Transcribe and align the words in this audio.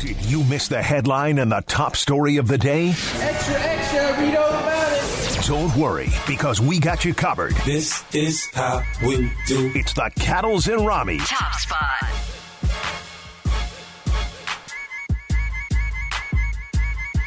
Did 0.00 0.24
you 0.24 0.42
miss 0.44 0.66
the 0.66 0.80
headline 0.80 1.36
and 1.36 1.52
the 1.52 1.60
top 1.66 1.94
story 1.94 2.38
of 2.38 2.48
the 2.48 2.56
day? 2.56 2.88
Extra, 2.88 3.54
extra, 3.54 4.18
read 4.18 4.34
all 4.34 4.48
about 4.48 4.92
it. 4.94 5.46
Don't 5.46 5.76
worry, 5.76 6.08
because 6.26 6.58
we 6.58 6.80
got 6.80 7.04
you 7.04 7.12
covered. 7.12 7.54
This 7.66 8.02
is 8.14 8.48
how 8.54 8.82
we 9.04 9.30
do. 9.46 9.70
It's 9.74 9.92
the 9.92 10.10
Cattles 10.16 10.68
and 10.68 10.86
Ramie. 10.86 11.18
Top 11.18 11.52
spot. 11.52 12.10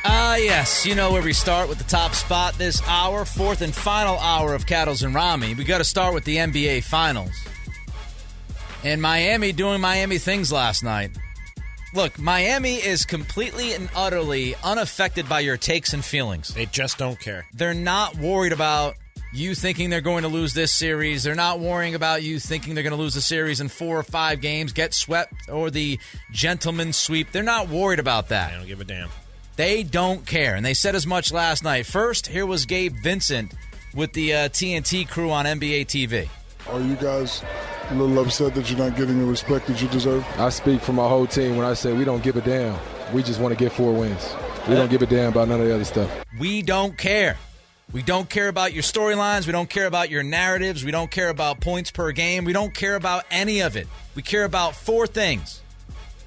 Ah, 0.03 0.37
yes. 0.37 0.83
You 0.83 0.95
know 0.95 1.11
where 1.11 1.21
we 1.21 1.33
start 1.33 1.69
with 1.69 1.77
the 1.77 1.83
top 1.83 2.15
spot 2.15 2.55
this 2.55 2.81
hour, 2.87 3.23
fourth 3.23 3.61
and 3.61 3.73
final 3.73 4.17
hour 4.17 4.55
of 4.55 4.65
Cattles 4.65 5.03
and 5.03 5.13
Ramie. 5.13 5.53
We 5.53 5.63
got 5.63 5.77
to 5.77 5.83
start 5.83 6.15
with 6.15 6.23
the 6.23 6.37
NBA 6.37 6.85
Finals. 6.85 7.35
And 8.83 8.99
Miami 8.99 9.51
doing 9.51 9.79
Miami 9.79 10.17
things 10.17 10.51
last 10.51 10.83
night. 10.83 11.11
Look, 11.93 12.17
Miami 12.17 12.77
is 12.77 13.05
completely 13.05 13.73
and 13.73 13.87
utterly 13.95 14.55
unaffected 14.63 15.29
by 15.29 15.41
your 15.41 15.57
takes 15.57 15.93
and 15.93 16.03
feelings. 16.03 16.51
They 16.51 16.65
just 16.65 16.97
don't 16.97 17.19
care. 17.19 17.45
They're 17.53 17.75
not 17.75 18.17
worried 18.17 18.51
about 18.51 18.95
you 19.31 19.53
thinking 19.53 19.91
they're 19.91 20.01
going 20.01 20.23
to 20.23 20.27
lose 20.27 20.55
this 20.55 20.71
series. 20.71 21.21
They're 21.21 21.35
not 21.35 21.59
worrying 21.59 21.93
about 21.93 22.23
you 22.23 22.39
thinking 22.39 22.73
they're 22.73 22.83
going 22.83 22.95
to 22.95 23.01
lose 23.01 23.13
the 23.13 23.21
series 23.21 23.61
in 23.61 23.67
four 23.67 23.99
or 23.99 24.03
five 24.03 24.41
games, 24.41 24.73
get 24.73 24.95
swept, 24.95 25.33
or 25.47 25.69
the 25.69 25.99
gentleman's 26.31 26.97
sweep. 26.97 27.31
They're 27.31 27.43
not 27.43 27.69
worried 27.69 27.99
about 27.99 28.29
that. 28.29 28.53
I 28.53 28.57
don't 28.57 28.67
give 28.67 28.81
a 28.81 28.85
damn. 28.85 29.09
They 29.55 29.83
don't 29.83 30.25
care. 30.25 30.55
And 30.55 30.65
they 30.65 30.73
said 30.73 30.95
as 30.95 31.05
much 31.05 31.31
last 31.31 31.63
night. 31.63 31.85
First, 31.85 32.25
here 32.25 32.47
was 32.47 32.65
Gabe 32.65 32.95
Vincent 33.03 33.53
with 33.93 34.13
the 34.13 34.33
uh, 34.33 34.49
TNT 34.49 35.07
crew 35.07 35.29
on 35.29 35.45
NBA 35.45 35.85
TV. 35.85 36.27
Are 36.69 36.79
you 36.79 36.95
guys 36.95 37.43
a 37.89 37.95
little 37.95 38.17
upset 38.23 38.55
that 38.55 38.69
you're 38.69 38.79
not 38.79 38.95
getting 38.95 39.19
the 39.19 39.25
respect 39.25 39.67
that 39.67 39.81
you 39.81 39.87
deserve? 39.89 40.25
I 40.39 40.49
speak 40.49 40.81
for 40.81 40.93
my 40.93 41.07
whole 41.07 41.27
team 41.27 41.57
when 41.57 41.65
I 41.65 41.73
say 41.73 41.91
we 41.91 42.05
don't 42.05 42.23
give 42.23 42.37
a 42.37 42.41
damn. 42.41 42.79
We 43.13 43.21
just 43.21 43.39
want 43.41 43.53
to 43.53 43.61
get 43.61 43.73
four 43.73 43.93
wins. 43.93 44.33
We 44.67 44.75
don't 44.75 44.89
give 44.89 45.01
a 45.01 45.05
damn 45.05 45.31
about 45.33 45.49
none 45.49 45.59
of 45.59 45.67
the 45.67 45.75
other 45.75 45.83
stuff. 45.83 46.09
We 46.39 46.61
don't 46.61 46.97
care. 46.97 47.37
We 47.91 48.01
don't 48.01 48.29
care 48.29 48.47
about 48.47 48.73
your 48.73 48.81
storylines. 48.81 49.45
We 49.45 49.51
don't 49.51 49.69
care 49.69 49.87
about 49.87 50.09
your 50.09 50.23
narratives. 50.23 50.85
We 50.85 50.91
don't 50.91 51.11
care 51.11 51.29
about 51.29 51.59
points 51.59 51.91
per 51.91 52.11
game. 52.13 52.45
We 52.45 52.53
don't 52.53 52.73
care 52.73 52.95
about 52.95 53.25
any 53.29 53.61
of 53.61 53.75
it. 53.75 53.87
We 54.15 54.21
care 54.21 54.45
about 54.45 54.75
four 54.75 55.05
things 55.05 55.61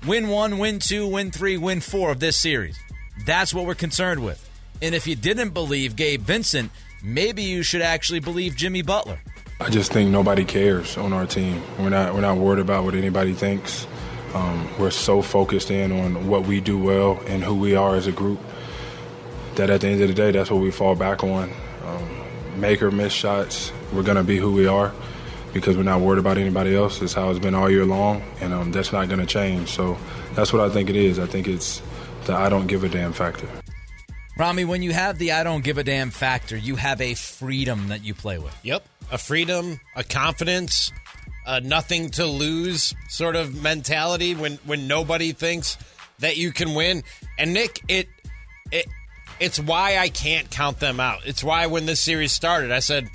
win 0.06 0.28
one, 0.28 0.59
win 0.59 0.78
two, 0.78 1.09
win 1.09 1.31
three, 1.31 1.56
win 1.56 1.81
four 1.81 2.11
of 2.11 2.21
this 2.21 2.37
series. 2.37 2.78
That's 3.25 3.55
what 3.55 3.67
we're 3.67 3.75
concerned 3.75 4.23
with. 4.23 4.48
And 4.83 4.95
if 4.95 5.06
you 5.06 5.17
didn't 5.17 5.50
believe 5.50 5.97
Gabe 5.97 6.21
Vincent, 6.21 6.71
maybe 7.03 7.43
you 7.43 7.62
should 7.62 7.83
actually 7.83 8.21
believe 8.21 8.55
Jimmy 8.55 8.83
Butler. 8.83 9.19
I 9.59 9.71
just 9.71 9.91
think 9.91 10.11
nobody 10.11 10.45
cares 10.45 10.99
on 10.99 11.12
our 11.12 11.27
team. 11.27 11.62
We're 11.79 11.89
not 11.89 12.15
we're 12.15 12.21
not 12.21 12.37
worried 12.37 12.61
about 12.61 12.85
what 12.85 12.95
anybody 12.95 13.33
thinks. 13.33 13.87
Um, 14.35 14.69
we're 14.79 14.91
so 14.91 15.23
focused 15.23 15.71
in 15.71 15.93
on 15.93 16.29
what 16.29 16.47
we 16.47 16.61
do 16.61 16.79
well 16.79 17.21
and 17.27 17.43
who 17.43 17.55
we 17.55 17.75
are 17.75 17.97
as 17.97 18.07
a 18.07 18.12
group 18.12 18.39
that 19.55 19.71
at 19.71 19.81
the 19.81 19.89
end 19.89 20.03
of 20.03 20.09
the 20.09 20.15
day, 20.15 20.31
that's 20.31 20.51
what 20.51 20.61
we 20.61 20.71
fall 20.71 20.95
back 20.95 21.25
on. 21.25 21.51
Um, 21.87 22.61
make 22.61 22.83
or 22.83 22.91
miss 22.91 23.15
shots, 23.15 23.73
we're 23.95 24.03
gonna 24.03 24.25
be 24.25 24.37
who 24.37 24.53
we 24.53 24.67
are 24.67 24.93
because 25.55 25.75
we're 25.75 25.84
not 25.84 26.03
worried 26.03 26.19
about 26.19 26.37
anybody 26.37 26.77
else. 26.77 27.01
It's 27.01 27.15
how 27.15 27.31
it's 27.31 27.39
been 27.39 27.55
all 27.55 27.71
year 27.71 27.87
long, 27.87 28.23
and 28.41 28.53
um, 28.53 28.73
that's 28.73 28.93
not 28.93 29.09
gonna 29.09 29.25
change. 29.25 29.71
So 29.71 29.97
that's 30.34 30.53
what 30.53 30.61
I 30.61 30.69
think 30.69 30.91
it 30.91 30.97
is. 30.97 31.19
I 31.19 31.27
think 31.27 31.49
it's 31.49 31.81
the 32.27 32.34
I 32.34 32.51
don't 32.51 32.67
give 32.67 32.84
a 32.84 32.91
damn 32.91 33.15
factor. 33.15 33.49
Ramie, 34.39 34.67
when 34.67 34.83
you 34.83 34.93
have 34.93 35.17
the 35.17 35.33
I 35.33 35.45
don't 35.45 35.65
give 35.65 35.79
a 35.79 35.84
damn 35.84 36.11
factor, 36.11 36.59
you 36.59 36.77
have 36.77 37.01
a 37.01 37.15
freedom 37.15 37.89
that 37.89 38.05
you 38.05 38.12
play 38.12 38.37
with. 38.39 38.55
Yep. 38.62 38.87
A 39.11 39.19
freedom, 39.19 39.81
a 39.95 40.03
confidence, 40.03 40.93
a 41.47 41.61
nothing 41.61 42.11
to 42.11 42.27
lose 42.27 42.93
sort 43.09 43.37
of 43.37 43.61
mentality 43.62 44.35
when 44.35 44.59
when 44.65 44.89
nobody 44.89 45.33
thinks 45.33 45.79
that 46.19 46.37
you 46.37 46.51
can 46.53 46.75
win. 46.75 47.03
And 47.39 47.53
Nick, 47.55 47.83
it 47.89 48.09
it 48.73 48.87
it's 49.39 49.61
why 49.61 49.99
I 49.99 50.09
can't 50.09 50.51
count 50.51 50.81
them 50.81 50.99
out. 50.99 51.21
It's 51.25 51.45
why 51.45 51.67
when 51.67 51.87
this 51.87 52.01
series 52.01 52.33
started, 52.33 52.73
I 52.73 52.81
said, 52.81 53.09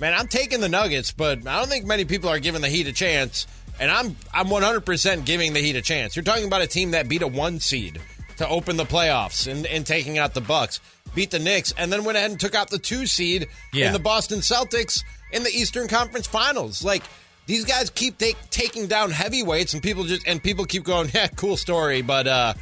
"Man, 0.00 0.14
I'm 0.14 0.26
taking 0.26 0.60
the 0.60 0.68
Nuggets, 0.68 1.12
but 1.12 1.46
I 1.46 1.58
don't 1.60 1.68
think 1.68 1.86
many 1.86 2.04
people 2.04 2.28
are 2.28 2.40
giving 2.40 2.60
the 2.60 2.68
Heat 2.68 2.88
a 2.88 2.92
chance." 2.92 3.46
And 3.78 3.90
I'm 3.90 4.16
I'm 4.34 4.46
100% 4.48 5.24
giving 5.26 5.52
the 5.52 5.60
Heat 5.60 5.76
a 5.76 5.82
chance. 5.82 6.16
You're 6.16 6.24
talking 6.24 6.46
about 6.46 6.62
a 6.62 6.66
team 6.66 6.90
that 6.92 7.08
beat 7.08 7.22
a 7.22 7.28
1 7.28 7.60
seed 7.60 8.00
to 8.38 8.48
open 8.48 8.76
the 8.78 8.84
playoffs 8.86 9.50
and, 9.50 9.64
and 9.66 9.86
taking 9.86 10.18
out 10.18 10.34
the 10.34 10.40
Bucks, 10.40 10.80
beat 11.14 11.30
the 11.30 11.38
Knicks, 11.38 11.72
and 11.78 11.92
then 11.92 12.02
went 12.04 12.16
ahead 12.18 12.30
and 12.30 12.40
took 12.40 12.54
out 12.54 12.68
the 12.70 12.78
2 12.78 13.06
seed 13.06 13.46
Yeah. 13.72 13.88
in 13.88 13.92
the 13.92 13.98
Boston 13.98 14.40
Celtics 14.40 15.02
in 15.36 15.42
the 15.44 15.50
Eastern 15.50 15.86
Conference 15.86 16.26
Finals. 16.26 16.82
Like 16.84 17.02
these 17.46 17.64
guys 17.64 17.90
keep 17.90 18.18
take, 18.18 18.36
taking 18.50 18.86
down 18.88 19.10
heavyweights, 19.12 19.74
and 19.74 19.82
people 19.82 20.04
just 20.04 20.26
and 20.26 20.42
people 20.42 20.64
keep 20.64 20.82
going, 20.84 21.10
"Yeah, 21.14 21.28
cool 21.28 21.56
story," 21.56 22.02
but 22.02 22.26
uh, 22.26 22.54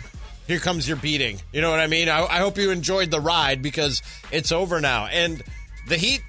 here 0.46 0.58
comes 0.58 0.86
your 0.86 0.98
beating. 0.98 1.40
You 1.52 1.62
know 1.62 1.70
what 1.70 1.80
I 1.80 1.86
mean? 1.86 2.08
I, 2.10 2.24
I 2.26 2.38
hope 2.40 2.58
you 2.58 2.70
enjoyed 2.70 3.10
the 3.10 3.20
ride 3.20 3.62
because 3.62 4.02
it's 4.30 4.52
over 4.52 4.80
now, 4.80 5.06
and 5.06 5.42
the 5.88 5.96
Heat. 5.96 6.22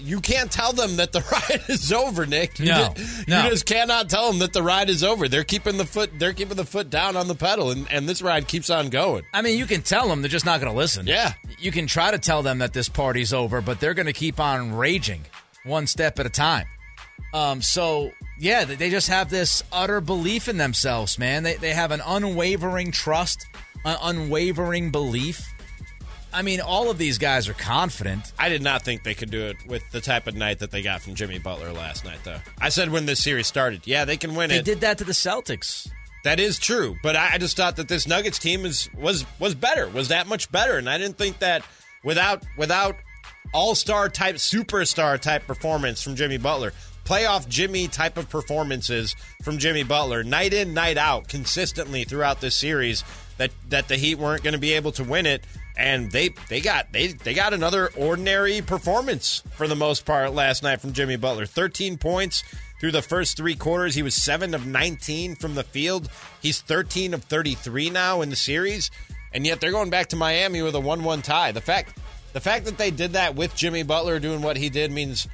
You 0.00 0.20
can't 0.20 0.52
tell 0.52 0.74
them 0.74 0.96
that 0.96 1.12
the 1.12 1.20
ride 1.32 1.62
is 1.70 1.90
over, 1.94 2.26
Nick. 2.26 2.58
You 2.58 2.66
No, 2.66 2.92
ju- 2.94 3.04
no. 3.26 3.44
you 3.44 3.50
just 3.50 3.64
cannot 3.64 4.10
tell 4.10 4.28
them 4.30 4.40
that 4.40 4.52
the 4.52 4.62
ride 4.62 4.90
is 4.90 5.02
over. 5.02 5.28
They're 5.28 5.44
keeping 5.44 5.78
the 5.78 5.86
foot. 5.86 6.10
They're 6.18 6.34
keeping 6.34 6.58
the 6.58 6.66
foot 6.66 6.90
down 6.90 7.16
on 7.16 7.26
the 7.26 7.34
pedal, 7.34 7.70
and, 7.70 7.90
and 7.90 8.06
this 8.06 8.20
ride 8.20 8.46
keeps 8.46 8.68
on 8.68 8.90
going. 8.90 9.24
I 9.32 9.40
mean, 9.40 9.58
you 9.58 9.64
can 9.64 9.80
tell 9.80 10.06
them, 10.06 10.20
they're 10.20 10.28
just 10.28 10.44
not 10.44 10.60
going 10.60 10.70
to 10.70 10.76
listen. 10.76 11.06
Yeah. 11.06 11.32
You 11.58 11.72
can 11.72 11.86
try 11.86 12.10
to 12.10 12.18
tell 12.18 12.42
them 12.42 12.58
that 12.58 12.74
this 12.74 12.90
party's 12.90 13.32
over, 13.32 13.62
but 13.62 13.80
they're 13.80 13.94
going 13.94 14.06
to 14.06 14.12
keep 14.12 14.38
on 14.38 14.74
raging 14.74 15.22
one 15.64 15.86
step 15.86 16.18
at 16.18 16.26
a 16.26 16.30
time. 16.30 16.66
Um, 17.34 17.60
so, 17.60 18.12
yeah, 18.38 18.64
they- 18.64 18.90
just 18.90 19.08
have 19.08 19.28
this 19.30 19.62
utter 19.72 20.00
belief 20.00 20.48
in 20.48 20.56
themselves, 20.56 21.18
man. 21.18 21.42
They, 21.42 21.54
they 21.56 21.74
have 21.74 21.90
an 21.90 22.00
unwavering 22.04 22.90
trust, 22.92 23.46
an 23.84 23.96
unwavering 24.02 24.90
belief. 24.90 25.46
I 26.32 26.42
mean, 26.42 26.60
all 26.60 26.90
of 26.90 26.98
these 26.98 27.18
guys 27.18 27.48
are 27.48 27.54
confident. 27.54 28.32
I 28.38 28.48
did 28.48 28.62
not 28.62 28.82
think 28.82 29.02
they 29.02 29.14
could 29.14 29.30
do 29.30 29.46
it 29.46 29.56
with 29.66 29.82
the 29.92 30.00
type 30.00 30.26
of 30.26 30.34
night 30.34 30.58
that 30.58 30.70
they 30.70 30.82
got 30.82 31.00
from 31.00 31.14
Jimmy 31.14 31.38
Butler 31.38 31.72
last 31.72 32.04
night, 32.04 32.18
though. 32.24 32.40
I 32.60 32.68
said 32.68 32.90
when 32.90 33.06
this 33.06 33.22
series 33.22 33.46
started, 33.46 33.86
yeah, 33.86 34.04
they 34.04 34.16
can 34.16 34.34
win 34.34 34.50
They 34.50 34.56
it. 34.58 34.64
They 34.64 34.72
did 34.72 34.80
that 34.82 34.98
to 34.98 35.04
the 35.04 35.12
Celtics. 35.12 35.90
That 36.24 36.40
is 36.40 36.58
true, 36.58 36.96
but 37.02 37.16
I, 37.16 37.34
I 37.34 37.38
just 37.38 37.56
thought 37.56 37.76
that 37.76 37.88
this 37.88 38.06
Nuggets 38.06 38.38
team 38.38 38.66
is 38.66 38.90
was 38.94 39.24
was 39.38 39.54
better, 39.54 39.88
was 39.88 40.08
that 40.08 40.26
much 40.26 40.50
better, 40.50 40.76
and 40.76 40.90
I 40.90 40.98
didn't 40.98 41.16
think 41.16 41.38
that 41.38 41.62
without 42.04 42.42
without 42.58 42.96
all 43.52 43.74
star 43.74 44.08
type, 44.08 44.36
superstar 44.36 45.18
type 45.18 45.46
performance 45.46 46.02
from 46.02 46.16
Jimmy 46.16 46.38
Butler, 46.38 46.72
playoff 47.04 47.48
Jimmy 47.48 47.88
type 47.88 48.18
of 48.18 48.28
performances 48.28 49.16
from 49.42 49.58
Jimmy 49.58 49.82
Butler, 49.82 50.22
night 50.22 50.52
in 50.52 50.74
night 50.74 50.98
out, 50.98 51.28
consistently 51.28 52.04
throughout 52.04 52.40
this 52.40 52.54
series, 52.54 53.02
that 53.38 53.50
that 53.70 53.88
the 53.88 53.96
Heat 53.96 54.16
weren't 54.16 54.42
going 54.42 54.52
to 54.52 54.58
be 54.58 54.72
able 54.74 54.92
to 54.92 55.04
win 55.04 55.26
it, 55.26 55.42
and 55.76 56.10
they 56.10 56.30
they 56.48 56.60
got 56.60 56.92
they 56.92 57.08
they 57.08 57.34
got 57.34 57.54
another 57.54 57.90
ordinary 57.96 58.60
performance 58.60 59.42
for 59.52 59.66
the 59.66 59.76
most 59.76 60.04
part 60.04 60.34
last 60.34 60.62
night 60.62 60.80
from 60.80 60.92
Jimmy 60.92 61.16
Butler, 61.16 61.46
thirteen 61.46 61.96
points. 61.96 62.44
Through 62.80 62.92
the 62.92 63.02
first 63.02 63.36
three 63.36 63.56
quarters, 63.56 63.96
he 63.96 64.04
was 64.04 64.14
7 64.14 64.54
of 64.54 64.64
19 64.64 65.34
from 65.34 65.56
the 65.56 65.64
field. 65.64 66.08
He's 66.40 66.60
13 66.60 67.12
of 67.12 67.24
33 67.24 67.90
now 67.90 68.20
in 68.20 68.30
the 68.30 68.36
series, 68.36 68.92
and 69.32 69.44
yet 69.44 69.60
they're 69.60 69.72
going 69.72 69.90
back 69.90 70.10
to 70.10 70.16
Miami 70.16 70.62
with 70.62 70.76
a 70.76 70.80
1-1 70.80 71.24
tie. 71.24 71.50
The 71.50 71.60
fact 71.60 71.98
the 72.32 72.40
fact 72.40 72.64
that 72.66 72.78
they 72.78 72.90
did 72.90 73.12
that 73.12 73.34
with 73.34 73.54
Jimmy 73.56 73.82
Butler 73.82 74.18
doing 74.18 74.42
what 74.42 74.56
he 74.56 74.68
did 74.68 74.90
means 74.92 75.26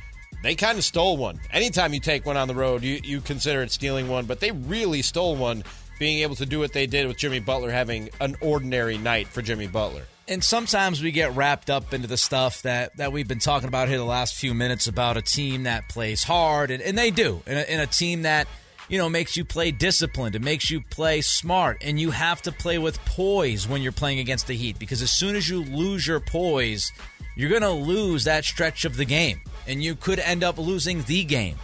they 0.42 0.54
kind 0.54 0.78
of 0.78 0.84
stole 0.84 1.16
one. 1.16 1.40
Anytime 1.50 1.94
you 1.94 2.00
take 2.00 2.26
one 2.26 2.36
on 2.36 2.48
the 2.48 2.54
road, 2.54 2.82
you, 2.82 3.00
you 3.02 3.20
consider 3.20 3.62
it 3.62 3.70
stealing 3.70 4.08
one, 4.08 4.26
but 4.26 4.40
they 4.40 4.50
really 4.50 5.02
stole 5.02 5.36
one 5.36 5.64
being 5.98 6.20
able 6.20 6.34
to 6.36 6.46
do 6.46 6.58
what 6.58 6.72
they 6.72 6.86
did 6.86 7.06
with 7.06 7.16
Jimmy 7.16 7.40
Butler 7.40 7.70
having 7.70 8.10
an 8.20 8.36
ordinary 8.40 8.98
night 8.98 9.28
for 9.28 9.42
Jimmy 9.42 9.68
Butler. 9.68 10.02
and 10.26 10.42
sometimes 10.42 11.02
we 11.02 11.12
get 11.12 11.34
wrapped 11.36 11.70
up 11.70 11.92
into 11.92 12.08
the 12.08 12.16
stuff 12.16 12.62
that, 12.62 12.96
that 12.96 13.12
we've 13.12 13.28
been 13.28 13.38
talking 13.38 13.68
about 13.68 13.88
here 13.88 13.98
the 13.98 14.04
last 14.04 14.34
few 14.34 14.54
minutes 14.54 14.86
about 14.86 15.16
a 15.16 15.22
team 15.22 15.64
that 15.64 15.88
plays 15.88 16.24
hard, 16.24 16.70
and, 16.70 16.82
and 16.82 16.96
they 16.96 17.10
do, 17.10 17.42
and 17.46 17.58
a, 17.58 17.70
and 17.70 17.80
a 17.80 17.86
team 17.86 18.22
that 18.22 18.48
you 18.88 18.98
know 18.98 19.08
makes 19.08 19.36
you 19.36 19.44
play 19.44 19.70
disciplined, 19.70 20.34
it 20.34 20.42
makes 20.42 20.70
you 20.70 20.80
play 20.80 21.20
smart, 21.20 21.78
and 21.82 21.98
you 21.98 22.10
have 22.10 22.42
to 22.42 22.52
play 22.52 22.78
with 22.78 23.02
poise 23.04 23.68
when 23.68 23.82
you're 23.82 23.92
playing 23.92 24.18
against 24.18 24.46
the 24.46 24.54
Heat 24.54 24.78
because 24.78 25.02
as 25.02 25.10
soon 25.10 25.36
as 25.36 25.48
you 25.48 25.62
lose 25.64 26.06
your 26.06 26.20
poise, 26.20 26.92
you're 27.36 27.50
going 27.50 27.62
to 27.62 27.70
lose 27.70 28.24
that 28.24 28.44
stretch 28.44 28.84
of 28.84 28.96
the 28.96 29.04
game, 29.04 29.40
and 29.66 29.82
you 29.82 29.94
could 29.94 30.18
end 30.18 30.44
up 30.44 30.58
losing 30.58 31.02
the 31.02 31.24
game. 31.24 31.56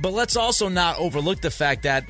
But 0.00 0.12
let's 0.12 0.36
also 0.36 0.68
not 0.68 0.98
overlook 0.98 1.40
the 1.40 1.50
fact 1.50 1.84
that 1.84 2.04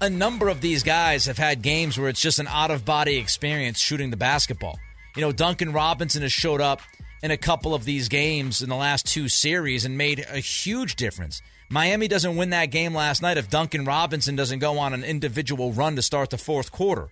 a 0.00 0.10
number 0.10 0.48
of 0.48 0.60
these 0.60 0.82
guys 0.82 1.26
have 1.26 1.38
had 1.38 1.62
games 1.62 1.98
where 1.98 2.08
it's 2.08 2.20
just 2.20 2.38
an 2.38 2.48
out 2.48 2.70
of 2.70 2.84
body 2.84 3.16
experience 3.16 3.78
shooting 3.78 4.10
the 4.10 4.16
basketball. 4.16 4.78
You 5.14 5.22
know, 5.22 5.32
Duncan 5.32 5.72
Robinson 5.72 6.22
has 6.22 6.32
showed 6.32 6.60
up 6.60 6.82
in 7.22 7.30
a 7.30 7.36
couple 7.36 7.74
of 7.74 7.84
these 7.84 8.08
games 8.08 8.62
in 8.62 8.68
the 8.68 8.76
last 8.76 9.06
two 9.06 9.28
series 9.28 9.84
and 9.84 9.96
made 9.96 10.24
a 10.28 10.38
huge 10.38 10.96
difference. 10.96 11.40
Miami 11.68 12.08
doesn't 12.08 12.36
win 12.36 12.50
that 12.50 12.66
game 12.66 12.94
last 12.94 13.22
night 13.22 13.38
if 13.38 13.50
Duncan 13.50 13.84
Robinson 13.84 14.36
doesn't 14.36 14.60
go 14.60 14.78
on 14.78 14.94
an 14.94 15.04
individual 15.04 15.72
run 15.72 15.96
to 15.96 16.02
start 16.02 16.30
the 16.30 16.38
fourth 16.38 16.70
quarter. 16.70 17.08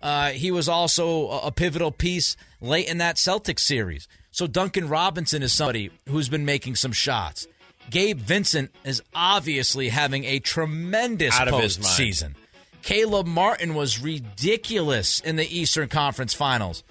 Uh, 0.00 0.30
he 0.30 0.50
was 0.50 0.68
also 0.68 1.28
a 1.28 1.52
pivotal 1.52 1.92
piece 1.92 2.36
late 2.60 2.88
in 2.88 2.98
that 2.98 3.16
Celtics 3.16 3.60
series. 3.60 4.08
So 4.32 4.46
Duncan 4.46 4.88
Robinson 4.88 5.42
is 5.42 5.52
somebody 5.52 5.90
who's 6.08 6.28
been 6.28 6.44
making 6.44 6.74
some 6.74 6.92
shots. 6.92 7.46
Gabe 7.90 8.18
Vincent 8.18 8.72
is 8.84 9.02
obviously 9.14 9.88
having 9.90 10.24
a 10.24 10.38
tremendous 10.40 11.38
postseason. 11.38 12.34
Caleb 12.82 13.26
Martin 13.26 13.74
was 13.74 14.00
ridiculous 14.00 15.20
in 15.20 15.36
the 15.36 15.56
Eastern 15.56 15.88
Conference 15.88 16.34
Finals. 16.34 16.82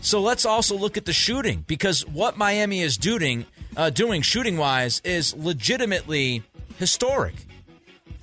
So 0.00 0.20
let's 0.20 0.44
also 0.46 0.76
look 0.76 0.96
at 0.96 1.04
the 1.04 1.12
shooting 1.12 1.64
because 1.68 2.06
what 2.06 2.36
Miami 2.36 2.80
is 2.80 2.96
doing, 2.96 3.46
uh, 3.76 3.90
doing 3.90 4.22
shooting 4.22 4.56
wise, 4.56 5.00
is 5.04 5.34
legitimately 5.34 6.42
historic. 6.78 7.34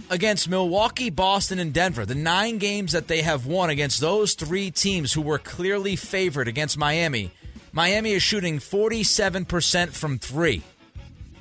Against 0.10 0.48
Milwaukee, 0.48 1.10
Boston, 1.10 1.60
and 1.60 1.74
Denver, 1.74 2.06
the 2.06 2.16
nine 2.16 2.60
games 2.60 2.94
that 2.94 3.08
they 3.08 3.22
have 3.24 3.46
won 3.46 3.70
against 3.70 4.00
those 4.00 4.36
three 4.36 4.72
teams 4.72 5.12
who 5.12 5.22
were 5.22 5.38
clearly 5.38 5.98
favored 5.98 6.48
against 6.48 6.78
Miami, 6.78 7.32
Miami 7.74 8.14
is 8.14 8.24
shooting 8.24 8.60
47% 8.60 9.90
from 9.90 10.18
three, 10.18 10.64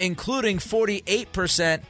including 0.00 0.59
48% 0.59 1.82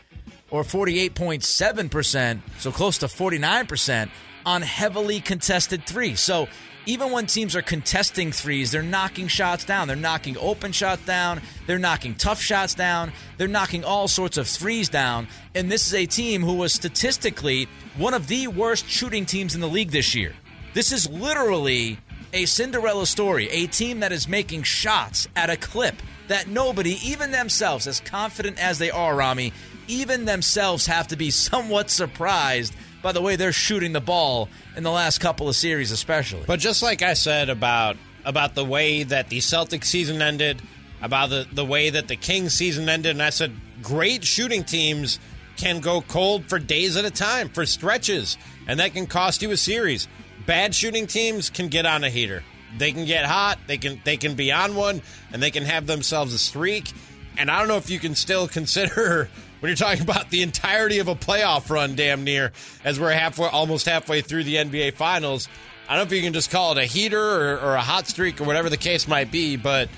or 0.51 0.63
48.7%, 0.63 2.41
so 2.59 2.71
close 2.71 2.99
to 2.99 3.07
49% 3.07 4.11
on 4.45 4.63
heavily 4.63 5.21
contested 5.21 5.85
threes. 5.85 6.21
So 6.21 6.47
even 6.87 7.11
when 7.11 7.27
teams 7.27 7.57
are 7.57 7.63
contesting 7.63 8.31
threes, 8.31 8.71
they're 8.71 8.83
knocking 8.83 9.27
shots 9.27 9.65
down. 9.65 9.89
They're 9.89 9.97
knocking 9.97 10.37
open 10.39 10.71
shots 10.71 11.05
down. 11.05 11.43
They're 11.67 11.79
knocking 11.81 12.15
tough 12.15 12.41
shots 12.41 12.75
down. 12.75 13.13
They're 13.37 13.49
knocking 13.49 13.85
all 13.85 14.07
sorts 14.07 14.37
of 14.37 14.47
threes 14.47 14.89
down. 14.89 15.27
And 15.55 15.71
this 15.71 15.87
is 15.89 15.95
a 15.95 16.07
team 16.07 16.43
who 16.43 16.55
was 16.55 16.73
statistically 16.73 17.69
one 17.97 18.15
of 18.15 18.29
the 18.29 18.47
worst 18.47 18.89
shooting 18.89 19.27
teams 19.27 19.57
in 19.57 19.61
the 19.61 19.69
league 19.69 19.91
this 19.91 20.15
year. 20.15 20.33
This 20.75 20.93
is 20.93 21.09
literally 21.11 21.99
a 22.33 22.47
Cinderella 22.47 23.07
story, 23.07 23.49
a 23.51 23.67
team 23.67 24.01
that 24.01 24.13
is 24.13 24.29
making 24.29 24.63
shots 24.63 25.27
at 25.35 25.51
a 25.51 25.57
clip 25.57 25.97
that 26.29 26.49
nobody, 26.49 26.99
even 27.03 27.31
themselves, 27.31 27.87
as 27.87 28.01
confident 28.01 28.59
as 28.63 28.79
they 28.79 28.91
are, 28.91 29.15
Ramie, 29.17 29.53
even 29.89 30.25
themselves 30.25 30.87
have 30.87 31.09
to 31.09 31.17
be 31.17 31.31
somewhat 31.31 31.91
surprised 31.91 32.75
by 33.07 33.13
the 33.13 33.23
way 33.23 33.37
they're 33.37 33.53
shooting 33.53 33.93
the 33.93 34.01
ball 34.01 34.49
in 34.77 34.83
the 34.83 34.91
last 34.91 35.19
couple 35.19 35.49
of 35.49 35.55
series, 35.55 35.93
especially. 35.93 36.43
But 36.45 36.59
just 36.59 36.83
like 36.83 37.03
I 37.03 37.15
said 37.15 37.49
about 37.49 37.97
about 38.25 38.57
the 38.57 38.65
way 38.65 39.05
that 39.05 39.29
the 39.29 39.39
Celtics 39.39 39.85
season 39.85 40.21
ended, 40.21 40.61
about 41.01 41.31
the, 41.31 41.47
the 41.53 41.65
way 41.65 41.89
that 41.89 42.09
the 42.09 42.17
Kings 42.17 42.53
season 42.53 42.89
ended, 42.89 43.13
and 43.13 43.23
I 43.23 43.31
said 43.31 43.53
great 43.81 44.25
shooting 44.25 44.65
teams 44.65 45.21
can 45.57 45.79
go 45.79 46.01
cold 46.01 46.47
for 46.47 46.59
days 46.59 46.97
at 46.97 47.05
a 47.05 47.11
time, 47.13 47.49
for 47.49 47.65
stretches, 47.65 48.37
and 48.67 48.81
that 48.81 48.93
can 48.93 49.07
cost 49.07 49.41
you 49.41 49.53
a 49.53 49.57
series. 49.57 50.09
Bad 50.45 50.75
shooting 50.75 51.07
teams 51.07 51.49
can 51.49 51.69
get 51.69 51.87
on 51.87 52.03
a 52.03 52.11
heater. 52.11 52.43
They 52.77 52.91
can 52.91 53.05
get 53.05 53.25
hot, 53.25 53.61
they 53.69 53.79
can 53.79 54.01
they 54.05 54.17
can 54.17 54.35
be 54.35 54.51
on 54.51 54.75
one, 54.75 55.01
and 55.33 55.41
they 55.41 55.53
can 55.53 55.63
have 55.63 55.87
themselves 55.87 56.35
a 56.35 56.39
streak. 56.41 56.93
And 57.39 57.53
I 57.53 57.61
don't 57.61 57.69
know 57.69 57.77
if 57.77 57.89
you 57.89 58.01
can 58.01 58.17
still 58.17 58.49
consider 58.59 59.31
when 59.61 59.69
you're 59.71 59.77
talking 59.77 60.03
about 60.09 60.31
the 60.31 60.43
entirety 60.43 60.99
of 60.99 61.09
a 61.09 61.15
playoff 61.15 61.71
run, 61.71 61.95
damn 61.95 62.25
near, 62.25 62.53
as 62.85 62.99
we're 63.01 63.13
halfway, 63.13 63.49
almost 63.49 63.87
halfway 63.87 64.21
through 64.21 64.45
the 64.45 64.57
NBA 64.57 64.95
Finals. 64.95 65.49
I 65.89 65.97
don't 65.97 66.09
know 66.09 66.15
if 66.15 66.19
you 66.19 66.25
can 66.25 66.33
just 66.33 66.51
call 66.51 66.73
it 66.73 66.79
a 66.79 66.85
heater 66.85 67.21
or, 67.21 67.59
or 67.61 67.75
a 67.75 67.81
hot 67.81 68.09
streak 68.09 68.41
or 68.41 68.45
whatever 68.45 68.69
the 68.69 68.77
case 68.77 69.07
might 69.07 69.31
be, 69.31 69.57
but 69.57 69.89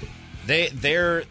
they 0.46 0.68
they're 0.68 1.24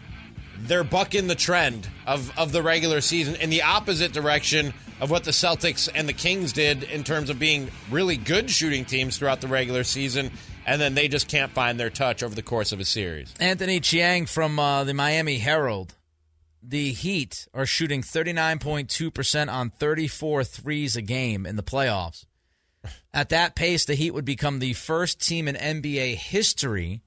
they're 0.59 0.83
bucking 0.83 1.27
the 1.27 1.35
trend 1.35 1.87
of 2.07 2.35
of 2.37 2.51
the 2.51 2.63
regular 2.63 3.01
season 3.01 3.35
in 3.35 3.51
the 3.51 3.61
opposite 3.61 4.13
direction 4.13 4.73
of 4.99 5.11
what 5.11 5.23
the 5.23 5.31
Celtics 5.31 5.89
and 5.93 6.09
the 6.09 6.13
Kings 6.13 6.53
did 6.53 6.83
in 6.83 7.03
terms 7.03 7.29
of 7.29 7.37
being 7.37 7.69
really 7.91 8.17
good 8.17 8.49
shooting 8.49 8.85
teams 8.85 9.17
throughout 9.17 9.41
the 9.41 9.47
regular 9.47 9.83
season. 9.83 10.31
And 10.65 10.81
then 10.81 10.95
they 10.95 11.07
just 11.07 11.27
can't 11.29 11.51
find 11.51 11.79
their 11.79 11.89
touch 11.89 12.23
over 12.23 12.35
the 12.35 12.41
course 12.41 12.71
of 12.71 12.79
a 12.79 12.85
series. 12.85 13.33
Anthony 13.39 13.79
Chiang 13.79 14.25
from 14.25 14.59
uh, 14.59 14.83
the 14.83 14.93
Miami 14.93 15.37
Herald 15.37 15.93
the 16.61 16.91
Heat 16.91 17.47
are 17.53 17.65
shooting 17.65 18.01
39.2% 18.01 19.51
on 19.51 19.69
34 19.69 20.43
threes 20.43 20.95
a 20.95 21.01
game 21.01 21.45
in 21.45 21.55
the 21.55 21.63
playoffs. 21.63 22.25
At 23.13 23.29
that 23.29 23.55
pace, 23.55 23.85
the 23.85 23.95
Heat 23.95 24.11
would 24.11 24.25
become 24.25 24.59
the 24.59 24.73
first 24.73 25.25
team 25.25 25.47
in 25.47 25.55
NBA 25.55 26.15
history 26.15 27.01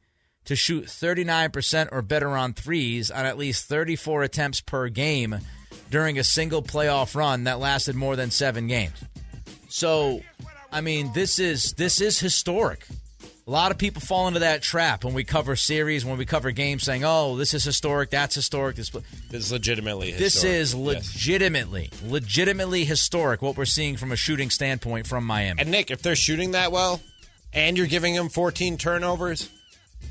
to 0.44 0.56
shoot 0.56 0.86
39% 0.86 1.88
or 1.92 2.02
better 2.02 2.30
on 2.30 2.54
threes 2.54 3.10
on 3.10 3.26
at 3.26 3.38
least 3.38 3.66
34 3.66 4.22
attempts 4.22 4.60
per 4.60 4.88
game 4.88 5.38
during 5.90 6.18
a 6.18 6.24
single 6.24 6.62
playoff 6.62 7.14
run 7.14 7.44
that 7.44 7.60
lasted 7.60 7.94
more 7.94 8.16
than 8.16 8.30
7 8.30 8.66
games. 8.66 8.96
So, 9.68 10.20
I 10.72 10.80
mean, 10.80 11.12
this 11.12 11.38
is 11.38 11.74
this 11.74 12.00
is 12.00 12.18
historic. 12.18 12.86
A 13.50 13.58
lot 13.60 13.72
of 13.72 13.78
people 13.78 14.00
fall 14.00 14.28
into 14.28 14.38
that 14.40 14.62
trap 14.62 15.02
when 15.02 15.12
we 15.12 15.24
cover 15.24 15.56
series, 15.56 16.04
when 16.04 16.16
we 16.16 16.24
cover 16.24 16.52
games, 16.52 16.84
saying, 16.84 17.02
"Oh, 17.04 17.36
this 17.36 17.52
is 17.52 17.64
historic, 17.64 18.10
that's 18.10 18.32
historic." 18.32 18.76
This, 18.76 18.90
this 18.90 19.02
is 19.32 19.50
legitimately. 19.50 20.12
Historic. 20.12 20.24
This 20.24 20.44
is 20.44 20.72
legitimately, 20.72 21.88
yes. 21.90 22.02
legitimately 22.08 22.84
historic. 22.84 23.42
What 23.42 23.56
we're 23.56 23.64
seeing 23.64 23.96
from 23.96 24.12
a 24.12 24.16
shooting 24.16 24.50
standpoint 24.50 25.08
from 25.08 25.24
Miami. 25.24 25.60
And 25.60 25.72
Nick, 25.72 25.90
if 25.90 26.00
they're 26.00 26.14
shooting 26.14 26.52
that 26.52 26.70
well, 26.70 27.00
and 27.52 27.76
you're 27.76 27.88
giving 27.88 28.14
them 28.14 28.28
14 28.28 28.78
turnovers, 28.78 29.50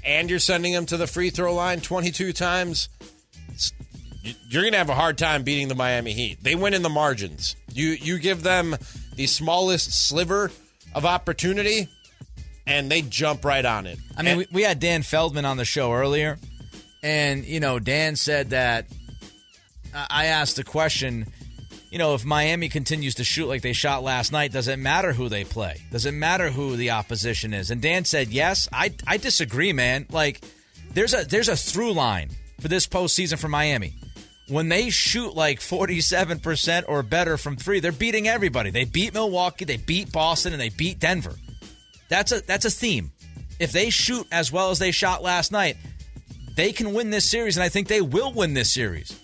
and 0.04 0.30
you're 0.30 0.40
sending 0.40 0.74
them 0.74 0.86
to 0.88 0.98
the 0.98 1.08
free 1.08 1.30
throw 1.30 1.54
line 1.54 1.80
22 1.80 2.34
times, 2.34 2.90
you're 4.50 4.64
going 4.64 4.74
to 4.74 4.80
have 4.80 4.90
a 4.90 4.96
hard 4.96 5.18
time 5.18 5.44
beating 5.44 5.70
the 5.70 5.76
Miami 5.76 6.12
Heat. 6.12 6.44
They 6.44 6.56
win 6.56 6.74
in 6.74 6.82
the 6.82 6.90
margins. 6.90 7.56
You 7.72 7.92
you 7.92 8.20
give 8.20 8.44
them 8.44 8.76
the 9.16 9.28
smallest 9.28 9.94
sliver 9.94 10.52
of 10.94 11.06
opportunity 11.06 11.88
and 12.70 12.90
they 12.90 13.02
jump 13.02 13.44
right 13.44 13.66
on 13.66 13.88
it. 13.88 14.00
I 14.16 14.22
mean, 14.22 14.28
and, 14.28 14.38
we, 14.38 14.48
we 14.52 14.62
had 14.62 14.80
Dan 14.80 15.02
Feldman 15.02 15.44
on 15.44 15.58
the 15.58 15.66
show 15.66 15.92
earlier, 15.92 16.38
and 17.04 17.44
you 17.44 17.60
know, 17.60 17.80
Dan 17.80 18.16
said 18.16 18.52
that 18.52 18.86
uh, 19.94 20.06
I 20.10 20.28
asked 20.28 20.56
the 20.56 20.64
question. 20.64 21.26
You 21.90 21.98
know, 21.98 22.14
if 22.14 22.24
Miami 22.24 22.70
continues 22.70 23.16
to 23.16 23.24
shoot 23.24 23.48
like 23.48 23.64
they 23.64 23.74
shot 23.74 24.04
last 24.04 24.32
night, 24.32 24.52
does 24.52 24.68
it 24.68 24.78
matter 24.78 25.12
who 25.12 25.28
they 25.28 25.44
play? 25.44 25.82
Does 25.92 26.06
it 26.06 26.12
matter 26.12 26.52
who 26.52 26.76
the 26.76 26.92
opposition 26.92 27.52
is? 27.52 27.72
And 27.72 27.82
Dan 27.82 28.06
said, 28.06 28.30
"Yes." 28.30 28.70
I 28.72 28.94
I 29.08 29.18
disagree, 29.18 29.74
man. 29.74 30.06
Like, 30.12 30.42
there's 30.94 31.16
a 31.16 31.26
there's 31.26 31.50
a 31.50 31.58
through 31.58 31.94
line 31.94 32.30
for 32.62 32.68
this 32.68 32.86
postseason 32.86 33.40
for 33.40 33.48
Miami. 33.48 33.96
When 34.48 34.70
they 34.70 34.90
shoot 34.90 35.36
like 35.36 35.60
47% 35.60 36.86
or 36.88 37.04
better 37.04 37.38
from 37.38 37.56
three, 37.56 37.80
they're 37.80 37.92
beating 37.92 38.28
everybody. 38.28 38.72
They 38.72 38.84
beat 38.84 39.14
Milwaukee, 39.14 39.64
they 39.64 39.78
beat 39.78 40.12
Boston, 40.12 40.54
and 40.54 40.62
they 40.62 40.70
beat 40.70 40.98
Denver. 40.98 41.36
That's 42.10 42.32
a 42.32 42.42
that's 42.42 42.66
a 42.66 42.72
theme. 42.72 43.12
If 43.60 43.72
they 43.72 43.90
shoot 43.90 44.28
as 44.32 44.52
well 44.52 44.72
as 44.72 44.80
they 44.80 44.92
shot 44.92 45.24
last 45.24 45.52
night, 45.52 45.78
they 46.56 46.72
can 46.72 46.94
win 46.94 47.10
this 47.10 47.30
series, 47.30 47.56
and 47.56 47.64
I 47.64 47.70
think 47.70 47.88
they 47.88 48.02
will 48.02 48.34
win 48.34 48.54
this 48.54 48.72
series. 48.72 49.18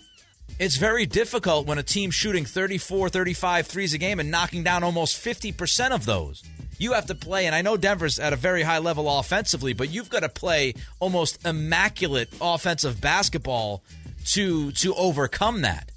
It's 0.57 0.77
very 0.77 1.05
difficult 1.05 1.67
when 1.67 1.77
a 1.77 1.83
team 1.83 2.11
shooting 2.11 2.45
34, 2.45 3.09
35 3.09 3.67
threes 3.67 3.93
a 3.93 3.97
game 3.97 4.21
and 4.21 4.31
knocking 4.31 4.63
down 4.63 4.83
almost 4.83 5.21
50% 5.21 5.91
of 5.91 6.05
those. 6.05 6.43
You 6.77 6.93
have 6.93 7.07
to 7.07 7.15
play, 7.15 7.45
and 7.45 7.53
I 7.53 7.61
know 7.61 7.75
Denver's 7.75 8.19
at 8.19 8.31
a 8.31 8.37
very 8.37 8.61
high 8.61 8.77
level 8.77 9.09
offensively, 9.19 9.73
but 9.73 9.89
you've 9.89 10.09
got 10.09 10.21
to 10.21 10.29
play 10.29 10.73
almost 10.99 11.45
immaculate 11.45 12.29
offensive 12.39 13.01
basketball 13.01 13.83
to 14.27 14.71
to 14.71 14.93
overcome 14.95 15.61
that. 15.61 15.91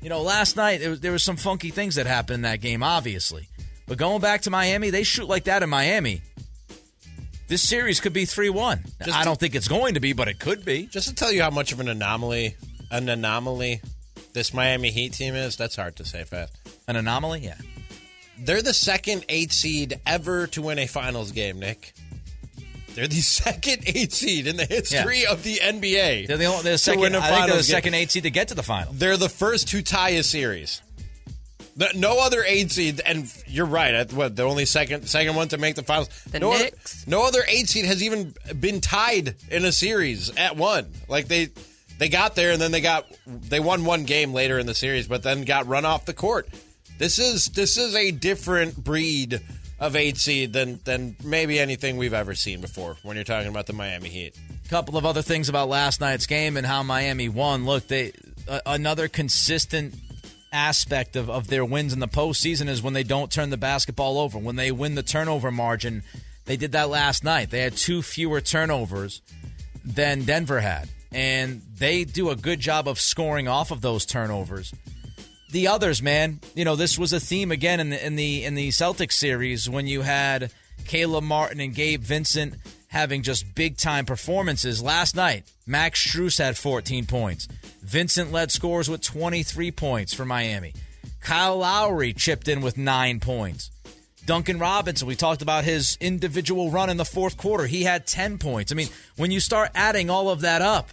You 0.00 0.08
know, 0.08 0.22
last 0.22 0.56
night 0.56 0.86
was, 0.86 1.00
there 1.00 1.12
was 1.12 1.22
some 1.22 1.36
funky 1.36 1.70
things 1.70 1.94
that 1.94 2.06
happened 2.06 2.36
in 2.36 2.42
that 2.42 2.60
game, 2.60 2.82
obviously. 2.82 3.48
But 3.92 3.98
going 3.98 4.22
back 4.22 4.40
to 4.42 4.50
Miami, 4.50 4.88
they 4.88 5.02
shoot 5.02 5.28
like 5.28 5.44
that 5.44 5.62
in 5.62 5.68
Miami. 5.68 6.22
This 7.46 7.60
series 7.60 8.00
could 8.00 8.14
be 8.14 8.24
3 8.24 8.48
1. 8.48 8.82
I 9.12 9.22
don't 9.22 9.38
think 9.38 9.54
it's 9.54 9.68
going 9.68 9.92
to 9.92 10.00
be, 10.00 10.14
but 10.14 10.28
it 10.28 10.38
could 10.38 10.64
be. 10.64 10.86
Just 10.86 11.08
to 11.08 11.14
tell 11.14 11.30
you 11.30 11.42
how 11.42 11.50
much 11.50 11.72
of 11.72 11.80
an 11.80 11.88
anomaly, 11.88 12.56
an 12.90 13.10
anomaly 13.10 13.82
this 14.32 14.54
Miami 14.54 14.90
Heat 14.90 15.12
team 15.12 15.34
is, 15.34 15.58
that's 15.58 15.76
hard 15.76 15.96
to 15.96 16.06
say 16.06 16.24
fast. 16.24 16.56
An 16.88 16.96
anomaly? 16.96 17.40
Yeah. 17.40 17.56
They're 18.38 18.62
the 18.62 18.72
second 18.72 19.26
eight 19.28 19.52
seed 19.52 20.00
ever 20.06 20.46
to 20.46 20.62
win 20.62 20.78
a 20.78 20.86
finals 20.86 21.32
game, 21.32 21.58
Nick. 21.58 21.92
They're 22.94 23.08
the 23.08 23.16
second 23.20 23.82
eight 23.84 24.14
seed 24.14 24.46
in 24.46 24.56
the 24.56 24.64
history 24.64 25.24
yeah. 25.24 25.32
of 25.32 25.42
the 25.42 25.56
NBA. 25.56 26.28
They're 26.28 26.38
the, 26.38 26.46
only, 26.46 26.62
they're 26.62 26.72
the 26.72 26.78
second, 26.78 27.14
I 27.14 27.28
think 27.28 27.46
they're 27.46 27.56
the 27.58 27.62
second 27.62 27.92
eight 27.92 28.10
seed 28.10 28.22
to 28.22 28.30
get 28.30 28.48
to 28.48 28.54
the 28.54 28.62
final. 28.62 28.94
They're 28.94 29.18
the 29.18 29.28
first 29.28 29.68
to 29.68 29.82
tie 29.82 30.12
a 30.12 30.22
series. 30.22 30.80
No 31.94 32.20
other 32.20 32.44
eight 32.46 32.70
seed, 32.70 33.00
and 33.04 33.32
you're 33.46 33.66
right. 33.66 34.12
What 34.12 34.36
the 34.36 34.42
only 34.42 34.66
second 34.66 35.08
second 35.08 35.34
one 35.34 35.48
to 35.48 35.58
make 35.58 35.74
the 35.74 35.82
finals? 35.82 36.08
The 36.30 36.40
no 36.40 36.50
Knicks. 36.50 37.02
Other, 37.02 37.10
no 37.10 37.26
other 37.26 37.42
eight 37.48 37.68
seed 37.68 37.86
has 37.86 38.02
even 38.02 38.34
been 38.60 38.80
tied 38.80 39.36
in 39.50 39.64
a 39.64 39.72
series 39.72 40.36
at 40.36 40.56
one. 40.56 40.90
Like 41.08 41.28
they 41.28 41.48
they 41.98 42.08
got 42.08 42.34
there, 42.34 42.52
and 42.52 42.60
then 42.60 42.72
they 42.72 42.80
got 42.80 43.06
they 43.26 43.60
won 43.60 43.84
one 43.84 44.04
game 44.04 44.32
later 44.34 44.58
in 44.58 44.66
the 44.66 44.74
series, 44.74 45.08
but 45.08 45.22
then 45.22 45.44
got 45.44 45.66
run 45.66 45.84
off 45.84 46.04
the 46.04 46.14
court. 46.14 46.48
This 46.98 47.18
is 47.18 47.46
this 47.46 47.78
is 47.78 47.94
a 47.94 48.10
different 48.10 48.76
breed 48.76 49.40
of 49.80 49.96
eight 49.96 50.18
seed 50.18 50.52
than 50.52 50.78
than 50.84 51.16
maybe 51.24 51.58
anything 51.58 51.96
we've 51.96 52.14
ever 52.14 52.34
seen 52.34 52.60
before. 52.60 52.96
When 53.02 53.16
you're 53.16 53.24
talking 53.24 53.48
about 53.48 53.66
the 53.66 53.72
Miami 53.72 54.08
Heat, 54.08 54.36
a 54.64 54.68
couple 54.68 54.96
of 54.96 55.06
other 55.06 55.22
things 55.22 55.48
about 55.48 55.68
last 55.68 56.00
night's 56.00 56.26
game 56.26 56.56
and 56.56 56.66
how 56.66 56.82
Miami 56.82 57.28
won. 57.28 57.64
Look, 57.64 57.88
they 57.88 58.12
uh, 58.46 58.60
another 58.66 59.08
consistent 59.08 59.94
aspect 60.52 61.16
of, 61.16 61.30
of 61.30 61.48
their 61.48 61.64
wins 61.64 61.92
in 61.92 61.98
the 61.98 62.08
postseason 62.08 62.68
is 62.68 62.82
when 62.82 62.92
they 62.92 63.02
don't 63.02 63.32
turn 63.32 63.50
the 63.50 63.56
basketball 63.56 64.18
over, 64.18 64.38
when 64.38 64.56
they 64.56 64.70
win 64.70 64.94
the 64.94 65.02
turnover 65.02 65.50
margin. 65.50 66.02
They 66.44 66.56
did 66.56 66.72
that 66.72 66.88
last 66.88 67.24
night. 67.24 67.50
They 67.50 67.60
had 67.60 67.76
two 67.76 68.02
fewer 68.02 68.40
turnovers 68.40 69.22
than 69.84 70.22
Denver 70.24 70.60
had, 70.60 70.88
and 71.12 71.62
they 71.76 72.04
do 72.04 72.30
a 72.30 72.36
good 72.36 72.60
job 72.60 72.86
of 72.88 73.00
scoring 73.00 73.48
off 73.48 73.70
of 73.70 73.80
those 73.80 74.04
turnovers. 74.04 74.72
the 75.50 75.68
others, 75.68 76.02
man. 76.02 76.40
You 76.54 76.64
know, 76.64 76.76
this 76.76 76.98
was 76.98 77.12
a 77.12 77.20
theme 77.20 77.52
again 77.52 77.78
in 77.78 77.90
the 77.90 78.06
in 78.06 78.16
the 78.16 78.44
in 78.44 78.54
the 78.54 78.68
Celtics 78.70 79.12
series 79.12 79.68
when 79.68 79.86
you 79.86 80.02
had 80.02 80.50
Caleb 80.86 81.24
Martin 81.24 81.60
and 81.60 81.74
Gabe 81.74 82.02
Vincent 82.02 82.54
having 82.92 83.22
just 83.22 83.54
big 83.54 83.78
time 83.78 84.04
performances. 84.04 84.82
Last 84.82 85.16
night, 85.16 85.50
Max 85.66 86.06
Strus 86.06 86.38
had 86.38 86.58
14 86.58 87.06
points. 87.06 87.48
Vincent 87.82 88.30
led 88.30 88.52
scores 88.52 88.88
with 88.88 89.00
23 89.00 89.72
points 89.72 90.12
for 90.12 90.26
Miami. 90.26 90.74
Kyle 91.22 91.56
Lowry 91.56 92.12
chipped 92.12 92.48
in 92.48 92.60
with 92.60 92.76
nine 92.76 93.18
points. 93.18 93.70
Duncan 94.26 94.58
Robinson, 94.58 95.08
we 95.08 95.16
talked 95.16 95.42
about 95.42 95.64
his 95.64 95.96
individual 96.00 96.70
run 96.70 96.90
in 96.90 96.98
the 96.98 97.04
fourth 97.04 97.38
quarter. 97.38 97.66
He 97.66 97.82
had 97.82 98.06
10 98.06 98.38
points. 98.38 98.70
I 98.70 98.74
mean, 98.74 98.88
when 99.16 99.30
you 99.30 99.40
start 99.40 99.70
adding 99.74 100.10
all 100.10 100.28
of 100.28 100.42
that 100.42 100.60
up, 100.60 100.90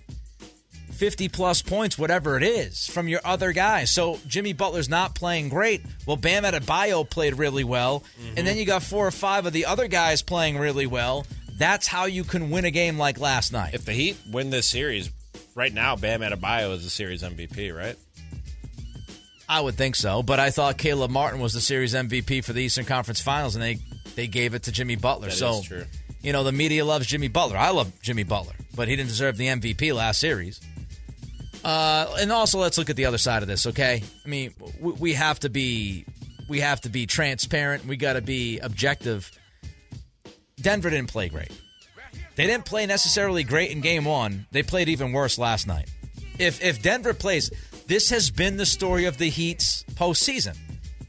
50 1.00 1.30
plus 1.30 1.62
points, 1.62 1.98
whatever 1.98 2.38
it 2.38 2.44
is, 2.44 2.88
from 2.88 3.08
your 3.08 3.22
other 3.24 3.52
guys. 3.52 3.92
So 3.92 4.20
Jimmy 4.28 4.54
Butler's 4.54 4.90
not 4.90 5.16
playing 5.16 5.50
great. 5.50 5.82
Well, 6.06 6.18
Bam 6.18 6.44
Adebayo 6.44 7.10
played 7.10 7.36
really 7.36 7.64
well. 7.64 8.02
Mm-hmm. 8.20 8.38
And 8.38 8.48
then 8.48 8.58
you 8.58 8.66
got 8.66 8.84
four 8.84 9.06
or 9.06 9.12
five 9.12 9.46
of 9.46 9.54
the 9.54 9.66
other 9.66 9.88
guys 9.88 10.22
playing 10.22 10.58
really 10.58 10.88
well. 10.88 11.26
That's 11.60 11.88
how 11.88 12.06
you 12.06 12.24
can 12.24 12.50
win 12.50 12.64
a 12.64 12.72
game 12.72 12.98
like 12.98 13.20
last 13.20 13.52
night. 13.52 13.74
If 13.74 13.84
the 13.84 13.92
Heat 13.92 14.18
win 14.32 14.50
this 14.50 14.66
series, 14.66 15.12
right 15.56 15.74
now, 15.74 15.98
Bam 15.98 16.22
Adebayo 16.22 16.74
is 16.74 16.86
the 16.86 16.90
series 16.90 17.22
MVP, 17.22 17.76
right? 17.76 17.98
I 19.48 19.60
would 19.60 19.76
think 19.76 19.96
so, 19.96 20.24
but 20.24 20.40
I 20.40 20.52
thought 20.52 20.78
Caleb 20.78 21.12
Martin 21.12 21.42
was 21.42 21.54
the 21.54 21.60
series 21.60 21.94
MVP 21.94 22.46
for 22.46 22.54
the 22.54 22.62
Eastern 22.64 22.86
Conference 22.86 23.20
Finals, 23.20 23.56
and 23.56 23.64
they 23.64 23.80
they 24.16 24.28
gave 24.28 24.54
it 24.54 24.64
to 24.64 24.72
Jimmy 24.72 24.96
Butler. 24.96 25.28
That 25.28 25.36
so, 25.36 25.62
you 26.22 26.32
know, 26.32 26.44
the 26.44 26.52
media 26.52 26.86
loves 26.86 27.06
Jimmy 27.08 27.28
Butler. 27.28 27.58
I 27.58 27.72
love 27.72 27.92
Jimmy 28.02 28.24
Butler, 28.24 28.54
but 28.76 28.88
he 28.88 28.96
didn't 28.96 29.10
deserve 29.10 29.38
the 29.38 29.48
MVP 29.48 29.94
last 29.94 30.20
series. 30.20 30.62
Uh, 31.66 32.16
and 32.20 32.32
also, 32.32 32.60
let's 32.60 32.78
look 32.78 32.90
at 32.90 32.96
the 32.96 33.06
other 33.06 33.18
side 33.18 33.42
of 33.42 33.50
this. 33.50 33.68
Okay, 33.68 34.02
I 34.24 34.30
mean, 34.30 34.54
we, 34.80 34.92
we 34.94 35.14
have 35.14 35.40
to 35.42 35.50
be 35.50 36.06
we 36.48 36.62
have 36.62 36.80
to 36.82 36.90
be 36.90 37.06
transparent. 37.06 37.86
We 37.86 37.98
got 37.98 38.14
to 38.14 38.22
be 38.22 38.60
objective. 38.60 39.30
Denver 40.62 40.90
didn't 40.90 41.10
play 41.10 41.30
great. 41.30 41.52
They 42.36 42.48
didn't 42.48 42.66
play 42.66 42.86
necessarily 42.86 43.44
great 43.44 43.72
in 43.72 43.82
Game 43.82 44.06
One. 44.06 44.46
They 44.52 44.64
played 44.64 44.90
even 44.90 45.12
worse 45.12 45.38
last 45.38 45.68
night. 45.68 45.90
If 46.38 46.64
if 46.64 46.82
Denver 46.82 47.14
plays 47.14 47.52
this 47.88 48.12
has 48.12 48.30
been 48.30 48.58
the 48.58 48.68
story 48.68 49.06
of 49.06 49.18
the 49.18 49.30
Heat's 49.30 49.84
postseason. 49.96 50.56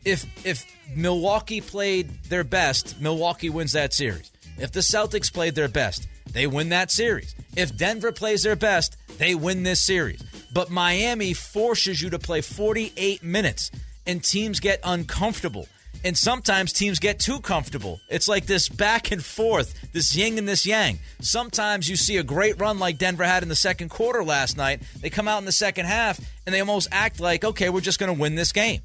If 0.05 0.25
if 0.47 0.65
Milwaukee 0.97 1.61
played 1.61 2.25
their 2.25 2.43
best, 2.43 3.01
Milwaukee 3.01 3.51
wins 3.51 3.73
that 3.73 3.93
series. 3.93 4.33
If 4.59 4.73
the 4.73 4.81
Celtics 4.81 5.33
played 5.33 5.55
their 5.55 5.69
best, 5.69 6.09
they 6.33 6.47
win 6.47 6.71
that 6.71 6.91
series. 6.91 7.35
If 7.57 7.77
Denver 7.77 8.13
plays 8.13 8.43
their 8.43 8.57
best, 8.57 8.97
they 9.19 9.35
win 9.35 9.63
this 9.63 9.81
series. 9.81 10.23
But 10.53 10.71
Miami 10.71 11.35
forces 11.35 12.01
you 12.01 12.11
to 12.11 12.19
play 12.19 12.41
48 12.41 13.23
minutes 13.23 13.71
and 14.07 14.25
teams 14.25 14.59
get 14.59 14.81
uncomfortable 14.83 15.69
and 16.05 16.17
sometimes 16.17 16.73
teams 16.73 16.99
get 16.99 17.19
too 17.19 17.41
comfortable. 17.41 18.01
It's 18.09 18.29
like 18.29 18.47
this 18.47 18.69
back 18.69 19.11
and 19.11 19.25
forth, 19.25 19.93
this 19.93 20.15
yin 20.17 20.39
and 20.39 20.49
this 20.49 20.67
yang. 20.67 20.99
Sometimes 21.21 21.89
you 21.89 21.97
see 21.97 22.17
a 22.17 22.23
great 22.23 22.59
run 22.61 22.79
like 22.79 22.99
Denver 22.99 23.25
had 23.25 23.43
in 23.43 23.49
the 23.49 23.57
second 23.57 23.91
quarter 23.91 24.25
last 24.25 24.57
night. 24.57 24.83
They 25.01 25.11
come 25.11 25.29
out 25.29 25.39
in 25.39 25.45
the 25.45 25.53
second 25.53 25.87
half 25.87 26.21
and 26.47 26.55
they 26.55 26.61
almost 26.61 26.89
act 26.91 27.21
like, 27.21 27.45
okay, 27.45 27.69
we're 27.69 27.81
just 27.81 27.99
going 27.99 28.15
to 28.15 28.21
win 28.21 28.35
this 28.35 28.53
game. 28.53 28.81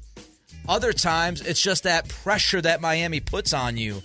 Other 0.68 0.92
times, 0.92 1.40
it's 1.42 1.62
just 1.62 1.84
that 1.84 2.08
pressure 2.08 2.60
that 2.60 2.80
Miami 2.80 3.20
puts 3.20 3.52
on 3.52 3.76
you 3.76 4.02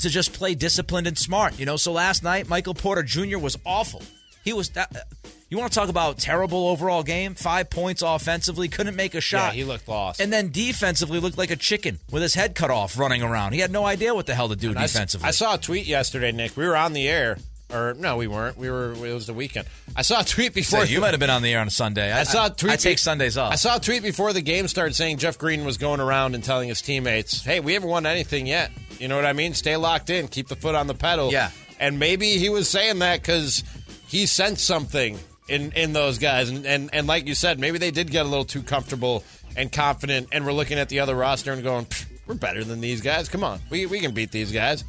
to 0.00 0.08
just 0.08 0.32
play 0.32 0.54
disciplined 0.54 1.06
and 1.06 1.16
smart. 1.16 1.58
You 1.58 1.66
know, 1.66 1.76
so 1.76 1.92
last 1.92 2.22
night, 2.22 2.48
Michael 2.48 2.74
Porter 2.74 3.02
Jr. 3.02 3.38
was 3.38 3.56
awful. 3.64 4.02
He 4.44 4.52
was 4.52 4.70
that. 4.70 5.06
You 5.50 5.56
want 5.56 5.72
to 5.72 5.78
talk 5.78 5.88
about 5.88 6.18
terrible 6.18 6.68
overall 6.68 7.02
game? 7.02 7.34
Five 7.34 7.70
points 7.70 8.02
offensively, 8.02 8.68
couldn't 8.68 8.96
make 8.96 9.14
a 9.14 9.20
shot. 9.22 9.54
Yeah, 9.54 9.56
he 9.56 9.64
looked 9.64 9.88
lost. 9.88 10.20
And 10.20 10.30
then 10.30 10.50
defensively 10.50 11.20
looked 11.20 11.38
like 11.38 11.50
a 11.50 11.56
chicken 11.56 11.98
with 12.12 12.20
his 12.20 12.34
head 12.34 12.54
cut 12.54 12.70
off 12.70 12.98
running 12.98 13.22
around. 13.22 13.52
He 13.52 13.60
had 13.60 13.70
no 13.70 13.86
idea 13.86 14.14
what 14.14 14.26
the 14.26 14.34
hell 14.34 14.50
to 14.50 14.56
do 14.56 14.68
and 14.70 14.78
defensively. 14.78 15.24
I, 15.24 15.28
I 15.28 15.30
saw 15.30 15.54
a 15.54 15.58
tweet 15.58 15.86
yesterday, 15.86 16.32
Nick. 16.32 16.54
We 16.54 16.66
were 16.66 16.76
on 16.76 16.92
the 16.92 17.08
air. 17.08 17.38
Or 17.72 17.94
no, 17.94 18.16
we 18.16 18.26
weren't. 18.26 18.56
We 18.56 18.70
were. 18.70 18.92
It 18.92 19.12
was 19.12 19.26
the 19.26 19.34
weekend. 19.34 19.68
I 19.94 20.00
saw 20.00 20.20
a 20.20 20.24
tweet 20.24 20.54
before. 20.54 20.80
So 20.80 20.84
you 20.84 21.02
might 21.02 21.10
have 21.10 21.20
been 21.20 21.28
on 21.28 21.42
the 21.42 21.52
air 21.52 21.60
on 21.60 21.66
a 21.66 21.70
Sunday. 21.70 22.10
I, 22.10 22.20
I 22.20 22.22
saw 22.24 22.46
a 22.46 22.50
tweet. 22.50 22.70
I, 22.70 22.74
I 22.74 22.76
take 22.76 22.98
Sundays 22.98 23.36
off. 23.36 23.52
I 23.52 23.56
saw 23.56 23.76
a 23.76 23.80
tweet 23.80 24.02
before 24.02 24.32
the 24.32 24.40
game 24.40 24.68
started 24.68 24.94
saying 24.94 25.18
Jeff 25.18 25.36
Green 25.36 25.66
was 25.66 25.76
going 25.76 26.00
around 26.00 26.34
and 26.34 26.42
telling 26.42 26.70
his 26.70 26.80
teammates, 26.80 27.44
"Hey, 27.44 27.60
we 27.60 27.74
haven't 27.74 27.90
won 27.90 28.06
anything 28.06 28.46
yet. 28.46 28.70
You 28.98 29.08
know 29.08 29.16
what 29.16 29.26
I 29.26 29.34
mean? 29.34 29.52
Stay 29.52 29.76
locked 29.76 30.08
in. 30.08 30.28
Keep 30.28 30.48
the 30.48 30.56
foot 30.56 30.74
on 30.74 30.86
the 30.86 30.94
pedal." 30.94 31.30
Yeah. 31.30 31.50
And 31.78 31.98
maybe 31.98 32.38
he 32.38 32.48
was 32.48 32.70
saying 32.70 33.00
that 33.00 33.20
because 33.20 33.62
he 34.06 34.24
sensed 34.24 34.64
something 34.64 35.18
in 35.48 35.72
in 35.72 35.92
those 35.92 36.18
guys, 36.18 36.48
and, 36.50 36.66
and 36.66 36.90
and 36.92 37.06
like 37.06 37.26
you 37.26 37.34
said, 37.34 37.58
maybe 37.58 37.78
they 37.78 37.90
did 37.90 38.10
get 38.10 38.26
a 38.26 38.28
little 38.28 38.44
too 38.44 38.62
comfortable 38.62 39.24
and 39.56 39.72
confident, 39.72 40.28
and 40.32 40.44
we're 40.44 40.52
looking 40.52 40.78
at 40.78 40.88
the 40.88 41.00
other 41.00 41.14
roster 41.14 41.52
and 41.52 41.62
going, 41.62 41.86
"We're 42.26 42.34
better 42.34 42.62
than 42.64 42.80
these 42.80 43.00
guys. 43.00 43.28
Come 43.28 43.42
on, 43.44 43.60
we 43.70 43.86
we 43.86 44.00
can 44.00 44.12
beat 44.12 44.30
these 44.30 44.52
guys." 44.52 44.84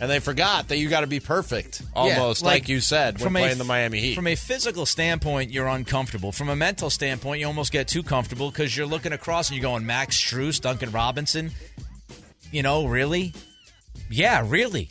And 0.00 0.10
they 0.10 0.18
forgot 0.18 0.68
that 0.68 0.78
you 0.78 0.88
got 0.88 1.02
to 1.02 1.06
be 1.06 1.20
perfect, 1.20 1.82
almost 1.94 2.42
Yeah, 2.42 2.46
like, 2.48 2.62
like, 2.62 2.68
you 2.68 2.80
said 2.80 3.18
when 3.18 3.24
from 3.24 3.36
a- 3.36 3.40
playing 3.40 3.58
the 3.58 3.64
Miami 3.64 4.00
Heat. 4.00 4.14
From 4.16 4.26
a 4.26 4.34
physical 4.34 4.84
standpoint, 4.84 5.52
you're 5.52 5.68
uncomfortable. 5.68 6.32
From 6.32 6.48
a 6.48 6.56
mental 6.56 6.90
standpoint, 6.90 7.40
you 7.40 7.46
almost 7.46 7.70
get 7.70 7.86
too 7.86 8.02
comfortable 8.02 8.50
because 8.50 8.76
you're 8.76 8.86
looking 8.86 9.12
across 9.12 9.48
and 9.50 9.56
you're 9.58 9.62
going 9.62 9.86
Max 9.86 10.16
Strus, 10.20 10.60
Duncan 10.60 10.90
Robinson. 10.90 11.52
You 12.50 12.62
know, 12.62 12.86
really? 12.86 13.32
Yeah, 14.10 14.42
really. 14.44 14.88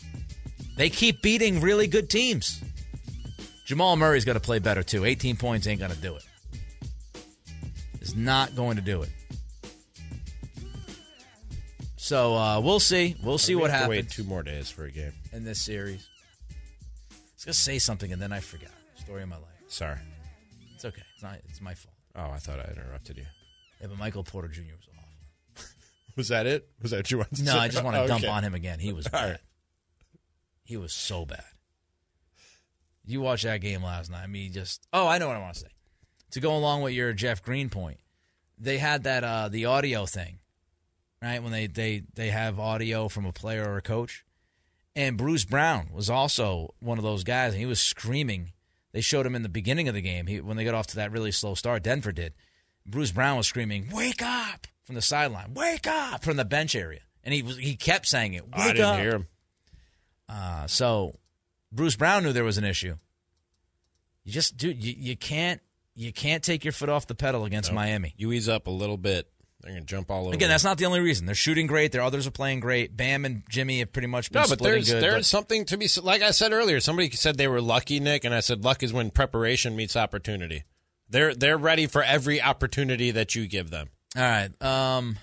They 0.78 0.90
keep 0.90 1.22
beating 1.22 1.60
really 1.60 1.88
good 1.88 2.10
teams. 2.10 2.62
Jamal 3.72 3.96
Murray's 3.96 4.26
got 4.26 4.34
to 4.34 4.42
play 4.42 4.60
better 4.60 4.84
too. 4.84 5.06
18 5.06 5.38
points 5.38 5.66
ain't 5.66 5.80
going 5.80 5.94
to 5.94 5.98
do 5.98 6.18
it. 6.18 6.26
it. 6.84 8.02
Is 8.02 8.18
not 8.18 8.54
going 8.54 8.76
to 8.76 8.82
do 8.82 9.02
it. 9.02 9.10
So 11.96 12.36
uh, 12.36 12.60
we'll 12.60 12.82
see. 12.82 13.16
We'll 13.24 13.38
see 13.38 13.56
We 13.56 13.62
what 13.62 13.68
to 13.70 13.88
Wait 13.88 13.96
happens 13.96 14.14
two 14.14 14.26
more 14.26 14.44
days 14.44 14.70
for 14.70 14.84
a 14.84 14.92
game. 14.92 15.14
in 15.32 15.46
this 15.46 15.62
series. 15.62 16.06
I 17.12 17.16
was 17.38 17.46
gonna 17.46 17.54
say 17.54 17.80
something 17.80 18.12
and 18.12 18.22
then 18.22 18.34
I 18.34 18.42
forgot. 18.42 18.72
Story 19.00 19.24
of 19.24 19.30
my 19.30 19.38
life. 19.38 19.46
Sorry. 19.70 19.96
It's 20.76 20.84
okay. 20.84 21.04
It's 21.14 21.24
not. 21.24 21.36
It's 21.48 21.62
my 21.62 21.74
fault. 21.74 21.96
Oh, 22.18 22.30
I 22.30 22.40
thought 22.40 22.60
I 22.60 22.70
interrupted 22.74 23.20
you. 23.20 23.26
Yeah, 23.80 23.88
but 23.88 23.98
Michael 23.98 24.26
Porter 24.26 24.50
Jr. 24.50 24.64
was 24.76 24.90
awful. 24.98 25.70
Was 26.18 26.28
that 26.28 26.46
it? 26.46 26.68
Was 26.82 26.92
that 26.92 26.98
what 26.98 27.12
you 27.12 27.20
wanted 27.20 27.38
to 27.38 27.44
No? 27.44 27.58
I 27.58 27.70
just 27.70 27.82
want 27.86 27.96
to 27.96 28.06
dump 28.08 28.24
Okay. 28.26 28.28
on 28.32 28.44
him 28.44 28.54
again. 28.54 28.80
He 28.80 28.92
was 28.92 29.08
bad. 29.08 29.30
right. 29.32 29.40
He 30.66 30.76
was 30.76 30.94
so 30.94 31.26
bad. 31.26 31.46
You 33.12 33.22
watched 33.22 33.44
that 33.44 33.60
game 33.62 33.84
last 33.84 34.10
night. 34.10 34.24
I 34.24 34.28
mean, 34.28 34.54
just 34.54 34.88
oh, 34.94 35.08
I 35.08 35.18
know 35.18 35.28
what 35.28 35.38
I 35.38 35.42
want 35.42 35.56
to 35.56 35.60
say. 35.62 35.68
To 36.32 36.40
go 36.40 36.56
along 36.56 36.82
with 36.82 36.94
your 36.94 37.12
Jeff 37.14 37.44
Green 37.44 37.70
point, 37.70 38.00
they 38.58 38.78
had 38.78 39.04
that 39.04 39.24
uh 39.24 39.50
the 39.50 39.66
audio 39.66 40.06
thing, 40.06 40.40
right? 41.22 41.44
When 41.44 41.52
they 41.52 41.68
they 41.68 42.04
they 42.16 42.30
have 42.30 42.60
audio 42.60 43.10
from 43.10 43.26
a 43.26 43.34
player 43.34 43.70
or 43.70 43.78
a 43.78 43.82
coach, 43.82 44.24
and 44.96 45.18
Bruce 45.18 45.44
Brown 45.44 45.90
was 45.94 46.10
also 46.10 46.74
one 46.80 46.98
of 46.98 47.04
those 47.04 47.24
guys, 47.24 47.52
and 47.54 47.60
he 47.60 47.66
was 47.66 47.82
screaming. 47.82 48.54
They 48.94 49.02
showed 49.02 49.26
him 49.26 49.36
in 49.36 49.42
the 49.42 49.50
beginning 49.50 49.88
of 49.88 49.94
the 49.94 50.02
game. 50.02 50.28
He 50.28 50.40
when 50.40 50.56
they 50.58 50.64
got 50.64 50.74
off 50.76 50.88
to 50.88 50.96
that 50.98 51.12
really 51.12 51.32
slow 51.32 51.56
start, 51.56 51.84
Denver 51.84 52.12
did. 52.12 52.34
Bruce 52.86 53.12
Brown 53.12 53.38
was 53.38 53.48
screaming, 53.48 53.90
"Wake 53.92 54.22
up!" 54.22 54.68
from 54.84 54.96
the 54.96 55.02
sideline, 55.02 55.54
"Wake 55.54 55.86
up!" 55.86 56.24
from 56.24 56.38
the 56.38 56.46
bench 56.46 56.76
area, 56.76 57.02
and 57.24 57.34
he 57.34 57.42
was 57.42 57.58
he 57.58 57.76
kept 57.76 58.08
saying 58.08 58.34
it. 58.34 58.46
Wake 58.46 58.56
I 58.56 58.68
didn't 58.68 58.86
up! 58.86 59.00
hear 59.00 59.16
him. 59.16 59.28
Uh, 60.30 60.68
so 60.68 61.14
Bruce 61.72 61.96
Brown 61.96 62.24
knew 62.24 62.34
there 62.34 62.44
was 62.44 62.58
an 62.58 62.64
issue. 62.66 62.96
You 64.24 64.32
just, 64.32 64.58
dude, 64.58 64.84
you, 64.84 64.94
you 64.98 65.18
can't 65.18 65.62
you 65.96 66.14
can't 66.14 66.44
take 66.44 66.64
your 66.64 66.72
foot 66.72 66.90
off 66.90 67.08
the 67.08 67.16
pedal 67.16 67.46
against 67.46 67.72
Miami. 67.74 68.14
You 68.18 68.32
ease 68.32 68.48
up 68.48 68.68
a 68.68 68.72
little 68.72 68.98
bit, 68.98 69.30
they're 69.62 69.74
gonna 69.74 69.86
jump 69.86 70.10
all 70.12 70.26
over. 70.26 70.34
Again, 70.34 70.50
that's 70.50 70.64
not 70.64 70.78
the 70.78 70.86
only 70.86 71.00
reason. 71.00 71.26
They're 71.26 71.36
shooting 71.36 71.68
great. 71.68 71.92
Their 71.92 72.02
others 72.02 72.28
are 72.28 72.32
playing 72.32 72.60
great. 72.60 72.96
Bam 72.96 73.26
and 73.26 73.44
Jimmy 73.50 73.80
have 73.80 73.92
pretty 73.92 74.08
much 74.08 74.32
been 74.32 74.42
no, 74.42 74.48
but 74.48 74.60
splitting 74.60 74.76
there's 74.76 74.92
good. 74.92 75.04
there's 75.04 75.16
but- 75.16 75.26
something 75.26 75.66
to 75.66 75.78
be 75.78 75.88
like 76.02 76.22
I 76.22 76.32
said 76.32 76.52
earlier. 76.54 76.80
Somebody 76.80 77.10
said 77.12 77.38
they 77.38 77.48
were 77.48 77.62
lucky, 77.62 78.00
Nick, 78.00 78.26
and 78.26 78.34
I 78.34 78.40
said 78.42 78.64
luck 78.64 78.84
is 78.84 78.94
when 78.94 79.10
preparation 79.12 79.76
meets 79.76 79.96
opportunity. 79.96 80.64
They're 81.10 81.34
they're 81.34 81.58
ready 81.58 81.88
for 81.88 82.04
every 82.04 82.42
opportunity 82.42 83.12
that 83.12 83.36
you 83.36 83.48
give 83.48 83.70
them. 83.70 83.90
all 84.16 84.22
right. 84.24 84.50
Um, 84.62 85.18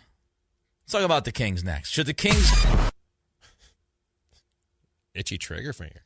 let's 0.85 0.93
talk 0.93 1.03
about 1.03 1.25
the 1.25 1.33
Kings 1.33 1.65
next. 1.65 1.91
Should 1.91 2.07
the 2.07 2.15
Kings? 2.15 2.51
Itchy 5.15 5.39
trigger 5.39 5.73
finger. 5.73 6.03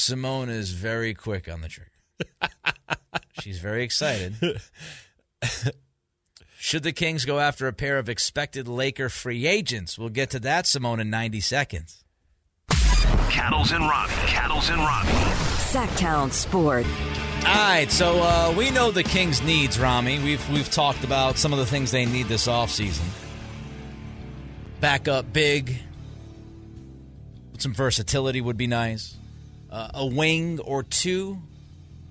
Simone 0.00 0.48
is 0.48 0.72
very 0.72 1.14
quick 1.14 1.48
on 1.48 1.60
the 1.60 1.68
trigger. 1.68 1.90
She's 3.40 3.58
very 3.58 3.82
excited. 3.84 4.34
Should 6.58 6.82
the 6.82 6.92
Kings 6.92 7.24
go 7.24 7.38
after 7.38 7.66
a 7.66 7.72
pair 7.72 7.98
of 7.98 8.08
expected 8.08 8.68
Laker 8.68 9.08
free 9.08 9.46
agents? 9.46 9.98
We'll 9.98 10.08
get 10.10 10.30
to 10.30 10.40
that, 10.40 10.66
Simone, 10.66 11.00
in 11.00 11.10
90 11.10 11.40
seconds. 11.40 12.04
Cattles 13.30 13.72
and 13.72 13.84
Robbie. 13.84 14.12
Cattles 14.26 14.68
and 14.70 14.80
Robbie. 14.80 15.08
Sactown 15.08 16.30
Sport. 16.32 16.84
All 17.46 17.54
right, 17.54 17.90
so 17.90 18.20
uh, 18.20 18.54
we 18.56 18.70
know 18.70 18.90
the 18.90 19.02
Kings' 19.02 19.42
needs, 19.42 19.78
Ramie. 19.78 20.18
We've 20.18 20.50
we've 20.50 20.70
talked 20.70 21.04
about 21.04 21.38
some 21.38 21.52
of 21.54 21.58
the 21.58 21.64
things 21.64 21.90
they 21.90 22.04
need 22.04 22.26
this 22.26 22.46
offseason. 22.46 23.06
Back 24.80 25.08
up 25.08 25.32
big. 25.32 25.78
Some 27.58 27.72
versatility 27.72 28.40
would 28.40 28.58
be 28.58 28.66
nice. 28.66 29.16
Uh, 29.70 29.90
a 29.94 30.06
wing 30.06 30.58
or 30.60 30.82
two. 30.82 31.38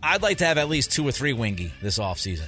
I'd 0.01 0.21
like 0.21 0.37
to 0.37 0.45
have 0.45 0.57
at 0.57 0.69
least 0.69 0.91
two 0.91 1.05
or 1.07 1.11
three 1.11 1.33
wingy 1.33 1.73
this 1.81 1.99
offseason. 1.99 2.47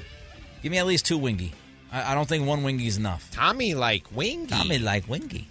Give 0.63 0.71
me 0.71 0.77
at 0.77 0.85
least 0.87 1.05
two 1.05 1.17
wingy. 1.17 1.51
I, 1.91 2.11
I 2.11 2.15
don't 2.15 2.27
think 2.27 2.47
one 2.47 2.63
wingy 2.63 2.87
is 2.87 2.97
enough. 2.97 3.29
Tommy 3.31 3.73
like 3.75 4.05
wingy. 4.13 4.47
Tommy 4.47 4.79
like 4.79 5.07
wingy. 5.09 5.47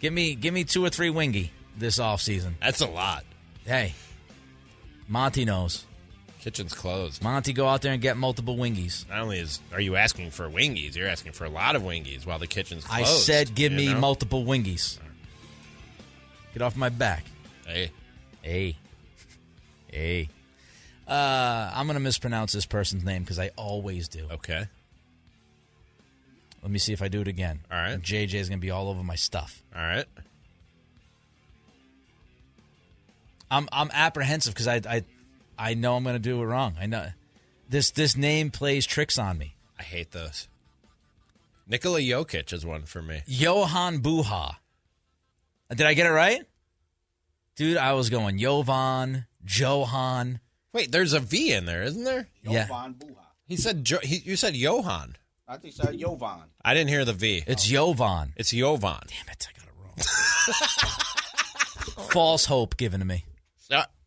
Give 0.00 0.12
me 0.12 0.34
give 0.34 0.52
me 0.52 0.64
two 0.64 0.84
or 0.84 0.90
three 0.90 1.10
wingy 1.10 1.52
this 1.78 1.98
offseason. 1.98 2.54
That's 2.60 2.80
a 2.80 2.86
lot. 2.88 3.24
Hey, 3.64 3.94
Monty 5.08 5.44
knows. 5.44 5.84
Kitchen's 6.40 6.74
closed. 6.74 7.22
Monty, 7.22 7.54
go 7.54 7.66
out 7.66 7.80
there 7.80 7.92
and 7.94 8.02
get 8.02 8.18
multiple 8.18 8.56
wingies. 8.56 9.08
Not 9.08 9.20
only 9.20 9.38
is 9.38 9.60
are 9.72 9.80
you 9.80 9.96
asking 9.96 10.30
for 10.30 10.50
wingies, 10.50 10.94
you're 10.94 11.08
asking 11.08 11.32
for 11.32 11.44
a 11.44 11.48
lot 11.48 11.74
of 11.74 11.82
wingies 11.82 12.26
while 12.26 12.38
the 12.38 12.46
kitchen's 12.46 12.84
closed. 12.84 13.02
I 13.02 13.04
said 13.06 13.54
give 13.54 13.72
me 13.72 13.92
know? 13.92 14.00
multiple 14.00 14.44
wingies. 14.44 14.98
Get 16.52 16.62
off 16.62 16.76
my 16.76 16.88
back. 16.90 17.24
Hey, 17.66 17.90
Hey. 18.42 18.76
Hey. 19.94 20.28
Uh, 21.06 21.70
I'm 21.72 21.86
going 21.86 21.94
to 21.94 22.00
mispronounce 22.00 22.52
this 22.52 22.66
person's 22.66 23.04
name 23.04 23.22
because 23.22 23.38
I 23.38 23.50
always 23.56 24.08
do. 24.08 24.26
okay. 24.32 24.66
Let 26.62 26.70
me 26.70 26.78
see 26.78 26.92
if 26.92 27.02
I 27.02 27.08
do 27.08 27.20
it 27.20 27.28
again. 27.28 27.60
All 27.70 27.76
right. 27.76 28.00
JJ 28.00 28.34
is 28.34 28.48
going 28.48 28.58
to 28.58 28.62
be 28.62 28.70
all 28.70 28.88
over 28.88 29.02
my 29.02 29.14
stuff. 29.16 29.62
All 29.76 29.82
right. 29.82 30.06
I'm 33.50 33.68
I'm 33.70 33.90
apprehensive 33.92 34.54
because 34.54 34.66
I, 34.66 34.80
I 34.88 35.04
I 35.58 35.74
know 35.74 35.94
I'm 35.94 36.02
going 36.02 36.16
to 36.16 36.18
do 36.18 36.40
it 36.40 36.44
wrong. 36.46 36.74
I 36.80 36.86
know 36.86 37.08
this 37.68 37.90
this 37.90 38.16
name 38.16 38.50
plays 38.50 38.86
tricks 38.86 39.18
on 39.18 39.36
me. 39.36 39.54
I 39.78 39.82
hate 39.82 40.12
those. 40.12 40.48
Nikola 41.68 42.00
Jokic 42.00 42.52
is 42.52 42.64
one 42.64 42.82
for 42.82 43.02
me. 43.02 43.22
Johan 43.26 43.98
Buha. 43.98 44.56
Did 45.68 45.86
I 45.86 45.92
get 45.92 46.06
it 46.06 46.10
right? 46.10 46.42
Dude, 47.56 47.76
I 47.76 47.92
was 47.92 48.10
going 48.10 48.38
Jovan, 48.38 49.26
Johan. 49.46 50.40
Wait, 50.72 50.90
there's 50.92 51.12
a 51.12 51.20
V 51.20 51.52
in 51.52 51.66
there, 51.66 51.82
isn't 51.82 52.04
there? 52.04 52.28
Yeah. 52.42 52.66
Jovan 52.66 52.94
Buha. 52.94 53.16
He 53.46 53.56
said 53.56 53.84
jo- 53.84 53.98
he, 54.02 54.16
you 54.16 54.36
said 54.36 54.56
Johan. 54.56 55.16
I 55.46 55.56
think 55.58 55.74
so. 55.74 55.92
Jovan. 55.92 56.40
I 56.64 56.72
didn't 56.74 56.88
hear 56.90 57.04
the 57.04 57.12
V. 57.12 57.44
It's 57.46 57.64
Jovan. 57.66 58.32
It's 58.36 58.50
Jovan. 58.50 59.00
Damn 59.06 59.28
it, 59.30 59.46
I 59.48 59.52
got 59.58 59.66
it 59.68 59.74
wrong. 61.96 62.06
False 62.10 62.46
hope 62.46 62.76
given 62.76 63.00
to 63.00 63.06
me. 63.06 63.24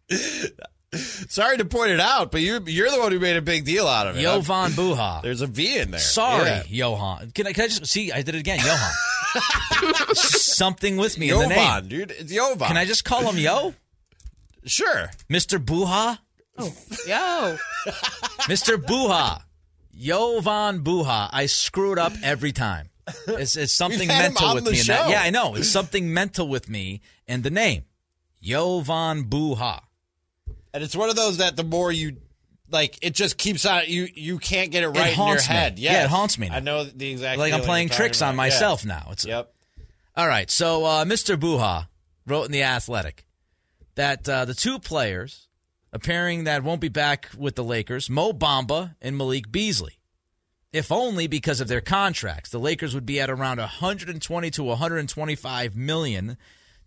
Sorry 0.94 1.58
to 1.58 1.66
point 1.66 1.92
it 1.92 2.00
out, 2.00 2.32
but 2.32 2.40
you're 2.42 2.62
you're 2.68 2.90
the 2.90 2.98
one 3.00 3.12
who 3.12 3.20
made 3.20 3.36
a 3.36 3.42
big 3.42 3.66
deal 3.66 3.86
out 3.88 4.08
of 4.08 4.18
it. 4.18 4.22
Jovan 4.22 4.72
Buha. 4.72 5.22
There's 5.24 5.42
a 5.42 5.48
V 5.48 5.78
in 5.80 5.92
there. 5.92 6.00
Sorry, 6.00 6.46
Yeah. 6.46 6.64
Johan. 6.68 7.32
Can 7.32 7.46
I, 7.46 7.52
can 7.54 7.66
I 7.66 7.68
just 7.68 7.86
see? 7.88 8.12
I 8.12 8.22
did 8.22 8.36
it 8.36 8.40
again, 8.40 8.60
Johan. 8.60 8.92
Something 10.16 10.96
with 10.96 11.18
me 11.20 11.30
in 11.30 11.38
the 11.40 11.48
name. 11.48 11.58
Jovan, 11.58 11.88
dude. 11.90 12.12
It's 12.12 12.32
Jovan. 12.34 12.68
Can 12.70 12.78
I 12.78 12.86
just 12.86 13.04
call 13.04 13.30
him 13.30 13.38
Yo, 13.38 13.74
Sure. 14.68 15.10
Mister 15.30 15.60
Buha, 15.60 16.20
Yo. 17.08 17.58
Mister 18.50 18.78
Buha, 18.78 19.42
Jovan 19.96 20.84
Buha? 20.84 21.30
I 21.32 21.46
screw 21.46 21.94
it 21.94 22.00
up 22.00 22.14
every 22.24 22.52
time. 22.52 22.90
It's, 23.28 23.56
it's 23.56 23.72
something 23.72 24.08
mental 24.08 24.56
with 24.56 24.66
me. 24.66 24.80
In 24.80 24.88
that. 24.88 25.10
Yeah, 25.10 25.22
I 25.22 25.30
know. 25.30 25.56
It's 25.56 25.70
something 25.70 26.14
mental 26.14 26.48
with 26.48 26.70
me 26.70 27.02
and 27.28 27.44
the 27.44 27.50
name, 27.50 27.84
Jovan 28.42 29.26
Buha. 29.26 29.82
And 30.74 30.84
it's 30.84 30.96
one 30.96 31.10
of 31.10 31.16
those 31.16 31.38
that 31.38 31.56
the 31.56 31.64
more 31.64 31.92
you 31.92 32.18
like, 32.70 32.98
it 33.02 33.14
just 33.14 33.38
keeps 33.38 33.66
on. 33.66 33.84
You 33.88 34.08
you 34.14 34.40
can't 34.40 34.72
get 34.72 34.84
it 34.84 34.90
right 34.90 34.98
in 34.98 35.06
your 35.08 35.16
haunts 35.16 35.48
me. 35.48 35.56
head. 35.56 35.80
Yeah, 35.80 36.04
it 36.04 36.10
haunts 36.10 36.38
me 36.38 36.50
now. 36.50 36.56
I 36.56 36.60
know 36.60 36.84
the 36.84 37.12
exact. 37.12 37.40
Like 37.40 37.54
I'm 37.54 37.62
playing 37.62 37.88
you're 37.88 37.96
tricks 37.96 38.22
on 38.22 38.34
about. 38.34 38.44
Yeah. 38.44 38.50
myself 38.50 38.86
now. 38.86 39.08
It's 39.12 39.26
Yep. 39.26 39.54
All 40.16 40.28
right. 40.28 40.50
So 40.52 40.84
uh, 40.84 41.06
Mr. 41.06 41.38
Buha 41.38 41.88
wrote 42.26 42.46
in 42.46 42.52
the 42.52 42.64
Athletic 42.64 43.27
that 43.98 44.30
uh, 44.30 44.46
the 44.46 44.54
two 44.54 44.78
players 44.78 45.48
appearing 45.92 46.44
that 46.44 46.64
won't 46.64 46.80
be 46.80 46.88
back 46.88 47.30
with 47.36 47.56
the 47.56 47.64
Lakers, 47.64 48.10
Mo 48.10 48.32
Bamba 48.32 48.96
and 49.02 49.18
Malik 49.18 49.52
Beasley, 49.52 49.98
if 50.72 50.92
only 50.92 51.26
because 51.26 51.60
of 51.60 51.68
their 51.68 51.82
contracts. 51.82 52.52
The 52.52 52.60
Lakers 52.60 52.94
would 52.94 53.08
be 53.08 53.20
at 53.20 53.30
around 53.30 53.58
120 53.58 54.52
to 54.52 54.64
125 54.64 55.76
million, 55.76 56.38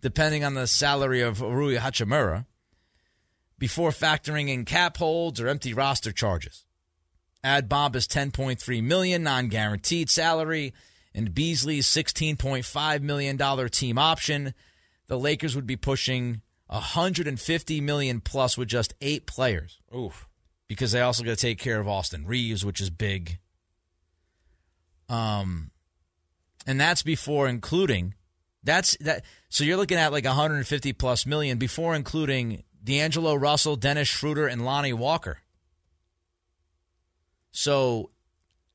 depending 0.01 0.45
on 0.45 0.53
the 0.53 0.67
salary 0.67 1.19
of 1.19 1.41
Rui 1.41 1.75
Hachimura, 1.75 2.45
before 3.59 3.91
factoring 3.91 4.47
in 4.47 4.63
cap 4.63 4.95
holds 4.95 5.41
or 5.41 5.49
empty 5.49 5.73
roster 5.73 6.13
charges. 6.13 6.65
Add 7.43 7.67
Bamba's 7.67 8.07
10.3 8.07 8.81
million 8.81 9.23
non-guaranteed 9.23 10.09
salary 10.09 10.73
and 11.13 11.35
Beasley's 11.35 11.87
16.5 11.87 13.01
million 13.01 13.35
dollar 13.35 13.67
team 13.67 13.97
option. 13.97 14.53
The 15.07 15.19
Lakers 15.19 15.57
would 15.57 15.67
be 15.67 15.75
pushing 15.75 16.41
150 16.71 17.81
million 17.81 18.21
plus 18.21 18.57
with 18.57 18.69
just 18.69 18.93
eight 19.01 19.25
players. 19.25 19.79
Oof. 19.95 20.27
Because 20.67 20.93
they 20.93 21.01
also 21.01 21.23
got 21.23 21.31
to 21.31 21.35
take 21.35 21.59
care 21.59 21.79
of 21.79 21.87
Austin 21.87 22.25
Reaves, 22.25 22.63
which 22.63 22.79
is 22.79 22.89
big. 22.89 23.39
Um, 25.09 25.71
and 26.65 26.79
that's 26.79 27.03
before 27.03 27.49
including 27.49 28.15
that's 28.63 28.95
that. 28.97 29.25
So 29.49 29.63
you're 29.65 29.75
looking 29.75 29.97
at 29.97 30.13
like 30.13 30.23
150 30.23 30.93
plus 30.93 31.25
million 31.25 31.57
before 31.57 31.93
including 31.93 32.63
D'Angelo 32.81 33.35
Russell, 33.35 33.75
Dennis 33.75 34.07
Schroeder, 34.07 34.47
and 34.47 34.63
Lonnie 34.63 34.93
Walker. 34.93 35.39
So 37.51 38.11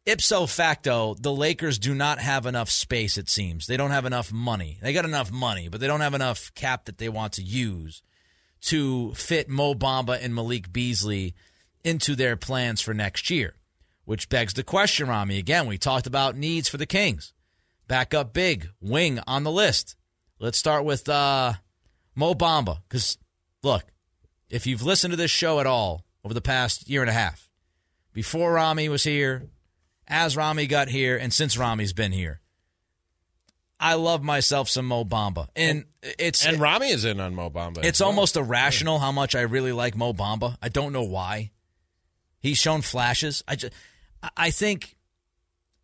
ipso 0.06 0.46
facto, 0.46 1.14
the 1.14 1.32
Lakers 1.32 1.78
do 1.78 1.94
not 1.94 2.18
have 2.18 2.46
enough 2.46 2.70
space, 2.70 3.18
it 3.18 3.28
seems. 3.28 3.66
They 3.66 3.76
don't 3.76 3.90
have 3.90 4.06
enough 4.06 4.32
money. 4.32 4.78
They 4.80 4.92
got 4.92 5.04
enough 5.04 5.30
money, 5.30 5.68
but 5.68 5.80
they 5.80 5.86
don't 5.86 6.00
have 6.00 6.14
enough 6.14 6.54
cap 6.54 6.86
that 6.86 6.98
they 6.98 7.08
want 7.08 7.34
to 7.34 7.42
use 7.42 8.02
to 8.62 9.12
fit 9.14 9.48
Mo 9.48 9.74
Bamba 9.74 10.18
and 10.22 10.34
Malik 10.34 10.72
Beasley 10.72 11.34
into 11.84 12.14
their 12.14 12.36
plans 12.36 12.80
for 12.80 12.94
next 12.94 13.30
year. 13.30 13.54
Which 14.04 14.28
begs 14.28 14.54
the 14.54 14.62
question, 14.62 15.08
Ramie. 15.08 15.38
Again, 15.38 15.66
we 15.66 15.78
talked 15.78 16.06
about 16.06 16.36
needs 16.36 16.68
for 16.68 16.76
the 16.76 16.86
Kings. 16.86 17.32
Back 17.88 18.14
up 18.14 18.32
big, 18.32 18.68
wing 18.80 19.20
on 19.26 19.42
the 19.42 19.50
list. 19.50 19.96
Let's 20.38 20.58
start 20.58 20.84
with 20.84 21.08
uh, 21.08 21.54
Mo 22.14 22.34
Bamba. 22.34 22.78
Because, 22.88 23.18
look, 23.62 23.84
if 24.48 24.66
you've 24.66 24.82
listened 24.82 25.12
to 25.12 25.16
this 25.16 25.30
show 25.30 25.58
at 25.58 25.66
all 25.66 26.04
over 26.24 26.34
the 26.34 26.40
past 26.40 26.88
year 26.88 27.00
and 27.00 27.10
a 27.10 27.14
half, 27.14 27.48
before 28.12 28.52
Ramie 28.52 28.88
was 28.88 29.02
here, 29.02 29.48
as 30.06 30.36
Ramie 30.36 30.66
got 30.66 30.88
here, 30.88 31.16
and 31.16 31.32
since 31.32 31.56
Ramie's 31.56 31.92
been 31.92 32.12
here. 32.12 32.40
I 33.78 33.94
love 33.94 34.22
myself 34.22 34.70
some 34.70 34.86
Mo 34.86 35.04
Bamba. 35.04 35.48
And 35.54 35.84
it's 36.02 36.46
And 36.46 36.58
Ramie 36.58 36.88
is 36.88 37.04
in 37.04 37.20
on 37.20 37.34
Mo 37.34 37.50
Bamba. 37.50 37.84
it's 37.84 38.00
well. 38.00 38.08
almost 38.08 38.36
irrational 38.36 38.98
how 38.98 39.12
much 39.12 39.34
I 39.34 39.42
really 39.42 39.72
like 39.72 39.94
Mo 39.94 40.14
Bamba. 40.14 40.56
I 40.62 40.70
don't 40.70 40.92
know 40.92 41.02
why. 41.02 41.50
He's 42.40 42.56
shown 42.56 42.80
flashes. 42.80 43.44
I 43.46 43.56
just 43.56 43.74
I 44.36 44.50
think 44.50 44.96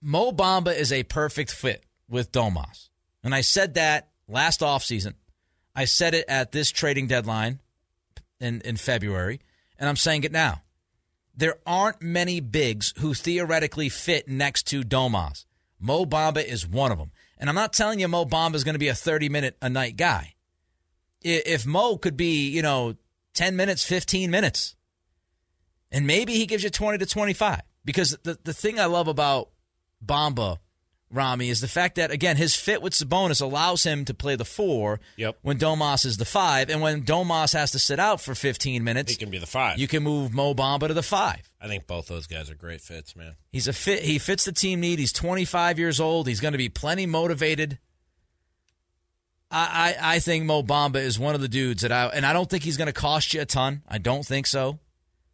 Mo 0.00 0.32
Bamba 0.32 0.74
is 0.74 0.90
a 0.90 1.02
perfect 1.02 1.50
fit 1.50 1.84
with 2.08 2.32
Domas. 2.32 2.88
And 3.22 3.34
I 3.34 3.42
said 3.42 3.74
that 3.74 4.08
last 4.26 4.60
offseason. 4.60 5.14
I 5.74 5.84
said 5.84 6.14
it 6.14 6.24
at 6.28 6.52
this 6.52 6.70
trading 6.70 7.06
deadline 7.06 7.60
in, 8.40 8.60
in 8.62 8.76
February, 8.76 9.40
and 9.78 9.88
I'm 9.88 9.96
saying 9.96 10.24
it 10.24 10.32
now. 10.32 10.62
There 11.34 11.58
aren't 11.66 12.02
many 12.02 12.40
bigs 12.40 12.92
who 12.98 13.14
theoretically 13.14 13.88
fit 13.88 14.28
next 14.28 14.64
to 14.68 14.82
Domas. 14.82 15.46
Mo 15.80 16.04
Bamba 16.04 16.44
is 16.44 16.66
one 16.66 16.92
of 16.92 16.98
them. 16.98 17.10
And 17.38 17.48
I'm 17.48 17.56
not 17.56 17.72
telling 17.72 17.98
you 17.98 18.08
Mo 18.08 18.24
Bamba 18.24 18.54
is 18.54 18.64
going 18.64 18.74
to 18.74 18.78
be 18.78 18.88
a 18.88 18.94
30 18.94 19.28
minute 19.28 19.56
a 19.60 19.68
night 19.68 19.96
guy. 19.96 20.34
If 21.22 21.66
Mo 21.66 21.96
could 21.96 22.16
be, 22.16 22.48
you 22.50 22.62
know, 22.62 22.94
10 23.34 23.56
minutes, 23.56 23.84
15 23.84 24.30
minutes, 24.30 24.76
and 25.90 26.06
maybe 26.06 26.34
he 26.34 26.46
gives 26.46 26.64
you 26.64 26.70
20 26.70 26.98
to 26.98 27.06
25. 27.06 27.62
Because 27.84 28.16
the, 28.22 28.38
the 28.44 28.54
thing 28.54 28.78
I 28.78 28.86
love 28.86 29.08
about 29.08 29.50
Bamba, 30.04 30.58
Ramie, 31.12 31.50
is 31.50 31.60
the 31.60 31.68
fact 31.68 31.96
that, 31.96 32.10
again, 32.10 32.36
his 32.36 32.54
fit 32.56 32.80
with 32.82 32.92
Sabonis 32.94 33.42
allows 33.42 33.84
him 33.84 34.04
to 34.06 34.14
play 34.14 34.34
the 34.36 34.44
four 34.44 34.98
Yep. 35.16 35.38
when 35.42 35.58
Domas 35.58 36.06
is 36.06 36.16
the 36.16 36.24
five. 36.24 36.70
And 36.70 36.80
when 36.80 37.04
Domas 37.04 37.52
has 37.52 37.70
to 37.72 37.78
sit 37.78 38.00
out 38.00 38.20
for 38.20 38.34
15 38.34 38.82
minutes, 38.82 39.12
He 39.12 39.18
can 39.18 39.30
be 39.30 39.38
the 39.38 39.46
five. 39.46 39.78
you 39.78 39.86
can 39.88 40.02
move 40.02 40.32
Mo 40.32 40.54
Bamba 40.54 40.88
to 40.88 40.94
the 40.94 41.02
five. 41.02 41.42
I 41.60 41.68
think 41.68 41.86
both 41.86 42.06
those 42.08 42.26
guys 42.26 42.50
are 42.50 42.54
great 42.54 42.80
fits, 42.80 43.14
man. 43.14 43.36
He's 43.52 43.68
a 43.68 43.72
fit. 43.72 44.02
He 44.02 44.18
fits 44.18 44.44
the 44.44 44.52
team 44.52 44.80
need. 44.80 44.98
He's 44.98 45.12
25 45.12 45.78
years 45.78 46.00
old. 46.00 46.26
He's 46.26 46.40
going 46.40 46.52
to 46.52 46.58
be 46.58 46.68
plenty 46.68 47.06
motivated. 47.06 47.78
I, 49.50 49.94
I 50.00 50.14
I 50.14 50.18
think 50.18 50.44
Mo 50.46 50.62
Bamba 50.62 50.96
is 50.96 51.18
one 51.18 51.34
of 51.34 51.40
the 51.40 51.48
dudes 51.48 51.82
that 51.82 51.92
I 51.92 52.06
and 52.06 52.24
I 52.24 52.32
don't 52.32 52.48
think 52.48 52.62
he's 52.64 52.76
going 52.78 52.86
to 52.86 52.92
cost 52.92 53.34
you 53.34 53.40
a 53.42 53.44
ton. 53.44 53.82
I 53.86 53.98
don't 53.98 54.24
think 54.24 54.46
so. 54.46 54.78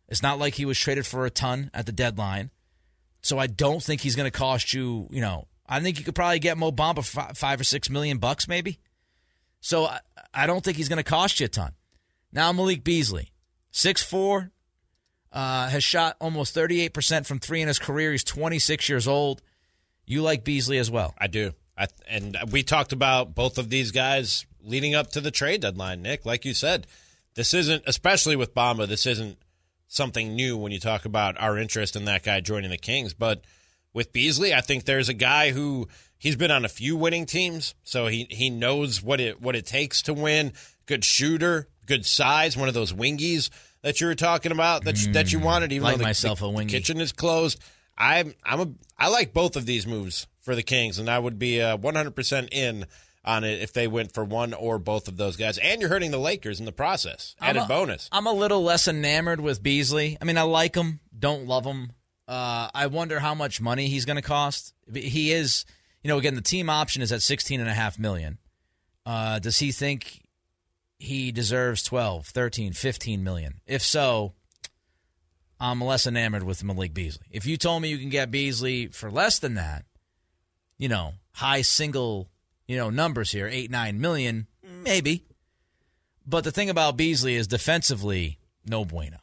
It's 0.09 0.23
not 0.23 0.39
like 0.39 0.55
he 0.55 0.65
was 0.65 0.79
traded 0.79 1.07
for 1.07 1.25
a 1.25 1.31
ton 1.31 1.71
at 1.73 1.87
the 1.87 1.93
deadline, 1.93 2.51
so 3.23 3.39
I 3.39 3.47
don't 3.47 3.83
think 3.83 4.01
he's 4.01 4.17
going 4.17 4.31
to 4.31 4.37
cost 4.37 4.73
you. 4.73 5.07
You 5.11 5.21
know, 5.21 5.47
I 5.69 5.81
think 5.81 5.99
you 5.99 6.05
could 6.05 6.15
probably 6.15 6.39
get 6.39 6.57
Mo 6.57 6.73
Bamba 6.73 7.05
for 7.05 7.35
five 7.35 7.61
or 7.61 7.65
six 7.65 7.91
million 7.91 8.19
bucks, 8.19 8.49
maybe. 8.49 8.79
So 9.61 9.87
I, 9.87 10.01
I 10.33 10.47
don't 10.47 10.65
think 10.65 10.77
he's 10.77 10.89
going 10.89 10.99
to 10.99 11.03
cost 11.03 11.41
you 11.41 11.47
a 11.47 11.49
ton. 11.49 11.73
Now 12.33 12.53
Malik 12.53 12.85
Beasley, 12.85 13.33
six 13.71 14.03
four, 14.03 14.51
uh, 15.33 15.69
has 15.69 15.85
shot 15.85 16.17
almost 16.21 16.55
38% 16.55 17.27
from 17.27 17.39
three 17.39 17.61
in 17.61 17.69
his 17.69 17.79
career. 17.79 18.13
He's 18.13 18.25
26 18.25 18.89
years 18.89 19.07
old. 19.07 19.43
You 20.07 20.23
like 20.23 20.45
Beasley 20.45 20.79
as 20.79 20.91
well. 20.91 21.15
I 21.19 21.27
do. 21.27 21.53
I, 21.77 21.87
and 22.09 22.37
we 22.51 22.63
talked 22.63 22.93
about 22.93 23.35
both 23.35 23.59
of 23.59 23.69
these 23.69 23.93
guys 23.93 24.47
leading 24.63 24.95
up 24.95 25.11
to 25.13 25.21
the 25.21 25.31
trade 25.31 25.61
deadline, 25.61 26.03
Nick. 26.03 26.25
Like 26.27 26.45
you 26.45 26.55
said, 26.55 26.87
this 27.35 27.55
isn't, 27.55 27.85
especially 27.87 28.37
with 28.37 28.55
Bamba, 28.55 28.89
this 28.89 29.07
isn't 29.07 29.39
something 29.87 30.35
new 30.35 30.57
when 30.57 30.73
you 30.73 30.81
talk 30.81 31.05
about 31.05 31.41
our 31.41 31.59
interest 31.59 31.95
in 31.95 32.05
that 32.07 32.23
guy 32.23 32.41
joining 32.41 32.71
the 32.71 32.79
Kings. 32.79 33.15
But 33.15 33.43
with 33.93 34.13
Beasley. 34.13 34.55
I 34.55 34.61
think 34.61 34.85
there's 34.85 35.09
a 35.09 35.15
guy 35.15 35.51
who 35.51 35.89
he's 36.19 36.37
been 36.37 36.51
on 36.51 36.65
a 36.65 36.69
few 36.69 36.97
winning 36.97 37.27
teams, 37.27 37.75
so 37.83 38.07
he 38.07 38.27
he 38.31 38.51
knows 38.51 39.03
what 39.03 39.21
it 39.21 39.41
what 39.41 39.57
it 39.57 39.67
takes 39.67 40.03
to 40.03 40.15
win. 40.15 40.53
Good 40.87 41.05
shooter, 41.05 41.69
good 41.87 42.07
size, 42.07 42.57
one 42.57 42.69
of 42.69 42.75
those 42.75 42.93
wingies 42.93 43.51
that 43.83 44.01
you 44.01 44.07
were 44.07 44.15
talking 44.15 44.53
about 44.53 44.85
that 44.85 45.05
you, 45.05 45.13
that 45.13 45.33
you 45.33 45.39
wanted. 45.39 45.73
Even 45.73 45.85
like 45.85 45.95
though 45.95 45.99
the, 45.99 46.05
myself 46.05 46.41
the, 46.41 46.47
a 46.47 46.51
wingy. 46.51 46.73
kitchen 46.73 47.01
is 47.01 47.13
closed. 47.13 47.61
I'm 47.97 48.35
I'm 48.45 48.61
a 48.61 48.69
I 48.99 49.09
like 49.09 49.33
both 49.33 49.57
of 49.57 49.67
these 49.67 49.87
moves 49.87 50.27
for 50.41 50.55
the 50.55 50.63
Kings, 50.63 50.99
and 50.99 51.11
I 51.11 51.19
would 51.19 51.39
be 51.39 51.61
uh, 51.61 51.77
100% 51.77 52.49
in 52.53 52.87
on 53.25 53.45
it 53.45 53.61
if 53.61 53.73
they 53.75 53.87
went 53.87 54.13
for 54.15 54.25
one 54.25 54.55
or 54.55 54.79
both 54.79 55.09
of 55.09 55.17
those 55.17 55.37
guys. 55.37 55.59
And 55.59 55.81
you're 55.81 55.91
hurting 55.91 56.11
the 56.11 56.19
Lakers 56.19 56.61
in 56.61 56.67
the 56.67 56.73
process. 56.73 57.37
Added 57.41 57.61
I'm 57.61 57.65
a- 57.65 57.69
bonus. 57.69 58.09
I'm 58.11 58.27
a 58.27 58.33
little 58.33 58.63
less 58.63 58.89
enamored 58.89 59.41
with 59.41 59.63
Beasley. 59.63 60.17
I 60.21 60.25
mean, 60.25 60.39
I 60.39 60.43
like 60.43 60.75
him, 60.75 61.01
don't 61.17 61.47
love 61.47 61.67
him. 61.67 61.93
Uh, 62.29 62.69
I 62.75 62.87
wonder 62.89 63.19
how 63.19 63.35
much 63.35 63.61
money 63.61 63.89
he's 63.89 64.05
going 64.05 64.17
to 64.17 64.23
cost. 64.23 64.75
He 64.95 65.33
is, 65.33 65.65
you 66.03 66.09
know, 66.09 66.19
again, 66.19 66.35
the 66.35 66.43
team 66.43 66.69
option 66.69 67.01
is 67.01 67.11
at 67.11 67.23
sixteen 67.23 67.59
and 67.59 67.69
a 67.69 67.75
half 67.75 67.99
million. 67.99 68.37
Uh, 69.07 69.39
does 69.39 69.59
he 69.59 69.73
think 69.73 70.23
he 70.99 71.33
deserves 71.33 71.83
12, 71.83 72.27
13, 72.27 72.75
15 72.75 73.25
million? 73.25 73.55
If 73.67 73.81
so, 73.83 74.35
I'm 75.59 75.83
less 75.83 76.07
enamored 76.07 76.43
with 76.43 76.63
Malik 76.63 76.93
Beasley. 76.93 77.27
If 77.31 77.47
you 77.47 77.57
told 77.57 77.81
me 77.81 77.89
you 77.89 77.97
can 77.97 78.11
get 78.11 78.31
Beasley 78.31 78.89
for 78.89 79.11
less 79.11 79.39
than 79.39 79.55
that, 79.55 79.87
you 80.77 80.89
know, 80.89 81.15
high 81.33 81.63
single, 81.63 82.29
you 82.67 82.77
know, 82.77 82.91
numbers 82.91 83.31
here, 83.31 83.49
eight, 83.49 83.71
nine 83.71 83.99
million, 83.99 84.47
maybe. 84.85 85.25
But 86.27 86.45
the 86.45 86.53
thing 86.53 86.69
about 86.69 86.99
Beasley 86.99 87.37
is 87.37 87.47
defensively, 87.47 88.39
no 88.67 88.85
bueno. 88.85 89.17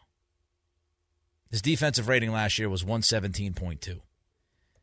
His 1.51 1.61
defensive 1.61 2.07
rating 2.07 2.31
last 2.31 2.59
year 2.59 2.69
was 2.69 2.83
117.2. 2.83 3.99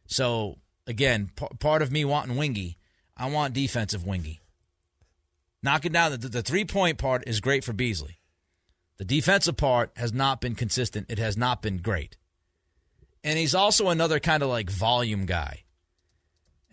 So, 0.07 0.59
again, 0.87 1.31
p- 1.35 1.47
part 1.59 1.83
of 1.83 1.91
me 1.91 2.05
wanting 2.05 2.37
wingy, 2.37 2.79
I 3.17 3.31
want 3.31 3.55
defensive 3.55 4.07
wingy. 4.07 4.41
Knocking 5.63 5.93
down 5.93 6.13
the, 6.13 6.19
the 6.19 6.43
three 6.43 6.65
point 6.65 6.99
part 6.99 7.25
is 7.27 7.41
great 7.41 7.65
for 7.65 7.73
Beasley. 7.73 8.19
The 8.99 9.05
defensive 9.05 9.57
part 9.57 9.91
has 9.97 10.13
not 10.13 10.41
been 10.41 10.55
consistent. 10.55 11.07
It 11.11 11.19
has 11.19 11.37
not 11.37 11.63
been 11.63 11.79
great. 11.79 12.17
And 13.25 13.39
he's 13.39 13.55
also 13.55 13.89
another 13.89 14.19
kind 14.19 14.43
of 14.43 14.49
like 14.49 14.71
volume 14.71 15.27
guy. 15.27 15.63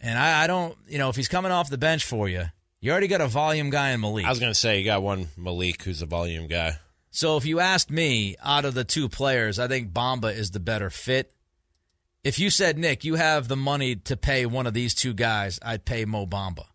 And 0.01 0.17
I, 0.17 0.43
I 0.43 0.47
don't, 0.47 0.75
you 0.87 0.97
know, 0.97 1.09
if 1.09 1.15
he's 1.15 1.27
coming 1.27 1.51
off 1.51 1.69
the 1.69 1.77
bench 1.77 2.05
for 2.05 2.27
you, 2.29 2.45
you 2.81 2.91
already 2.91 3.07
got 3.07 3.21
a 3.21 3.27
volume 3.27 3.69
guy 3.69 3.91
in 3.91 4.01
Malik. 4.01 4.25
I 4.25 4.29
was 4.29 4.39
going 4.39 4.51
to 4.51 4.57
say 4.59 4.79
you 4.79 4.85
got 4.85 5.03
one 5.03 5.27
Malik 5.37 5.83
who's 5.83 6.01
a 6.01 6.05
volume 6.05 6.47
guy. 6.47 6.77
So 7.11 7.37
if 7.37 7.45
you 7.45 7.59
asked 7.59 7.89
me, 7.89 8.35
out 8.43 8.65
of 8.65 8.73
the 8.75 8.83
two 8.83 9.09
players, 9.09 9.57
I 9.59 9.67
think 9.67 9.91
Bamba 9.91 10.33
is 10.35 10.51
the 10.51 10.59
better 10.59 10.89
fit. 10.89 11.33
If 12.23 12.37
you 12.37 12.49
said, 12.49 12.77
Nick, 12.77 13.03
you 13.03 13.15
have 13.15 13.47
the 13.47 13.55
money 13.55 13.95
to 13.95 14.15
pay 14.17 14.45
one 14.45 14.67
of 14.67 14.73
these 14.73 14.93
two 14.93 15.13
guys, 15.13 15.59
I'd 15.63 15.85
pay 15.85 16.05
Mo 16.05 16.25
Bamba. 16.27 16.65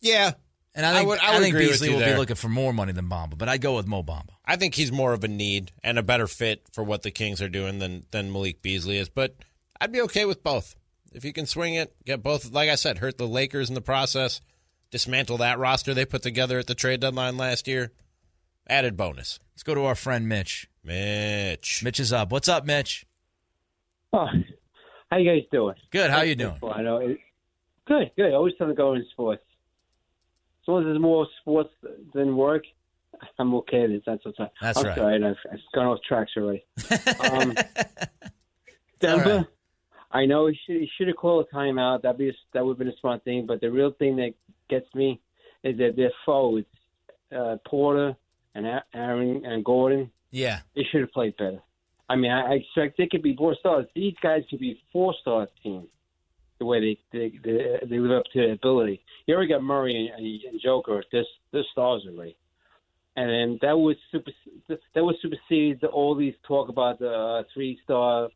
Yeah, 0.00 0.32
And 0.74 0.84
I 0.86 0.92
think, 0.92 1.04
I 1.04 1.06
would- 1.06 1.18
I 1.20 1.36
I 1.36 1.40
think 1.40 1.56
Beasley 1.56 1.90
will 1.90 1.98
there. 1.98 2.14
be 2.14 2.18
looking 2.18 2.36
for 2.36 2.48
more 2.48 2.72
money 2.72 2.92
than 2.92 3.08
Bamba, 3.08 3.36
but 3.36 3.48
I'd 3.48 3.60
go 3.60 3.76
with 3.76 3.86
Mo 3.86 4.02
Bamba. 4.02 4.30
I 4.44 4.56
think 4.56 4.74
he's 4.74 4.90
more 4.92 5.12
of 5.12 5.22
a 5.24 5.28
need 5.28 5.70
and 5.82 5.98
a 5.98 6.02
better 6.02 6.26
fit 6.26 6.62
for 6.72 6.82
what 6.82 7.02
the 7.02 7.10
Kings 7.10 7.40
are 7.42 7.48
doing 7.48 7.78
than 7.78 8.06
than 8.10 8.32
Malik 8.32 8.62
Beasley 8.62 8.98
is. 8.98 9.08
But 9.08 9.36
I'd 9.80 9.92
be 9.92 10.00
okay 10.02 10.24
with 10.24 10.42
both 10.42 10.74
if 11.12 11.24
you 11.24 11.32
can 11.32 11.46
swing 11.46 11.74
it. 11.74 11.94
Get 12.04 12.22
both. 12.22 12.50
Like 12.52 12.68
I 12.70 12.74
said, 12.76 12.98
hurt 12.98 13.18
the 13.18 13.28
Lakers 13.28 13.68
in 13.68 13.74
the 13.74 13.80
process. 13.80 14.40
Dismantle 14.90 15.38
that 15.38 15.58
roster 15.58 15.94
they 15.94 16.04
put 16.04 16.22
together 16.22 16.58
at 16.58 16.66
the 16.66 16.74
trade 16.74 17.00
deadline 17.00 17.36
last 17.36 17.68
year. 17.68 17.92
Added 18.68 18.96
bonus. 18.96 19.38
Let's 19.54 19.62
go 19.62 19.74
to 19.74 19.82
our 19.84 19.94
friend 19.94 20.28
Mitch. 20.28 20.68
Mitch. 20.84 21.82
Mitch 21.84 22.00
is 22.00 22.12
up. 22.12 22.30
What's 22.32 22.48
up, 22.48 22.64
Mitch? 22.64 23.06
Oh, 24.12 24.26
how 25.10 25.16
you 25.18 25.30
guys 25.30 25.42
doing? 25.50 25.74
Good. 25.90 26.10
How 26.10 26.22
you 26.22 26.34
doing? 26.34 26.58
I 26.62 26.82
know. 26.82 26.98
It, 26.98 27.18
good, 27.86 28.10
good. 28.16 28.32
Always 28.32 28.54
something 28.58 28.76
to 28.76 28.80
go 28.80 28.94
in 28.94 29.04
sports. 29.12 29.42
As 30.62 30.68
long 30.68 30.82
as 30.82 30.86
there's 30.86 31.00
more 31.00 31.26
sports 31.40 31.70
than 32.14 32.36
work, 32.36 32.64
I'm 33.38 33.54
okay. 33.56 33.86
That's 33.86 34.04
that's 34.04 34.24
what's 34.24 34.40
up. 34.40 34.52
That's 34.60 34.78
I'm 34.78 34.84
right. 34.84 34.96
Sorry, 34.96 35.24
I've, 35.24 35.36
I've 35.52 35.58
gone 35.74 35.86
off 35.86 35.98
tracks 36.06 36.32
already. 36.36 36.64
um, 37.30 37.54
Denver. 39.00 39.30
all 39.30 39.36
right. 39.38 39.46
I 40.12 40.26
know 40.26 40.46
he 40.46 40.58
should 40.66 40.76
he 40.76 40.90
should 40.96 41.08
have 41.08 41.16
called 41.16 41.46
a 41.50 41.54
timeout. 41.56 42.02
That'd 42.02 42.18
be 42.18 42.28
a, 42.28 42.32
that 42.52 42.64
would 42.64 42.72
have 42.72 42.78
been 42.78 42.88
a 42.88 43.00
smart 43.00 43.24
thing. 43.24 43.46
But 43.46 43.60
the 43.60 43.70
real 43.70 43.92
thing 43.98 44.16
that 44.16 44.34
gets 44.68 44.86
me 44.94 45.20
is 45.64 45.78
that 45.78 45.96
their 45.96 46.12
forwards, 46.24 46.66
uh, 47.36 47.56
Porter 47.66 48.14
and 48.54 48.66
Aaron 48.94 49.44
and 49.44 49.64
Gordon, 49.64 50.10
Yeah. 50.30 50.60
they 50.74 50.84
should 50.84 51.00
have 51.02 51.12
played 51.12 51.36
better. 51.36 51.60
I 52.08 52.16
mean, 52.16 52.30
I, 52.30 52.40
I 52.42 52.52
expect 52.54 52.98
they 52.98 53.06
could 53.06 53.22
be 53.22 53.34
four 53.36 53.54
stars. 53.58 53.86
These 53.94 54.14
guys 54.22 54.42
could 54.50 54.58
be 54.60 54.80
four 54.92 55.14
star 55.20 55.48
teams 55.62 55.88
the 56.58 56.66
way 56.66 56.80
they 56.80 57.18
they, 57.18 57.38
they 57.42 57.80
they 57.88 57.98
live 57.98 58.18
up 58.18 58.24
to 58.32 58.38
their 58.40 58.52
ability. 58.52 59.02
You 59.26 59.34
already 59.34 59.48
got 59.48 59.62
Murray 59.62 60.12
and, 60.14 60.24
and 60.52 60.60
Joker. 60.60 61.02
This 61.10 61.26
this 61.52 61.64
stars 61.72 62.06
already, 62.06 62.36
and 63.16 63.30
then 63.30 63.58
that 63.62 63.76
would 63.78 63.96
super 64.10 64.30
that 64.68 65.04
would 65.04 65.16
supersede 65.22 65.82
all 65.84 66.14
these 66.14 66.34
talk 66.46 66.68
about 66.68 66.98
the 66.98 67.10
uh, 67.10 67.42
three 67.54 67.78
star 67.84 68.28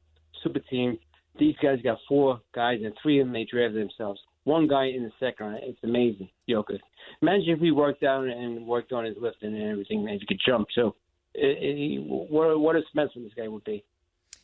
super 0.42 0.60
team. 0.60 0.98
These 1.38 1.56
guys 1.62 1.80
got 1.82 1.98
four 2.08 2.40
guys, 2.54 2.80
and 2.82 2.94
three 3.02 3.20
of 3.20 3.26
them 3.26 3.34
they 3.34 3.44
drafted 3.44 3.80
themselves. 3.82 4.20
One 4.46 4.68
guy 4.68 4.84
in 4.86 5.02
the 5.02 5.10
second 5.18 5.44
round. 5.46 5.58
It's 5.64 5.82
amazing, 5.82 6.28
Joker. 6.48 6.78
Imagine 7.20 7.48
if 7.48 7.58
he 7.58 7.72
worked 7.72 8.04
out 8.04 8.28
and 8.28 8.64
worked 8.64 8.92
on 8.92 9.04
his 9.04 9.16
lifting 9.20 9.52
and 9.54 9.70
everything, 9.72 10.08
and 10.08 10.20
he 10.20 10.24
could 10.24 10.40
jump 10.46 10.68
too. 10.72 10.94
It, 11.34 11.58
it, 11.60 12.00
what 12.06 12.58
what 12.60 12.76
a 12.76 12.82
specimen 12.88 13.24
this 13.24 13.32
guy 13.36 13.48
would 13.48 13.64
be. 13.64 13.84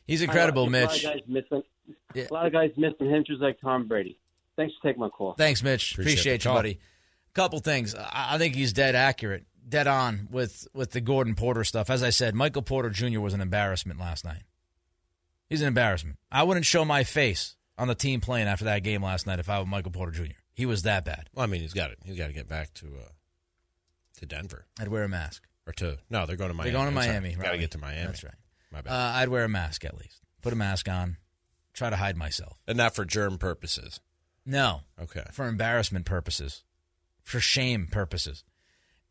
He's 0.08 0.20
incredible, 0.20 0.64
a 0.64 0.70
Mitch. 0.70 1.04
Lot 1.04 1.14
of 1.14 1.20
guys 1.20 1.20
missing, 1.28 1.62
Yeah. 2.14 2.26
a 2.28 2.34
lot 2.34 2.46
of 2.46 2.52
guys 2.52 2.70
missing 2.76 3.08
hinges 3.08 3.38
like 3.40 3.60
Tom 3.60 3.86
Brady. 3.86 4.18
Thanks 4.56 4.74
for 4.82 4.88
taking 4.88 5.00
my 5.00 5.08
call. 5.08 5.34
Thanks, 5.34 5.62
Mitch. 5.62 5.92
Appreciate 5.92 6.12
Appreciate, 6.14 6.44
you, 6.44 6.48
call. 6.48 6.58
buddy. 6.58 6.80
Couple 7.32 7.60
things. 7.60 7.94
I 7.94 8.30
I 8.34 8.38
think 8.38 8.56
he's 8.56 8.72
dead 8.72 8.96
accurate, 8.96 9.44
dead 9.68 9.86
on 9.86 10.26
with 10.32 10.66
with 10.74 10.90
the 10.90 11.00
Gordon 11.00 11.36
Porter 11.36 11.62
stuff. 11.62 11.90
As 11.90 12.02
I 12.02 12.10
said, 12.10 12.34
Michael 12.34 12.62
Porter 12.62 12.90
Jr. 12.90 13.20
was 13.20 13.34
an 13.34 13.40
embarrassment 13.40 14.00
last 14.00 14.24
night. 14.24 14.42
He's 15.48 15.62
an 15.62 15.68
embarrassment. 15.68 16.18
I 16.32 16.42
wouldn't 16.42 16.66
show 16.66 16.84
my 16.84 17.04
face 17.04 17.54
on 17.82 17.88
the 17.88 17.94
team 17.96 18.20
playing 18.20 18.46
after 18.46 18.66
that 18.66 18.84
game 18.84 19.02
last 19.02 19.26
night 19.26 19.40
if 19.40 19.48
I 19.50 19.58
were 19.58 19.66
Michael 19.66 19.90
Porter 19.90 20.12
Jr. 20.12 20.32
He 20.54 20.66
was 20.66 20.82
that 20.82 21.04
bad. 21.04 21.28
Well, 21.34 21.42
I 21.42 21.46
mean, 21.48 21.62
he's 21.62 21.72
got 21.72 21.90
it. 21.90 21.98
He's 22.04 22.16
got 22.16 22.28
to 22.28 22.32
get 22.32 22.46
back 22.48 22.72
to 22.74 22.86
uh, 22.86 23.08
to 24.18 24.26
Denver 24.26 24.66
I'd 24.78 24.88
wear 24.88 25.02
a 25.02 25.08
mask. 25.08 25.42
or 25.66 25.72
to 25.74 25.98
no, 26.08 26.24
they're 26.26 26.36
going 26.36 26.50
to 26.50 26.54
Miami. 26.54 26.70
They're 26.70 26.78
going 26.80 26.88
to. 26.90 26.94
Miami. 26.94 27.34
Got 27.34 27.52
to 27.52 27.58
get 27.58 27.70
to 27.72 27.78
Miami. 27.78 28.06
That's 28.06 28.22
right. 28.22 28.34
My 28.70 28.82
bad. 28.82 28.92
Uh, 28.92 29.12
I'd 29.16 29.28
wear 29.30 29.44
a 29.44 29.48
mask 29.48 29.84
at 29.84 29.96
least. 29.96 30.20
Put 30.42 30.52
a 30.52 30.56
mask 30.56 30.88
on. 30.88 31.16
Try 31.74 31.90
to 31.90 31.96
hide 31.96 32.16
myself. 32.16 32.58
and 32.68 32.76
not 32.76 32.94
for 32.94 33.04
germ 33.04 33.38
purposes. 33.38 34.00
No, 34.44 34.80
Okay. 35.00 35.24
for 35.32 35.46
embarrassment 35.48 36.04
purposes, 36.04 36.64
for 37.22 37.40
shame 37.40 37.86
purposes. 37.90 38.44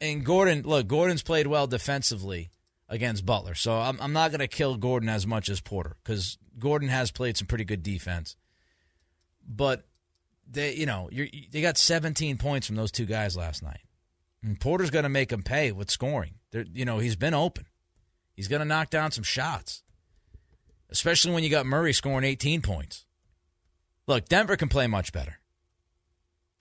And 0.02 0.26
Gordon, 0.26 0.64
look, 0.64 0.88
Gordon's 0.88 1.24
played 1.24 1.48
well 1.48 1.68
defensively 1.68 2.52
against 2.90 3.26
Butler, 3.26 3.56
so 3.56 3.80
I'm, 3.80 4.00
I'm 4.02 4.12
not 4.14 4.32
going 4.32 4.40
to 4.42 4.48
kill 4.48 4.76
Gordon 4.78 5.08
as 5.10 5.26
much 5.26 5.48
as 5.48 5.62
Porter 5.62 5.96
because 6.04 6.38
Gordon 6.60 6.90
has 6.90 7.12
played 7.12 7.38
some 7.38 7.48
pretty 7.48 7.64
good 7.64 7.82
defense. 7.82 8.36
But 9.48 9.86
they, 10.50 10.74
you 10.76 10.86
know, 10.86 11.10
you're, 11.12 11.28
they 11.52 11.62
got 11.62 11.78
17 11.78 12.38
points 12.38 12.68
from 12.68 12.76
those 12.76 12.92
two 12.92 13.06
guys 13.06 13.36
last 13.38 13.64
night. 13.64 13.82
And 14.44 14.60
Porter's 14.60 14.90
going 14.90 15.04
to 15.04 15.10
make 15.10 15.30
them 15.30 15.44
pay 15.44 15.72
with 15.72 15.92
scoring. 15.92 16.36
They're, 16.52 16.66
you 16.74 16.86
know, 16.86 17.00
he's 17.00 17.16
been 17.16 17.34
open. 17.34 17.66
He's 18.34 18.48
going 18.48 18.62
to 18.62 18.66
knock 18.66 18.90
down 18.90 19.12
some 19.12 19.24
shots, 19.24 19.84
especially 20.90 21.34
when 21.34 21.44
you 21.44 21.50
got 21.50 21.66
Murray 21.66 21.94
scoring 21.94 22.24
18 22.26 22.62
points. 22.62 23.06
Look, 24.08 24.28
Denver 24.28 24.56
can 24.58 24.68
play 24.68 24.88
much 24.88 25.14
better. 25.14 25.38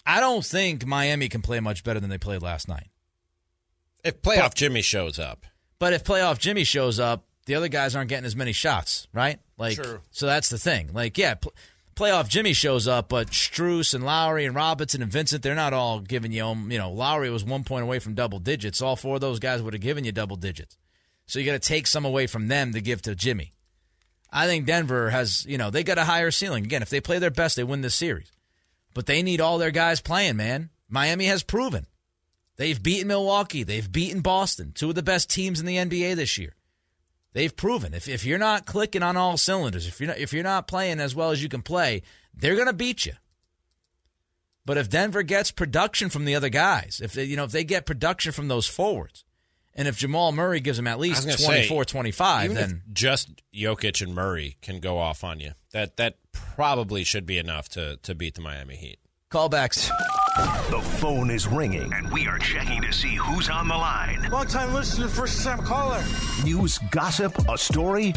I 0.05 0.21
don't 0.21 0.45
think 0.45 0.87
Miami 0.87 1.29
can 1.29 1.41
play 1.43 1.61
much 1.61 1.85
better 1.85 2.01
than 2.01 2.11
they 2.11 2.19
played 2.19 2.43
last 2.43 2.69
night. 2.69 2.91
If 4.05 4.21
playoff 4.23 4.55
Jimmy 4.55 4.83
shows 4.83 5.19
up, 5.19 5.47
But 5.79 5.93
if 5.93 6.05
playoff 6.05 6.39
Jimmy 6.39 6.65
shows 6.65 6.99
up, 7.01 7.25
the 7.47 7.55
other 7.55 7.69
guys 7.69 7.97
aren't 7.97 8.09
getting 8.11 8.27
as 8.27 8.37
many 8.37 8.53
shots, 8.53 9.09
right? 9.13 9.39
Like, 9.57 9.77
so 10.11 10.27
that's 10.27 10.49
the 10.49 10.59
thing. 10.59 10.91
Like, 10.93 11.17
yeah, 11.19 11.35
pl- 11.35 11.55
playoff 12.01 12.29
Jimmy 12.29 12.55
shows 12.55 12.89
up, 12.89 13.11
but 13.11 13.29
Strus 13.29 13.93
and 13.93 14.03
Lowry 14.03 14.47
and 14.47 14.55
Robinson 14.55 15.03
and 15.03 15.13
Vincent, 15.13 15.43
they're 15.43 15.55
not 15.55 15.75
all 15.75 16.01
giving 16.01 16.33
you, 16.33 16.47
um, 16.47 16.73
you 16.73 16.79
know, 16.79 16.91
Lowry 16.91 17.29
was 17.29 17.45
one 17.45 17.63
point 17.63 17.83
away 17.83 17.99
from 17.99 18.15
double 18.15 18.39
digits. 18.39 18.81
All 18.81 18.97
four 18.97 19.17
of 19.17 19.21
those 19.21 19.39
guys 19.39 19.61
would 19.61 19.75
have 19.75 19.83
given 19.83 20.05
you 20.05 20.11
double 20.11 20.37
digits. 20.37 20.79
So 21.27 21.39
you 21.39 21.45
got 21.45 21.61
to 21.61 21.69
take 21.69 21.87
some 21.87 22.07
away 22.07 22.27
from 22.27 22.49
them 22.49 22.73
to 22.73 22.81
give 22.81 23.03
to 23.03 23.15
Jimmy. 23.15 23.53
I 24.33 24.47
think 24.47 24.65
Denver 24.65 25.11
has, 25.11 25.45
you 25.47 25.59
know, 25.59 25.69
they 25.69 25.85
got 25.85 25.99
a 25.99 26.05
higher 26.05 26.31
ceiling. 26.31 26.65
Again, 26.65 26.81
if 26.81 26.89
they 26.89 27.03
play 27.03 27.19
their 27.19 27.31
best, 27.31 27.57
they 27.57 27.65
win 27.65 27.83
this 27.83 27.95
series. 27.95 28.33
But 28.95 29.05
they 29.05 29.23
need 29.23 29.43
all 29.43 29.59
their 29.59 29.71
guys 29.71 30.01
playing, 30.01 30.37
man. 30.37 30.71
Miami 30.89 31.27
has 31.27 31.43
proven. 31.43 31.87
They've 32.57 32.83
beaten 32.83 33.09
Milwaukee. 33.09 33.63
They've 33.63 33.91
beaten 33.91 34.23
Boston, 34.23 34.73
two 34.75 34.89
of 34.89 34.95
the 34.95 35.03
best 35.03 35.29
teams 35.29 35.61
in 35.61 35.67
the 35.67 35.77
NBA 35.77 36.17
this 36.17 36.39
year. 36.39 36.55
They've 37.33 37.55
proven 37.55 37.95
if, 37.95 38.09
if 38.09 38.25
you're 38.27 38.39
not 38.39 38.67
clicking 38.67 39.03
on 39.03 39.17
all 39.17 39.37
cylinders, 39.37 39.87
if 39.87 40.01
you're 40.01 40.09
not, 40.09 40.19
if 40.19 40.33
you're 40.33 40.43
not 40.43 40.67
playing 40.67 40.99
as 41.01 41.15
well 41.15 41.31
as 41.31 41.43
you 41.43 41.49
can 41.49 41.63
play, 41.63 42.03
they're 42.35 42.57
going 42.57 42.67
to 42.67 42.73
beat 42.73 43.07
you. 43.07 43.13
But 44.67 44.77
if 44.79 44.91
Denver 44.91 45.23
gets 45.23 45.51
production 45.51 46.11
from 46.11 46.25
the 46.25 46.35
other 46.35 46.49
guys, 46.49 47.01
if 47.03 47.13
they, 47.13 47.25
you 47.25 47.37
know 47.37 47.45
if 47.45 47.51
they 47.53 47.65
get 47.65 47.87
production 47.87 48.33
from 48.33 48.49
those 48.49 48.67
forwards, 48.67 49.25
And 49.75 49.89
if 49.89 49.97
Jamal 49.97 50.33
Murray 50.33 50.61
gives 50.61 50.77
them 50.77 50.87
at 50.87 50.99
least 50.99 51.25
was 51.25 51.27
gonna 51.27 51.39
say, 51.39 51.67
24, 51.67 51.85
25, 51.85 52.45
even 52.45 52.57
then 52.57 52.83
just 52.93 53.31
Jokic 53.55 54.03
and 54.03 54.15
Murray 54.15 54.57
can 54.61 54.81
go 54.81 54.99
off 54.99 55.25
on 55.25 55.41
you, 55.41 55.53
that 55.73 55.97
that 55.97 56.17
probably 56.33 57.05
should 57.05 57.27
be 57.27 57.39
enough 57.39 57.69
to 57.71 57.97
to 58.03 58.15
beat 58.15 58.35
the 58.35 58.43
Miami 58.43 58.77
Heat. 58.77 58.99
Callbacks. 59.33 59.89
The 60.71 60.81
phone 60.99 61.31
is 61.31 61.47
ringing, 61.47 61.93
and 61.93 62.11
we 62.11 62.27
are 62.27 62.39
checking 62.39 62.83
to 62.83 62.93
see 62.93 63.15
who's 63.15 63.49
on 63.49 63.69
the 63.69 63.77
line. 63.77 64.29
Long 64.31 64.47
time 64.47 64.75
listener, 64.75 65.07
first 65.09 65.45
time 65.45 65.59
caller. 65.59 66.03
News, 66.45 66.79
gossip, 66.91 67.37
a 67.49 67.57
story 67.57 68.13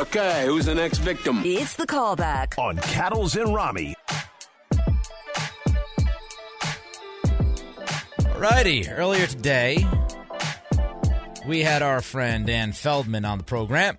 Okay, 0.00 0.44
who's 0.46 0.64
the 0.64 0.74
next 0.74 0.98
victim? 0.98 1.42
It's 1.44 1.74
the 1.74 1.86
callback. 1.86 2.58
on 2.58 2.78
Cattles 2.78 3.36
and 3.36 3.54
Ramie. 3.54 3.94
Alrighty, 8.22 8.90
earlier 8.90 9.26
today, 9.26 9.86
we 11.46 11.60
had 11.60 11.82
our 11.82 12.00
friend 12.00 12.46
Dan 12.46 12.72
Feldman 12.72 13.26
on 13.26 13.36
the 13.36 13.44
program. 13.44 13.98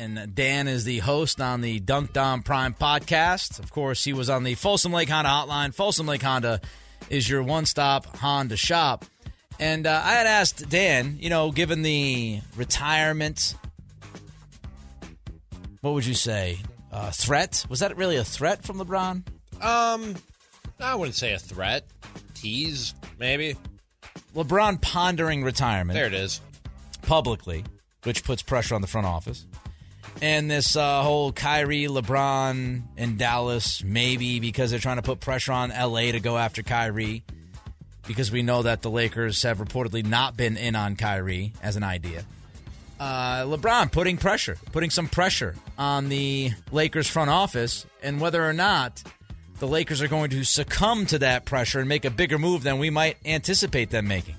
And 0.00 0.34
Dan 0.34 0.66
is 0.66 0.84
the 0.84 1.00
host 1.00 1.42
on 1.42 1.60
the 1.60 1.78
Dunked 1.78 2.16
On 2.16 2.42
Prime 2.42 2.72
podcast. 2.72 3.58
Of 3.58 3.70
course, 3.70 4.02
he 4.02 4.14
was 4.14 4.30
on 4.30 4.44
the 4.44 4.54
Folsom 4.54 4.94
Lake 4.94 5.10
Honda 5.10 5.28
hotline. 5.28 5.74
Folsom 5.74 6.06
Lake 6.06 6.22
Honda 6.22 6.62
is 7.10 7.28
your 7.28 7.42
one 7.42 7.66
stop 7.66 8.16
Honda 8.16 8.56
shop. 8.56 9.04
And 9.58 9.86
uh, 9.86 10.00
I 10.02 10.12
had 10.12 10.26
asked 10.26 10.70
Dan, 10.70 11.18
you 11.20 11.28
know, 11.28 11.52
given 11.52 11.82
the 11.82 12.40
retirement, 12.56 13.54
what 15.82 15.92
would 15.92 16.06
you 16.06 16.14
say? 16.14 16.56
Uh, 16.90 17.10
threat? 17.10 17.66
Was 17.68 17.80
that 17.80 17.94
really 17.98 18.16
a 18.16 18.24
threat 18.24 18.64
from 18.64 18.78
LeBron? 18.78 19.22
Um, 19.62 20.14
I 20.80 20.94
wouldn't 20.94 21.14
say 21.14 21.34
a 21.34 21.38
threat. 21.38 21.84
Tease, 22.32 22.94
maybe. 23.18 23.54
LeBron 24.34 24.80
pondering 24.80 25.44
retirement. 25.44 25.94
There 25.94 26.06
it 26.06 26.14
is. 26.14 26.40
publicly, 27.02 27.64
which 28.04 28.24
puts 28.24 28.40
pressure 28.40 28.74
on 28.74 28.80
the 28.80 28.86
front 28.86 29.06
office. 29.06 29.44
And 30.22 30.50
this 30.50 30.76
uh, 30.76 31.02
whole 31.02 31.32
Kyrie, 31.32 31.84
LeBron, 31.84 32.82
and 32.96 33.18
Dallas, 33.18 33.82
maybe 33.82 34.38
because 34.38 34.70
they're 34.70 34.80
trying 34.80 34.96
to 34.96 35.02
put 35.02 35.20
pressure 35.20 35.52
on 35.52 35.70
LA 35.70 36.12
to 36.12 36.20
go 36.20 36.36
after 36.36 36.62
Kyrie, 36.62 37.22
because 38.06 38.30
we 38.30 38.42
know 38.42 38.62
that 38.62 38.82
the 38.82 38.90
Lakers 38.90 39.42
have 39.44 39.58
reportedly 39.58 40.04
not 40.04 40.36
been 40.36 40.56
in 40.56 40.76
on 40.76 40.96
Kyrie 40.96 41.52
as 41.62 41.76
an 41.76 41.82
idea. 41.82 42.24
Uh, 42.98 43.44
LeBron 43.44 43.90
putting 43.90 44.18
pressure, 44.18 44.58
putting 44.72 44.90
some 44.90 45.08
pressure 45.08 45.54
on 45.78 46.10
the 46.10 46.50
Lakers 46.70 47.08
front 47.08 47.30
office, 47.30 47.86
and 48.02 48.20
whether 48.20 48.46
or 48.46 48.52
not 48.52 49.02
the 49.58 49.66
Lakers 49.66 50.02
are 50.02 50.08
going 50.08 50.30
to 50.30 50.44
succumb 50.44 51.06
to 51.06 51.18
that 51.20 51.46
pressure 51.46 51.78
and 51.78 51.88
make 51.88 52.04
a 52.04 52.10
bigger 52.10 52.38
move 52.38 52.62
than 52.62 52.78
we 52.78 52.90
might 52.90 53.16
anticipate 53.24 53.90
them 53.90 54.06
making. 54.06 54.34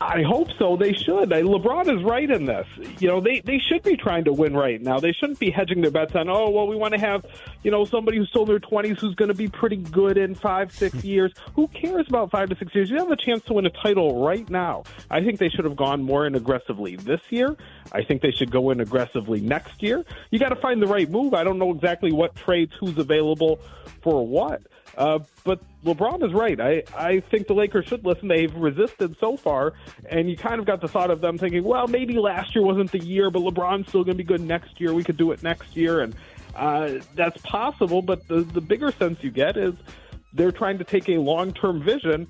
I 0.00 0.22
hope 0.22 0.48
so. 0.60 0.76
They 0.76 0.92
should. 0.92 1.32
I, 1.32 1.42
LeBron 1.42 1.96
is 1.96 2.04
right 2.04 2.30
in 2.30 2.44
this. 2.44 2.68
You 3.00 3.08
know, 3.08 3.20
they 3.20 3.40
they 3.40 3.58
should 3.58 3.82
be 3.82 3.96
trying 3.96 4.24
to 4.24 4.32
win 4.32 4.56
right 4.56 4.80
now. 4.80 5.00
They 5.00 5.10
shouldn't 5.10 5.40
be 5.40 5.50
hedging 5.50 5.80
their 5.80 5.90
bets 5.90 6.14
on, 6.14 6.28
oh, 6.28 6.50
well, 6.50 6.68
we 6.68 6.76
want 6.76 6.94
to 6.94 7.00
have, 7.00 7.26
you 7.64 7.72
know, 7.72 7.84
somebody 7.84 8.18
who's 8.18 8.28
still 8.28 8.42
in 8.42 8.48
their 8.48 8.60
20s 8.60 9.00
who's 9.00 9.16
going 9.16 9.28
to 9.28 9.34
be 9.34 9.48
pretty 9.48 9.76
good 9.76 10.16
in 10.16 10.36
five, 10.36 10.70
six 10.70 11.00
hmm. 11.00 11.06
years. 11.06 11.32
Who 11.56 11.66
cares 11.68 12.06
about 12.08 12.30
five 12.30 12.48
to 12.50 12.56
six 12.56 12.72
years? 12.76 12.90
You 12.90 12.98
have 12.98 13.10
a 13.10 13.16
chance 13.16 13.42
to 13.46 13.54
win 13.54 13.66
a 13.66 13.70
title 13.70 14.24
right 14.24 14.48
now. 14.48 14.84
I 15.10 15.20
think 15.20 15.40
they 15.40 15.48
should 15.48 15.64
have 15.64 15.76
gone 15.76 16.04
more 16.04 16.26
in 16.28 16.36
aggressively 16.36 16.94
this 16.94 17.20
year. 17.30 17.56
I 17.90 18.04
think 18.04 18.22
they 18.22 18.30
should 18.30 18.52
go 18.52 18.70
in 18.70 18.80
aggressively 18.80 19.40
next 19.40 19.82
year. 19.82 20.04
You 20.30 20.38
got 20.38 20.50
to 20.50 20.56
find 20.56 20.80
the 20.80 20.86
right 20.86 21.10
move. 21.10 21.34
I 21.34 21.42
don't 21.42 21.58
know 21.58 21.72
exactly 21.72 22.12
what 22.12 22.36
trades, 22.36 22.72
who's 22.78 22.98
available 22.98 23.60
for 24.02 24.24
what. 24.24 24.62
Uh, 24.98 25.20
but 25.44 25.60
LeBron 25.84 26.26
is 26.26 26.32
right. 26.34 26.60
I, 26.60 26.82
I 26.96 27.20
think 27.20 27.46
the 27.46 27.54
Lakers 27.54 27.86
should 27.86 28.04
listen. 28.04 28.26
They've 28.26 28.52
resisted 28.54 29.16
so 29.20 29.36
far, 29.36 29.74
and 30.10 30.28
you 30.28 30.36
kind 30.36 30.58
of 30.58 30.66
got 30.66 30.80
the 30.80 30.88
thought 30.88 31.10
of 31.12 31.20
them 31.20 31.38
thinking, 31.38 31.62
well, 31.62 31.86
maybe 31.86 32.14
last 32.18 32.52
year 32.54 32.64
wasn't 32.64 32.90
the 32.90 32.98
year, 32.98 33.30
but 33.30 33.42
LeBron's 33.42 33.88
still 33.88 34.02
going 34.02 34.16
to 34.18 34.22
be 34.24 34.26
good 34.26 34.40
next 34.40 34.80
year. 34.80 34.92
We 34.92 35.04
could 35.04 35.16
do 35.16 35.30
it 35.30 35.40
next 35.44 35.76
year, 35.76 36.00
and 36.00 36.16
uh, 36.56 36.94
that's 37.14 37.40
possible. 37.42 38.02
But 38.02 38.26
the 38.26 38.40
the 38.40 38.60
bigger 38.60 38.90
sense 38.90 39.22
you 39.22 39.30
get 39.30 39.56
is 39.56 39.74
they're 40.32 40.50
trying 40.52 40.78
to 40.78 40.84
take 40.84 41.08
a 41.08 41.18
long 41.18 41.52
term 41.54 41.80
vision. 41.80 42.26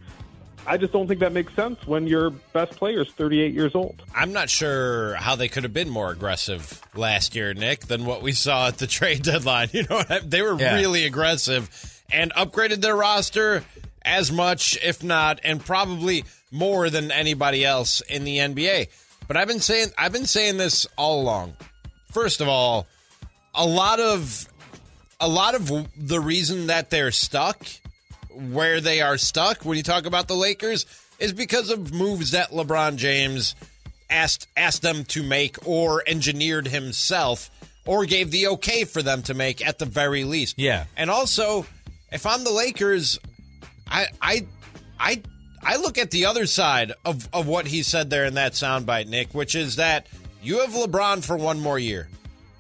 I 0.67 0.77
just 0.77 0.93
don't 0.93 1.07
think 1.09 1.21
that 1.21 1.33
makes 1.33 1.55
sense 1.55 1.87
when 1.87 2.07
your 2.07 2.29
best 2.53 2.73
player 2.73 3.01
is 3.01 3.09
38 3.13 3.55
years 3.55 3.75
old. 3.75 4.03
I'm 4.15 4.35
not 4.35 4.51
sure 4.51 5.15
how 5.15 5.35
they 5.37 5.49
could 5.49 5.63
have 5.63 5.73
been 5.73 5.89
more 5.89 6.11
aggressive 6.11 6.83
last 6.95 7.35
year, 7.35 7.55
Nick, 7.55 7.87
than 7.87 8.05
what 8.05 8.21
we 8.21 8.33
saw 8.33 8.69
at 8.69 8.77
the 8.77 8.87
trade 8.99 9.23
deadline. 9.23 9.69
You 9.73 9.85
know, 9.89 10.03
they 10.23 10.43
were 10.43 10.61
Yeah. 10.61 10.75
really 10.75 11.07
aggressive 11.07 11.98
and 12.11 12.33
upgraded 12.35 12.81
their 12.81 12.97
roster 12.97 13.65
as 14.03 14.33
much, 14.33 14.79
if 14.83 15.03
not, 15.03 15.41
and 15.45 15.65
probably 15.65 16.25
more 16.51 16.89
than 16.91 17.11
anybody 17.11 17.65
else 17.65 18.01
in 18.03 18.25
the 18.25 18.39
NBA. 18.39 18.89
But 19.27 19.37
I've 19.37 19.49
been 19.49 19.61
saying 19.61 19.89
I've 19.99 20.13
been 20.13 20.27
saying 20.27 20.57
this 20.57 20.87
all 20.97 21.21
along. 21.21 21.55
First 22.11 22.41
of 22.41 22.49
all, 22.49 22.87
a 23.55 23.67
lot 23.67 24.01
of 24.01 24.49
a 25.21 25.29
lot 25.29 25.55
of 25.55 25.71
the 25.97 26.21
reason 26.21 26.69
that 26.69 26.91
they're 26.91 27.11
stuck 27.11 27.67
where 28.31 28.81
they 28.81 29.01
are 29.01 29.19
stuck 29.19 29.65
when 29.65 29.77
you 29.77 29.83
talk 29.83 30.07
about 30.07 30.29
the 30.29 30.35
Lakers 30.35 30.87
is 31.19 31.33
because 31.33 31.71
of 31.71 31.93
moves 31.93 32.31
that 32.31 32.51
LeBron 32.51 32.97
James 32.97 33.55
asked 34.09 34.49
asked 34.57 34.83
them 34.83 35.05
to 35.05 35.23
make 35.23 35.67
or 35.67 36.03
engineered 36.07 36.69
himself 36.69 37.51
or 37.85 38.05
gave 38.05 38.31
the 38.31 38.47
okay 38.49 38.85
for 38.85 39.03
them 39.03 39.23
to 39.23 39.35
make 39.35 39.67
at 39.67 39.79
the 39.79 39.87
very 39.87 40.25
least. 40.25 40.59
Yeah. 40.59 40.85
And 40.97 41.11
also, 41.11 41.67
if 42.11 42.27
I'm 42.27 42.45
the 42.45 42.53
Lakers, 42.53 43.19
I 43.87 44.07
I 44.21 44.47
I 44.99 45.23
I 45.63 45.77
look 45.77 45.99
at 45.99 46.11
the 46.11 46.27
other 46.27 46.47
side 46.47 46.93
of, 47.05 47.29
of 47.33 47.47
what 47.47 47.67
he 47.67 47.83
said 47.83 48.11
there 48.11 48.25
in 48.25 48.35
that 48.35 48.53
soundbite, 48.53 49.09
Nick, 49.09 49.35
which 49.35 49.55
is 49.55 49.77
that 49.77 50.07
you 50.43 50.61
have 50.61 50.71
LeBron 50.71 51.25
for 51.25 51.37
one 51.37 51.61
more 51.61 51.79
year. 51.79 52.09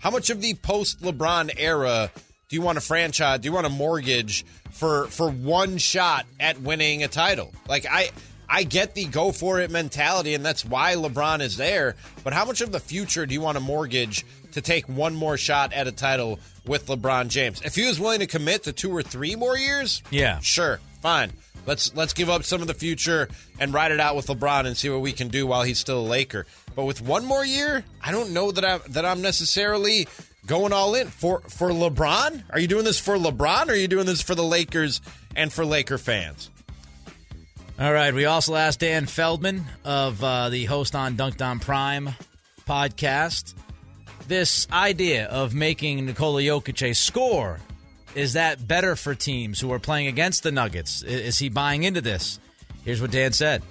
How 0.00 0.10
much 0.10 0.30
of 0.30 0.40
the 0.40 0.54
post 0.54 1.00
LeBron 1.00 1.54
era 1.56 2.10
do 2.48 2.56
you 2.56 2.62
want 2.62 2.78
a 2.78 2.80
franchise? 2.80 3.40
Do 3.40 3.46
you 3.46 3.52
want 3.52 3.66
a 3.66 3.70
mortgage 3.70 4.44
for 4.70 5.06
for 5.08 5.30
one 5.30 5.78
shot 5.78 6.26
at 6.40 6.60
winning 6.60 7.02
a 7.02 7.08
title? 7.08 7.52
Like 7.68 7.86
I 7.90 8.10
I 8.48 8.62
get 8.62 8.94
the 8.94 9.04
go 9.04 9.32
for 9.32 9.60
it 9.60 9.70
mentality, 9.70 10.34
and 10.34 10.44
that's 10.44 10.64
why 10.64 10.94
LeBron 10.94 11.40
is 11.40 11.56
there. 11.56 11.96
But 12.24 12.32
how 12.32 12.44
much 12.44 12.60
of 12.60 12.72
the 12.72 12.80
future 12.80 13.26
do 13.26 13.34
you 13.34 13.40
want 13.40 13.58
a 13.58 13.60
mortgage 13.60 14.24
to 14.52 14.60
take 14.60 14.88
one 14.88 15.14
more 15.14 15.36
shot 15.36 15.72
at 15.72 15.86
a 15.86 15.92
title 15.92 16.38
with 16.68 16.86
LeBron 16.86 17.28
James? 17.28 17.60
If 17.62 17.74
he 17.74 17.86
was 17.86 17.98
willing 17.98 18.20
to 18.20 18.26
commit 18.26 18.64
to 18.64 18.72
two 18.72 18.94
or 18.94 19.02
three 19.02 19.34
more 19.34 19.56
years, 19.56 20.02
Yeah. 20.10 20.38
sure, 20.40 20.78
fine. 21.02 21.32
Let's 21.66 21.94
let's 21.94 22.12
give 22.12 22.30
up 22.30 22.44
some 22.44 22.60
of 22.62 22.66
the 22.68 22.74
future 22.74 23.28
and 23.58 23.74
ride 23.74 23.90
it 23.92 24.00
out 24.00 24.14
with 24.16 24.26
LeBron 24.28 24.64
and 24.66 24.76
see 24.76 24.88
what 24.88 25.00
we 25.00 25.12
can 25.12 25.28
do 25.28 25.46
while 25.46 25.64
he's 25.64 25.78
still 25.78 26.00
a 26.00 26.06
Laker. 26.08 26.46
But 26.76 26.84
with 26.84 27.02
one 27.02 27.24
more 27.26 27.44
year, 27.44 27.84
I 28.02 28.12
don't 28.12 28.30
know 28.32 28.52
that 28.52 28.64
I 28.64 28.78
that 28.90 29.04
I'm 29.04 29.20
necessarily 29.20 30.06
going 30.46 30.72
all 30.72 30.94
in 30.94 31.08
for 31.08 31.40
for 31.40 31.70
LeBron. 31.70 32.44
Are 32.50 32.58
you 32.60 32.68
doing 32.68 32.84
this 32.84 32.98
for 32.98 33.16
LeBron? 33.18 33.68
or 33.68 33.72
Are 33.72 33.76
you 33.76 33.88
doing 33.88 34.06
this 34.06 34.22
for 34.22 34.34
the 34.34 34.44
Lakers 34.44 35.00
and 35.36 35.52
for 35.52 35.66
Laker 35.66 35.98
fans? 35.98 36.48
All 37.78 37.92
right. 37.92 38.14
We 38.14 38.24
also 38.24 38.54
asked 38.54 38.80
Dan 38.80 39.06
Feldman 39.06 39.64
of 39.84 40.22
uh, 40.24 40.48
the 40.48 40.64
host 40.64 40.94
on 40.94 41.16
Dunked 41.16 41.44
on 41.46 41.60
Prime 41.60 42.10
podcast 42.66 43.52
this 44.28 44.68
idea 44.70 45.26
of 45.26 45.54
making 45.54 46.06
Nikola 46.06 46.42
Jokic 46.42 46.90
a 46.90 46.94
score. 46.94 47.58
Is 48.14 48.34
that 48.34 48.66
better 48.66 48.96
for 48.96 49.14
teams 49.14 49.60
who 49.60 49.72
are 49.72 49.78
playing 49.78 50.06
against 50.06 50.42
the 50.42 50.50
Nuggets? 50.50 51.02
Is 51.02 51.38
he 51.38 51.48
buying 51.48 51.82
into 51.82 52.00
this? 52.00 52.38
Here's 52.84 53.00
what 53.00 53.10
Dan 53.10 53.32
said. 53.32 53.62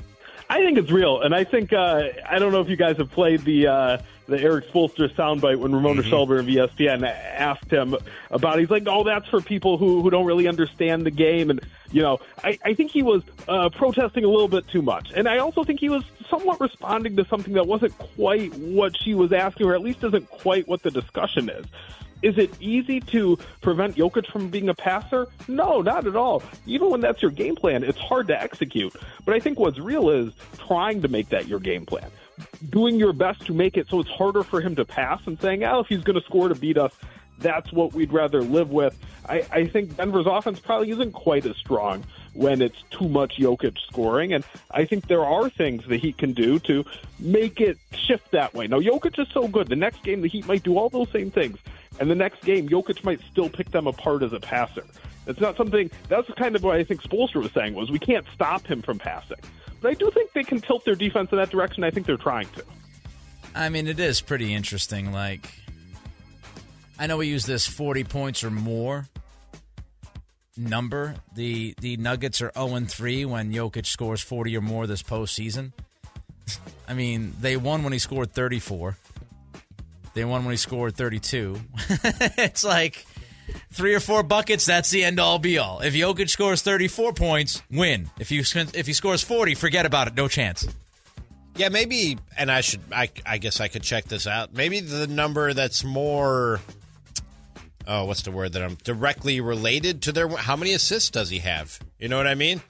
I 0.49 0.59
think 0.59 0.77
it's 0.77 0.91
real, 0.91 1.21
and 1.21 1.35
I 1.35 1.43
think 1.43 1.73
uh, 1.73 2.03
I 2.25 2.39
don't 2.39 2.51
know 2.51 2.61
if 2.61 2.69
you 2.69 2.77
guys 2.77 2.97
have 2.97 3.11
played 3.11 3.41
the 3.41 3.67
uh, 3.67 3.97
the 4.27 4.39
Erik 4.39 4.69
Spoelstra 4.71 5.13
soundbite 5.13 5.57
when 5.57 5.73
Ramona 5.73 6.03
Shelburne 6.03 6.39
of 6.39 6.45
ESPN 6.45 7.03
asked 7.03 7.69
him 7.69 7.95
about. 8.31 8.57
He's 8.57 8.69
like, 8.69 8.83
"Oh, 8.87 9.03
that's 9.03 9.27
for 9.27 9.41
people 9.41 9.77
who 9.77 10.01
who 10.01 10.09
don't 10.09 10.25
really 10.25 10.47
understand 10.47 11.05
the 11.05 11.11
game," 11.11 11.49
and 11.49 11.59
you 11.91 12.01
know, 12.01 12.19
I, 12.43 12.57
I 12.63 12.73
think 12.73 12.91
he 12.91 13.03
was 13.03 13.23
uh, 13.47 13.69
protesting 13.69 14.23
a 14.23 14.29
little 14.29 14.47
bit 14.47 14.67
too 14.67 14.81
much, 14.81 15.11
and 15.15 15.27
I 15.27 15.37
also 15.37 15.63
think 15.63 15.79
he 15.79 15.89
was 15.89 16.03
somewhat 16.29 16.59
responding 16.59 17.15
to 17.17 17.25
something 17.25 17.53
that 17.53 17.67
wasn't 17.67 17.97
quite 17.97 18.53
what 18.55 18.93
she 19.01 19.13
was 19.13 19.31
asking, 19.31 19.67
or 19.67 19.75
at 19.75 19.81
least 19.81 20.03
isn't 20.03 20.29
quite 20.29 20.67
what 20.67 20.83
the 20.83 20.91
discussion 20.91 21.49
is. 21.49 21.65
Is 22.23 22.37
it 22.37 22.51
easy 22.59 22.99
to 22.99 23.37
prevent 23.61 23.95
Jokic 23.95 24.25
from 24.31 24.49
being 24.49 24.69
a 24.69 24.73
passer? 24.73 25.27
No, 25.47 25.81
not 25.81 26.07
at 26.07 26.15
all. 26.15 26.41
Even 26.65 26.89
when 26.89 26.99
that's 26.99 27.21
your 27.21 27.31
game 27.31 27.55
plan, 27.55 27.83
it's 27.83 27.99
hard 27.99 28.27
to 28.29 28.41
execute. 28.41 28.95
But 29.23 29.35
I 29.35 29.39
think 29.39 29.59
what's 29.59 29.77
real 29.77 30.09
is 30.09 30.33
trying 30.57 31.03
to 31.03 31.07
make 31.07 31.29
that 31.29 31.47
your 31.47 31.59
game 31.59 31.85
plan. 31.85 32.09
Doing 32.69 32.95
your 32.95 33.13
best 33.13 33.45
to 33.47 33.53
make 33.53 33.77
it 33.77 33.87
so 33.87 33.99
it's 33.99 34.09
harder 34.09 34.41
for 34.41 34.61
him 34.61 34.75
to 34.77 34.85
pass 34.85 35.21
and 35.27 35.39
saying, 35.39 35.63
oh, 35.63 35.81
if 35.81 35.87
he's 35.87 36.03
going 36.03 36.19
to 36.19 36.25
score 36.25 36.49
to 36.49 36.55
beat 36.55 36.77
us, 36.77 36.93
that's 37.39 37.71
what 37.71 37.93
we'd 37.93 38.11
rather 38.11 38.41
live 38.41 38.69
with. 38.69 38.97
I, 39.27 39.45
I 39.51 39.67
think 39.67 39.97
Denver's 39.97 40.25
offense 40.25 40.59
probably 40.59 40.91
isn't 40.91 41.11
quite 41.11 41.45
as 41.45 41.55
strong 41.57 42.03
when 42.33 42.61
it's 42.61 42.81
too 42.91 43.09
much 43.09 43.37
Jokic 43.37 43.77
scoring. 43.87 44.33
And 44.33 44.43
I 44.71 44.85
think 44.85 45.07
there 45.07 45.25
are 45.25 45.49
things 45.49 45.85
the 45.87 45.97
Heat 45.97 46.17
can 46.17 46.33
do 46.33 46.59
to 46.59 46.85
make 47.19 47.59
it 47.59 47.77
shift 47.93 48.31
that 48.31 48.53
way. 48.53 48.67
Now, 48.67 48.79
Jokic 48.79 49.19
is 49.19 49.27
so 49.33 49.47
good. 49.47 49.67
The 49.67 49.75
next 49.75 50.03
game, 50.03 50.21
the 50.21 50.29
Heat 50.29 50.47
might 50.47 50.63
do 50.63 50.77
all 50.77 50.89
those 50.89 51.11
same 51.11 51.31
things. 51.31 51.57
And 51.99 52.09
the 52.09 52.15
next 52.15 52.43
game, 52.43 52.69
Jokic 52.69 53.03
might 53.03 53.19
still 53.31 53.49
pick 53.49 53.71
them 53.71 53.87
apart 53.87 54.23
as 54.23 54.33
a 54.33 54.39
passer. 54.39 54.85
It's 55.25 55.41
not 55.41 55.57
something. 55.57 55.91
That's 56.07 56.31
kind 56.33 56.55
of 56.55 56.63
what 56.63 56.77
I 56.77 56.83
think 56.83 57.01
Spoelstra 57.01 57.41
was 57.41 57.51
saying 57.51 57.73
was 57.73 57.91
we 57.91 57.99
can't 57.99 58.25
stop 58.33 58.65
him 58.65 58.81
from 58.81 58.97
passing, 58.97 59.37
but 59.81 59.91
I 59.91 59.93
do 59.93 60.09
think 60.11 60.31
they 60.31 60.43
can 60.43 60.61
tilt 60.61 60.85
their 60.85 60.95
defense 60.95 61.31
in 61.31 61.37
that 61.37 61.49
direction. 61.49 61.83
I 61.83 61.91
think 61.91 62.07
they're 62.07 62.17
trying 62.17 62.47
to. 62.49 62.63
I 63.53 63.69
mean, 63.69 63.87
it 63.87 63.99
is 63.99 64.21
pretty 64.21 64.53
interesting. 64.53 65.11
Like, 65.11 65.51
I 66.99 67.07
know 67.07 67.17
we 67.17 67.27
use 67.27 67.45
this 67.45 67.67
40 67.67 68.03
points 68.05 68.43
or 68.43 68.49
more 68.49 69.07
number. 70.57 71.15
The 71.35 71.75
the 71.79 71.97
Nuggets 71.97 72.41
are 72.41 72.51
0 72.57 72.85
3 72.85 73.25
when 73.25 73.51
Jokic 73.51 73.85
scores 73.85 74.21
40 74.21 74.57
or 74.57 74.61
more 74.61 74.87
this 74.87 75.03
postseason. 75.03 75.73
I 76.87 76.93
mean, 76.93 77.33
they 77.39 77.57
won 77.57 77.83
when 77.83 77.93
he 77.93 77.99
scored 77.99 78.31
34. 78.31 78.97
They 80.13 80.25
won 80.25 80.45
when 80.45 80.53
he 80.53 80.57
scored 80.57 80.95
32. 80.95 81.61
it's 82.37 82.63
like 82.63 83.05
three 83.71 83.93
or 83.93 83.99
four 83.99 84.23
buckets, 84.23 84.65
that's 84.65 84.89
the 84.89 85.03
end 85.03 85.19
all 85.19 85.39
be 85.39 85.57
all. 85.57 85.81
If 85.81 85.93
Jokic 85.93 86.29
scores 86.29 86.61
34 86.61 87.13
points, 87.13 87.61
win. 87.69 88.09
If 88.19 88.31
you 88.31 88.41
if 88.73 88.87
he 88.87 88.93
scores 88.93 89.23
40, 89.23 89.55
forget 89.55 89.85
about 89.85 90.07
it. 90.07 90.15
No 90.15 90.27
chance. 90.27 90.67
Yeah, 91.55 91.69
maybe, 91.69 92.17
and 92.37 92.51
I 92.51 92.61
should, 92.61 92.81
I, 92.91 93.09
I 93.25 93.39
guess 93.39 93.59
I 93.59 93.67
could 93.67 93.81
check 93.81 94.05
this 94.05 94.27
out. 94.27 94.53
Maybe 94.53 94.79
the 94.79 95.07
number 95.07 95.53
that's 95.53 95.83
more, 95.83 96.61
oh, 97.87 98.05
what's 98.05 98.21
the 98.23 98.31
word 98.31 98.53
that 98.53 98.61
I'm 98.61 98.75
directly 98.83 99.39
related 99.41 100.01
to 100.03 100.11
their, 100.11 100.27
how 100.27 100.55
many 100.55 100.73
assists 100.73 101.09
does 101.09 101.29
he 101.29 101.39
have? 101.39 101.79
You 101.99 102.09
know 102.09 102.17
what 102.17 102.27
I 102.27 102.35
mean? 102.35 102.61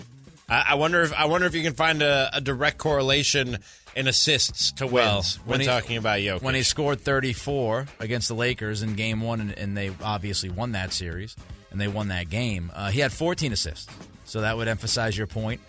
I, 0.47 0.67
I 0.69 0.75
wonder 0.75 1.01
if, 1.01 1.13
I 1.13 1.25
wonder 1.25 1.47
if 1.47 1.55
you 1.55 1.63
can 1.63 1.73
find 1.73 2.01
a, 2.01 2.29
a 2.33 2.39
direct 2.41 2.77
correlation 2.77 3.57
in 3.95 4.07
assists 4.07 4.71
to 4.73 4.85
wins 4.85 4.93
Well, 4.95 5.21
when, 5.45 5.51
when 5.51 5.59
he- 5.61 5.65
talking 5.65 5.97
about 5.97 6.19
Jokic. 6.19 6.41
When 6.43 6.55
he 6.55 6.63
scored 6.63 7.01
34 7.01 7.87
against 7.99 8.27
the 8.27 8.35
Lakers 8.35 8.83
in 8.83 8.95
game 8.95 9.21
one, 9.21 9.41
and, 9.41 9.51
and 9.57 9.75
they 9.75 9.91
obviously 10.03 10.49
won 10.49 10.73
that 10.73 10.93
series, 10.93 11.35
and 11.71 11.81
they 11.81 11.87
won 11.87 12.09
that 12.09 12.29
game, 12.29 12.71
uh, 12.75 12.91
he 12.91 12.99
had 12.99 13.11
14 13.11 13.51
assists. 13.51 13.91
So 14.25 14.41
that 14.41 14.55
would 14.55 14.67
emphasize 14.67 15.17
your 15.17 15.27
point. 15.27 15.61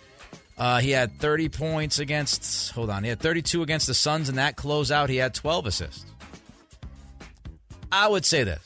Uh, 0.57 0.79
he 0.79 0.91
had 0.91 1.17
30 1.19 1.49
points 1.49 1.99
against, 1.99 2.71
hold 2.73 2.89
on, 2.89 3.03
he 3.03 3.09
had 3.09 3.19
32 3.19 3.63
against 3.63 3.87
the 3.87 3.93
Suns, 3.93 4.29
and 4.29 4.37
that 4.37 4.57
closeout, 4.57 5.07
he 5.09 5.15
had 5.15 5.33
12 5.33 5.65
assists. 5.65 6.05
I 7.91 8.07
would 8.07 8.25
say 8.25 8.43
this. 8.43 8.59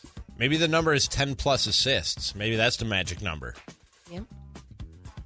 Maybe 0.44 0.58
the 0.58 0.68
number 0.68 0.94
is 0.94 1.08
10 1.08 1.36
plus 1.36 1.68
assists. 1.68 2.36
Maybe 2.36 2.58
that's 2.58 2.76
the 2.76 2.84
magic 2.84 3.22
number. 3.22 3.56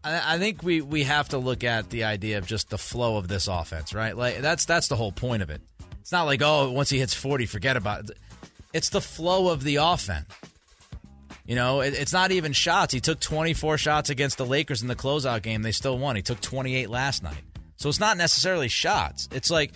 I, 0.03 0.35
I 0.35 0.37
think 0.37 0.61
we, 0.61 0.81
we 0.81 1.05
have 1.05 1.29
to 1.29 1.39
look 1.39 1.63
at 1.63 1.89
the 1.89 2.03
idea 2.03 2.37
of 2.37 2.45
just 2.45 2.69
the 2.69 2.77
flow 2.77 3.17
of 3.17 3.27
this 3.27 3.47
offense, 3.47 3.95
right? 3.95 4.15
Like 4.15 4.41
that's 4.41 4.65
that's 4.65 4.89
the 4.89 4.95
whole 4.95 5.11
point 5.11 5.41
of 5.41 5.49
it. 5.49 5.59
It's 6.01 6.11
not 6.11 6.27
like 6.27 6.43
oh, 6.43 6.69
once 6.69 6.91
he 6.91 6.99
hits 6.99 7.15
forty, 7.15 7.47
forget 7.47 7.75
about 7.75 8.11
it. 8.11 8.19
It's 8.73 8.89
the 8.89 9.01
flow 9.01 9.49
of 9.49 9.63
the 9.63 9.77
offense. 9.77 10.31
You 11.47 11.55
know, 11.55 11.81
it, 11.81 11.95
it's 11.95 12.13
not 12.13 12.31
even 12.31 12.53
shots. 12.53 12.93
He 12.93 12.99
took 12.99 13.19
twenty 13.19 13.55
four 13.55 13.79
shots 13.79 14.11
against 14.11 14.37
the 14.37 14.45
Lakers 14.45 14.83
in 14.83 14.87
the 14.87 14.95
closeout 14.95 15.41
game. 15.41 15.63
They 15.63 15.71
still 15.71 15.97
won. 15.97 16.15
He 16.15 16.21
took 16.21 16.41
twenty 16.41 16.75
eight 16.75 16.91
last 16.91 17.23
night. 17.23 17.41
So 17.77 17.89
it's 17.89 17.99
not 17.99 18.17
necessarily 18.17 18.67
shots. 18.67 19.29
It's 19.31 19.49
like 19.49 19.71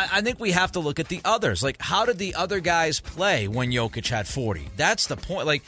I, 0.00 0.18
I 0.18 0.20
think 0.22 0.40
we 0.40 0.52
have 0.52 0.72
to 0.72 0.80
look 0.80 0.98
at 0.98 1.08
the 1.08 1.20
others. 1.24 1.62
Like, 1.62 1.80
how 1.80 2.06
did 2.06 2.18
the 2.18 2.34
other 2.34 2.60
guys 2.60 3.00
play 3.00 3.48
when 3.48 3.70
Jokic 3.70 4.08
had 4.08 4.26
40? 4.26 4.68
That's 4.76 5.06
the 5.06 5.16
point. 5.16 5.46
Like, 5.46 5.62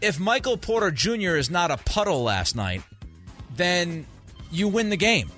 if 0.00 0.18
Michael 0.18 0.56
Porter 0.56 0.90
Jr. 0.90 1.36
is 1.36 1.50
not 1.50 1.70
a 1.70 1.76
puddle 1.76 2.22
last 2.22 2.56
night, 2.56 2.82
then 3.54 4.06
you 4.50 4.68
win 4.68 4.90
the 4.90 4.96
game, 4.96 5.30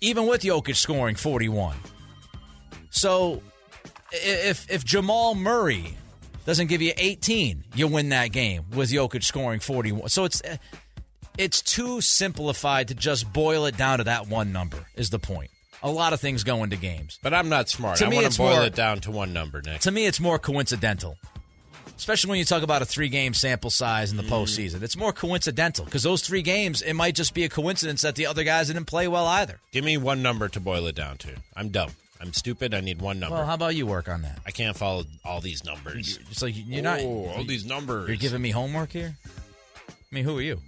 even 0.00 0.26
with 0.26 0.42
Jokic 0.42 0.76
scoring 0.76 1.14
41. 1.14 1.76
So, 2.90 3.42
if 4.12 4.70
if 4.70 4.84
Jamal 4.84 5.34
Murray 5.34 5.96
doesn't 6.44 6.68
give 6.68 6.82
you 6.82 6.92
18, 6.96 7.64
you 7.74 7.88
win 7.88 8.10
that 8.10 8.32
game 8.32 8.64
with 8.74 8.90
Jokic 8.90 9.24
scoring 9.24 9.60
41. 9.60 10.08
So 10.08 10.24
it's 10.24 10.42
it's 11.38 11.60
too 11.60 12.00
simplified 12.00 12.88
to 12.88 12.94
just 12.94 13.30
boil 13.32 13.66
it 13.66 13.76
down 13.76 13.98
to 13.98 14.04
that 14.04 14.28
one 14.28 14.52
number. 14.52 14.86
Is 14.94 15.10
the 15.10 15.18
point? 15.18 15.50
A 15.82 15.90
lot 15.90 16.12
of 16.12 16.20
things 16.20 16.42
go 16.44 16.64
into 16.64 16.76
games. 16.76 17.18
But 17.22 17.34
I'm 17.34 17.48
not 17.48 17.68
smart. 17.68 17.98
To 17.98 18.06
I 18.06 18.08
me, 18.08 18.16
want 18.16 18.32
to 18.32 18.38
boil 18.38 18.56
more- 18.56 18.64
it 18.64 18.74
down 18.74 19.00
to 19.02 19.10
one 19.10 19.32
number, 19.32 19.62
Nick. 19.62 19.80
To 19.82 19.90
me, 19.90 20.06
it's 20.06 20.20
more 20.20 20.38
coincidental. 20.38 21.18
Especially 21.96 22.28
when 22.28 22.38
you 22.38 22.44
talk 22.44 22.62
about 22.62 22.82
a 22.82 22.84
three 22.84 23.08
game 23.08 23.32
sample 23.32 23.70
size 23.70 24.10
in 24.10 24.16
the 24.16 24.22
mm. 24.22 24.28
postseason. 24.28 24.82
It's 24.82 24.96
more 24.96 25.12
coincidental 25.12 25.84
because 25.86 26.02
those 26.02 26.22
three 26.22 26.42
games, 26.42 26.82
it 26.82 26.92
might 26.92 27.14
just 27.14 27.32
be 27.32 27.44
a 27.44 27.48
coincidence 27.48 28.02
that 28.02 28.16
the 28.16 28.26
other 28.26 28.44
guys 28.44 28.66
didn't 28.66 28.84
play 28.84 29.08
well 29.08 29.26
either. 29.26 29.60
Give 29.72 29.84
me 29.84 29.96
one 29.96 30.22
number 30.22 30.48
to 30.48 30.60
boil 30.60 30.86
it 30.86 30.94
down 30.94 31.16
to. 31.18 31.30
I'm 31.56 31.70
dumb. 31.70 31.92
I'm 32.20 32.32
stupid. 32.32 32.74
I 32.74 32.80
need 32.80 33.00
one 33.00 33.18
number. 33.18 33.36
Well, 33.36 33.46
how 33.46 33.54
about 33.54 33.74
you 33.76 33.86
work 33.86 34.08
on 34.08 34.22
that? 34.22 34.38
I 34.46 34.50
can't 34.50 34.76
follow 34.76 35.04
all 35.24 35.40
these 35.40 35.64
numbers. 35.64 36.18
It's 36.30 36.42
like 36.42 36.54
you're 36.56 36.82
not. 36.82 37.00
Oh, 37.00 37.32
all 37.34 37.44
these 37.44 37.64
numbers. 37.64 38.08
You're 38.08 38.16
giving 38.16 38.42
me 38.42 38.50
homework 38.50 38.90
here? 38.90 39.16
I 39.88 40.14
mean, 40.14 40.24
who 40.24 40.38
are 40.38 40.42
you? 40.42 40.60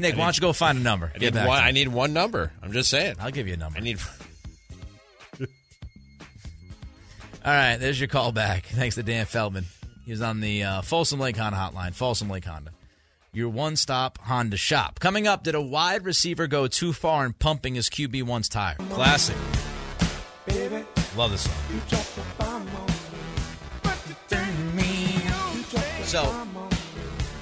Nick, 0.00 0.14
I 0.14 0.18
why 0.18 0.24
don't 0.24 0.36
you 0.36 0.40
go 0.40 0.52
find 0.52 0.78
a 0.78 0.80
number? 0.80 1.12
I 1.14 1.18
need, 1.18 1.34
one. 1.34 1.48
I 1.48 1.70
need 1.72 1.88
one 1.88 2.12
number. 2.12 2.52
I'm 2.62 2.72
just 2.72 2.90
saying. 2.90 3.16
I'll 3.20 3.30
give 3.30 3.46
you 3.46 3.54
a 3.54 3.56
number. 3.58 3.78
I 3.78 3.82
need. 3.82 3.98
All 5.40 5.46
right, 7.52 7.76
there's 7.76 8.00
your 8.00 8.08
call 8.08 8.32
back. 8.32 8.66
Thanks 8.66 8.96
to 8.96 9.02
Dan 9.02 9.26
Feldman. 9.26 9.66
He 10.04 10.12
was 10.12 10.22
on 10.22 10.40
the 10.40 10.64
uh, 10.64 10.82
Folsom 10.82 11.20
Lake 11.20 11.36
Honda 11.36 11.58
hotline. 11.58 11.94
Folsom 11.94 12.28
Lake 12.28 12.44
Honda, 12.44 12.72
your 13.32 13.48
one-stop 13.48 14.18
Honda 14.18 14.56
shop. 14.56 14.98
Coming 15.00 15.28
up, 15.28 15.44
did 15.44 15.54
a 15.54 15.60
wide 15.60 16.04
receiver 16.04 16.46
go 16.46 16.66
too 16.66 16.92
far 16.92 17.24
in 17.24 17.32
pumping 17.32 17.74
his 17.74 17.88
QB 17.88 18.24
one's 18.24 18.48
tire? 18.48 18.76
Classic. 18.90 19.36
Love 21.16 21.30
this 21.30 21.42
song. 21.42 21.54
So, 26.04 26.46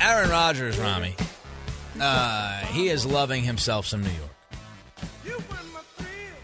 Aaron 0.01 0.29
Rodgers, 0.29 0.79
Ramie, 0.79 1.14
uh, 2.00 2.58
he 2.66 2.88
is 2.88 3.04
loving 3.06 3.42
himself 3.42 3.87
some 3.87 4.02
New 4.02 4.11
York. 4.11 5.38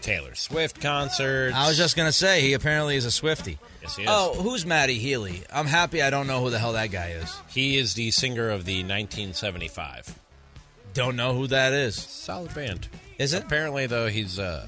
Taylor 0.01 0.35
Swift 0.35 0.81
concerts. 0.81 1.55
I 1.55 1.67
was 1.67 1.77
just 1.77 1.95
gonna 1.95 2.11
say 2.11 2.41
he 2.41 2.53
apparently 2.53 2.95
is 2.95 3.05
a 3.05 3.11
Swifty. 3.11 3.57
Yes, 3.81 3.95
he 3.95 4.03
is. 4.03 4.09
Oh, 4.11 4.35
who's 4.39 4.63
Matty 4.63 4.99
Healy? 4.99 5.41
I'm 5.51 5.65
happy 5.65 6.03
I 6.03 6.11
don't 6.11 6.27
know 6.27 6.41
who 6.43 6.51
the 6.51 6.59
hell 6.59 6.73
that 6.73 6.91
guy 6.91 7.09
is. 7.09 7.35
He 7.47 7.77
is 7.77 7.95
the 7.95 8.11
singer 8.11 8.51
of 8.51 8.65
the 8.65 8.83
1975. 8.83 10.19
Don't 10.93 11.15
know 11.15 11.33
who 11.33 11.47
that 11.47 11.73
is. 11.73 11.95
Solid 11.95 12.53
band. 12.53 12.87
Is 13.17 13.33
it? 13.33 13.43
Apparently, 13.43 13.87
though, 13.87 14.07
he's 14.07 14.37
uh, 14.37 14.67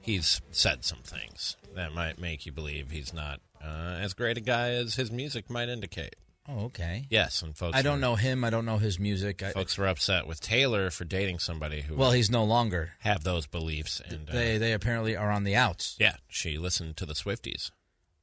he's 0.00 0.40
said 0.50 0.84
some 0.84 0.98
things 1.04 1.56
that 1.76 1.94
might 1.94 2.18
make 2.18 2.44
you 2.44 2.50
believe 2.50 2.90
he's 2.90 3.14
not 3.14 3.40
uh, 3.64 3.96
as 4.00 4.12
great 4.12 4.36
a 4.36 4.40
guy 4.40 4.70
as 4.70 4.96
his 4.96 5.12
music 5.12 5.48
might 5.48 5.68
indicate. 5.68 6.16
Oh, 6.48 6.64
okay. 6.64 7.06
Yes, 7.08 7.40
and 7.42 7.56
folks. 7.56 7.76
I 7.76 7.82
don't 7.82 7.94
were- 7.96 8.00
know 8.00 8.14
him. 8.16 8.42
I 8.42 8.50
don't 8.50 8.64
know 8.66 8.78
his 8.78 8.98
music. 8.98 9.42
I, 9.44 9.52
Folks 9.52 9.78
were 9.78 9.86
upset 9.86 10.26
with 10.26 10.40
Taylor 10.40 10.90
for 10.90 11.04
dating 11.04 11.38
somebody 11.38 11.82
who 11.82 11.94
well, 11.94 12.10
he's 12.10 12.30
no 12.30 12.42
longer. 12.44 12.94
have 13.00 13.22
those 13.22 13.46
beliefs, 13.46 14.00
and 14.04 14.28
uh, 14.28 14.32
They 14.32 14.58
they 14.58 14.72
apparently 14.72 15.14
are 15.16 15.30
on 15.30 15.44
the 15.44 15.54
outs. 15.54 15.96
yeah, 16.00 16.16
she 16.28 16.58
listened 16.58 16.96
to 16.96 17.06
the 17.06 17.14
Swifties. 17.14 17.70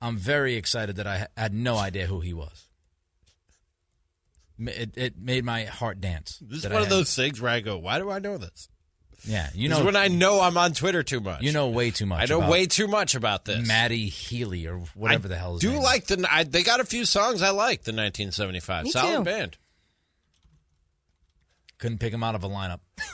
I'm 0.01 0.17
very 0.17 0.55
excited 0.55 0.97
that 0.97 1.07
I 1.07 1.27
had 1.37 1.53
no 1.53 1.77
idea 1.77 2.07
who 2.07 2.19
he 2.19 2.33
was. 2.33 2.65
It, 4.59 4.91
it 4.97 5.17
made 5.17 5.45
my 5.45 5.63
heart 5.63 6.01
dance. 6.01 6.39
This 6.41 6.59
is 6.59 6.63
one 6.65 6.73
I 6.73 6.75
of 6.79 6.83
had- 6.83 6.91
those 6.91 7.15
things 7.15 7.39
where 7.39 7.51
I 7.51 7.61
go, 7.61 7.77
"Why 7.77 7.99
do 7.99 8.09
I 8.11 8.19
know 8.19 8.37
this?" 8.37 8.67
Yeah, 9.25 9.49
you 9.53 9.67
This 9.69 9.77
is 9.77 9.79
know 9.81 9.85
when 9.85 9.95
I 9.95 10.07
know 10.07 10.39
I'm 10.41 10.57
on 10.57 10.73
Twitter 10.73 11.03
too 11.03 11.19
much. 11.19 11.41
you 11.41 11.51
know 11.51 11.67
way 11.69 11.91
too 11.91 12.05
much. 12.05 12.21
I 12.21 12.25
know 12.25 12.39
about 12.39 12.51
way 12.51 12.65
too 12.65 12.87
much 12.87 13.15
about 13.15 13.45
this. 13.45 13.67
Matty 13.67 14.07
Healy 14.07 14.65
or 14.67 14.79
whatever 14.95 15.27
I 15.27 15.29
the 15.29 15.35
hell. 15.37 15.53
His 15.53 15.61
do 15.61 15.69
name 15.69 15.77
is. 15.79 15.83
like 15.83 16.05
the. 16.07 16.27
I, 16.31 16.43
they 16.45 16.63
got 16.63 16.79
a 16.79 16.85
few 16.85 17.05
songs 17.05 17.41
I 17.41 17.49
like. 17.49 17.83
The 17.83 17.91
1975 17.91 18.83
Me 18.85 18.91
solid 18.91 19.17
too. 19.17 19.23
band. 19.23 19.57
Couldn't 21.77 21.99
pick 21.99 22.13
him 22.13 22.23
out 22.23 22.35
of 22.35 22.43
a 22.43 22.49
lineup. 22.49 22.79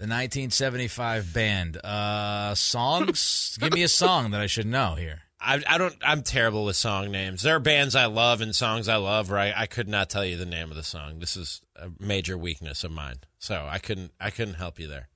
The 0.00 0.04
1975 0.04 1.34
band. 1.34 1.76
Uh, 1.78 2.54
songs? 2.54 3.58
Give 3.60 3.72
me 3.72 3.82
a 3.82 3.88
song 3.88 4.30
that 4.30 4.40
I 4.40 4.46
should 4.46 4.66
know 4.66 4.94
here. 4.94 5.22
I, 5.40 5.60
I 5.68 5.76
don't. 5.76 5.96
I'm 6.02 6.22
terrible 6.22 6.64
with 6.64 6.76
song 6.76 7.10
names. 7.10 7.42
There 7.42 7.56
are 7.56 7.60
bands 7.60 7.96
I 7.96 8.06
love 8.06 8.40
and 8.40 8.54
songs 8.54 8.88
I 8.88 8.94
love 8.94 9.28
where 9.28 9.40
I, 9.40 9.52
I 9.56 9.66
could 9.66 9.88
not 9.88 10.08
tell 10.08 10.24
you 10.24 10.36
the 10.36 10.46
name 10.46 10.70
of 10.70 10.76
the 10.76 10.84
song. 10.84 11.18
This 11.18 11.36
is 11.36 11.62
a 11.78 11.90
major 11.98 12.36
weakness 12.36 12.84
of 12.84 12.90
mine. 12.90 13.16
So 13.38 13.66
I 13.70 13.78
couldn't. 13.78 14.12
I 14.20 14.30
couldn't 14.30 14.54
help 14.54 14.78
you 14.78 14.88
there. 14.88 15.08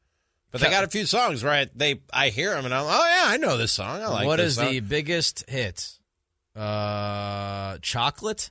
But 0.51 0.61
they 0.61 0.69
got 0.69 0.85
a 0.85 0.89
few 0.89 1.07
songs 1.07 1.43
where 1.43 1.53
I, 1.53 1.67
they 1.75 2.03
I 2.13 2.29
hear 2.29 2.51
them 2.51 2.67
and 2.67 2.75
I'm 2.75 2.85
oh 2.85 2.89
yeah 2.89 3.25
I 3.27 3.39
know 3.39 3.57
this 3.57 3.73
song. 3.73 4.03
I 4.03 4.09
like. 4.09 4.27
what 4.27 4.39
is 4.39 4.57
song. 4.57 4.69
the 4.69 4.81
biggest 4.81 5.49
hit? 5.49 5.99
Uh, 6.55 7.79
chocolate. 7.81 8.51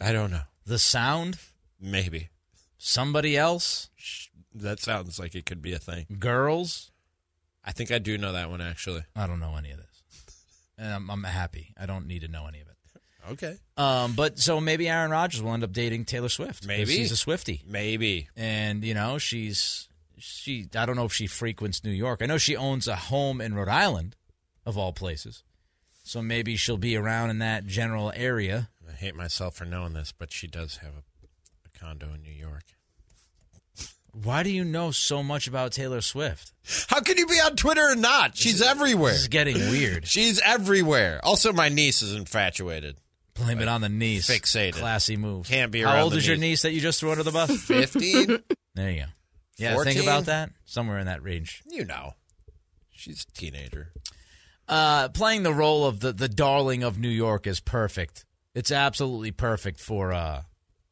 I 0.00 0.12
don't 0.12 0.30
know. 0.30 0.42
The 0.64 0.78
sound. 0.78 1.38
Maybe 1.80 2.30
Somebody 2.78 3.36
else. 3.36 3.90
that 4.54 4.78
sounds 4.78 5.18
like 5.18 5.34
it 5.34 5.46
could 5.46 5.60
be 5.62 5.72
a 5.72 5.78
thing. 5.78 6.06
Girls. 6.18 6.92
I 7.64 7.72
think 7.72 7.90
I 7.90 7.98
do 7.98 8.16
know 8.16 8.32
that 8.32 8.50
one 8.50 8.60
actually. 8.60 9.04
I 9.16 9.26
don't 9.26 9.40
know 9.40 9.56
any 9.56 9.70
of 9.70 9.78
this, 9.78 10.02
and 10.78 10.92
I'm, 10.92 11.10
I'm 11.10 11.24
happy. 11.24 11.74
I 11.78 11.86
don't 11.86 12.06
need 12.06 12.20
to 12.22 12.28
know 12.28 12.46
any 12.46 12.60
of 12.60 12.68
it. 12.68 12.73
Okay. 13.32 13.56
Um, 13.76 14.12
but 14.14 14.38
so 14.38 14.60
maybe 14.60 14.88
Aaron 14.88 15.10
Rodgers 15.10 15.42
will 15.42 15.52
end 15.52 15.64
up 15.64 15.72
dating 15.72 16.04
Taylor 16.04 16.28
Swift. 16.28 16.66
Maybe. 16.66 16.92
she's 16.92 17.10
a 17.12 17.16
Swifty, 17.16 17.62
Maybe. 17.66 18.28
and 18.36 18.84
you 18.84 18.94
know 18.94 19.18
she's 19.18 19.88
she. 20.18 20.68
I 20.76 20.86
don't 20.86 20.96
know 20.96 21.06
if 21.06 21.12
she 21.12 21.26
frequents 21.26 21.82
New 21.84 21.90
York. 21.90 22.20
I 22.22 22.26
know 22.26 22.38
she 22.38 22.56
owns 22.56 22.86
a 22.86 22.96
home 22.96 23.40
in 23.40 23.54
Rhode 23.54 23.68
Island, 23.68 24.16
of 24.66 24.76
all 24.78 24.92
places. 24.92 25.42
So 26.02 26.20
maybe 26.20 26.56
she'll 26.56 26.76
be 26.76 26.96
around 26.96 27.30
in 27.30 27.38
that 27.38 27.66
general 27.66 28.12
area. 28.14 28.68
I 28.86 28.92
hate 28.92 29.16
myself 29.16 29.54
for 29.56 29.64
knowing 29.64 29.94
this, 29.94 30.12
but 30.12 30.30
she 30.30 30.46
does 30.46 30.76
have 30.78 30.92
a, 30.92 31.26
a 31.66 31.78
condo 31.78 32.12
in 32.14 32.22
New 32.22 32.30
York. 32.30 32.64
Why 34.12 34.42
do 34.44 34.50
you 34.50 34.64
know 34.64 34.92
so 34.92 35.22
much 35.24 35.48
about 35.48 35.72
Taylor 35.72 36.00
Swift? 36.00 36.52
How 36.88 37.00
can 37.00 37.16
you 37.18 37.26
be 37.26 37.40
on 37.40 37.56
Twitter 37.56 37.88
and 37.90 38.00
not? 38.00 38.36
She's 38.36 38.62
everywhere. 38.62 39.12
This 39.12 39.22
is 39.22 39.28
getting 39.28 39.56
weird. 39.56 40.06
She's 40.06 40.38
everywhere. 40.40 41.20
Also, 41.24 41.52
my 41.52 41.68
niece 41.68 42.00
is 42.00 42.14
infatuated. 42.14 42.96
Blame 43.34 43.60
it 43.60 43.68
on 43.68 43.80
the 43.80 43.88
niece. 43.88 44.28
Fixated. 44.28 44.74
Classy 44.74 45.16
move. 45.16 45.46
Can't 45.46 45.72
be 45.72 45.82
How 45.82 46.02
old 46.02 46.12
the 46.12 46.18
is 46.18 46.26
your 46.26 46.36
niece. 46.36 46.42
niece 46.42 46.62
that 46.62 46.72
you 46.72 46.80
just 46.80 47.00
threw 47.00 47.10
under 47.10 47.24
the 47.24 47.32
bus? 47.32 47.50
15? 47.64 48.42
There 48.74 48.90
you 48.90 49.00
go. 49.00 49.06
Yeah, 49.56 49.74
14? 49.74 49.92
think 49.92 50.04
about 50.04 50.26
that. 50.26 50.50
Somewhere 50.64 50.98
in 50.98 51.06
that 51.06 51.22
range. 51.22 51.62
You 51.66 51.84
know. 51.84 52.14
She's 52.90 53.26
a 53.28 53.32
teenager. 53.38 53.92
Uh, 54.68 55.08
playing 55.08 55.42
the 55.42 55.52
role 55.52 55.84
of 55.84 56.00
the, 56.00 56.12
the 56.12 56.28
darling 56.28 56.82
of 56.82 56.98
New 56.98 57.08
York 57.08 57.46
is 57.46 57.60
perfect. 57.60 58.24
It's 58.54 58.70
absolutely 58.72 59.30
perfect 59.32 59.80
for 59.80 60.12
uh, 60.12 60.42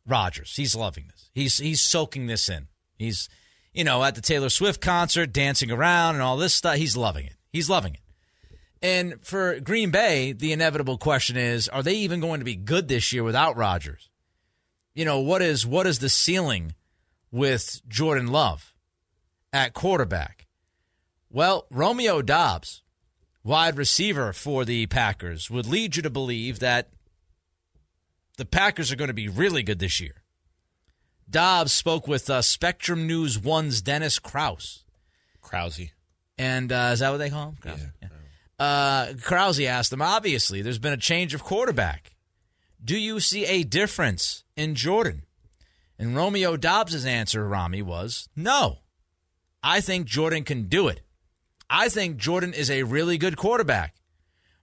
Rodgers. 0.07 0.55
He's 0.57 0.74
loving 0.76 1.07
this. 1.11 1.30
He's 1.32 1.59
he's 1.59 1.80
soaking 1.80 2.26
this 2.26 2.49
in. 2.49 2.66
He's 2.99 3.28
you 3.72 3.84
know 3.84 4.03
at 4.05 4.14
the 4.14 4.20
Taylor 4.20 4.51
Swift 4.51 4.80
concert, 4.80 5.32
dancing 5.32 5.70
around 5.70 6.16
and 6.16 6.22
all 6.22 6.36
this 6.36 6.53
stuff. 6.53 6.74
He's 6.76 6.97
loving 6.97 7.24
it. 7.26 7.36
He's 7.53 7.70
loving 7.70 7.95
it. 7.95 8.01
And 8.83 9.24
for 9.24 9.61
Green 9.61 9.91
Bay, 9.91 10.33
the 10.33 10.53
inevitable 10.53 10.99
question 10.99 11.37
is: 11.37 11.68
Are 11.68 11.83
they 11.83 11.95
even 11.95 12.20
going 12.20 12.41
to 12.41 12.45
be 12.45 12.57
good 12.57 12.89
this 12.89 13.12
year 13.12 13.22
without 13.22 13.57
Rodgers? 13.57 14.11
You 14.95 15.05
know 15.05 15.20
what 15.20 15.41
is 15.41 15.64
what 15.64 15.87
is 15.87 16.01
the 16.01 16.09
ceiling 16.09 16.74
with 17.30 17.80
Jordan 17.89 18.26
Love 18.26 18.74
at 19.53 19.72
quarterback? 19.72 20.47
Well, 21.30 21.66
Romeo 21.70 22.20
Doubs, 22.20 22.83
wide 23.43 23.78
receiver 23.78 24.33
for 24.33 24.64
the 24.64 24.87
Packers, 24.87 25.49
would 25.51 25.66
lead 25.66 25.97
you 25.97 26.03
to 26.03 26.11
believe 26.11 26.59
that 26.59 26.91
the 28.37 28.45
Packers 28.45 28.93
are 28.93 28.97
going 28.97 29.09
to 29.09 29.14
be 29.14 29.28
really 29.28 29.62
good 29.62 29.78
this 29.78 30.01
year. 30.01 30.22
Doubs 31.30 31.72
spoke 31.72 32.07
with 32.07 32.28
uh, 32.28 32.43
Spectrum 32.43 33.07
News 33.07 33.39
One's 33.39 33.80
Dennis 33.80 34.18
Kraus. 34.18 34.85
Krause. 35.41 35.93
And 36.37 36.70
uh, 36.70 36.91
is 36.93 37.01
that 37.01 37.11
what 37.11 37.18
they 37.18 37.30
call 37.30 37.51
him? 37.51 37.57
Krause? 37.61 37.80
Yeah. 38.03 38.09
Uh, 38.62 39.14
Krause 39.20 39.58
asked 39.58 39.92
him, 39.92 40.00
obviously, 40.00 40.62
there's 40.62 40.78
been 40.78 40.92
a 40.92 40.96
change 40.96 41.34
of 41.34 41.42
quarterback. 41.42 42.14
Do 42.84 42.96
you 42.96 43.18
see 43.18 43.44
a 43.44 43.64
difference 43.64 44.44
in 44.56 44.76
Jordan? 44.76 45.22
And 45.98 46.14
Romeo 46.14 46.56
Doubs' 46.56 47.04
answer, 47.04 47.44
Ramie, 47.44 47.82
was 47.82 48.28
no. 48.36 48.78
I 49.64 49.80
think 49.80 50.06
Jordan 50.06 50.44
can 50.44 50.68
do 50.68 50.86
it. 50.86 51.00
I 51.68 51.88
think 51.88 52.18
Jordan 52.18 52.54
is 52.54 52.70
a 52.70 52.84
really 52.84 53.18
good 53.18 53.36
quarterback. 53.36 53.96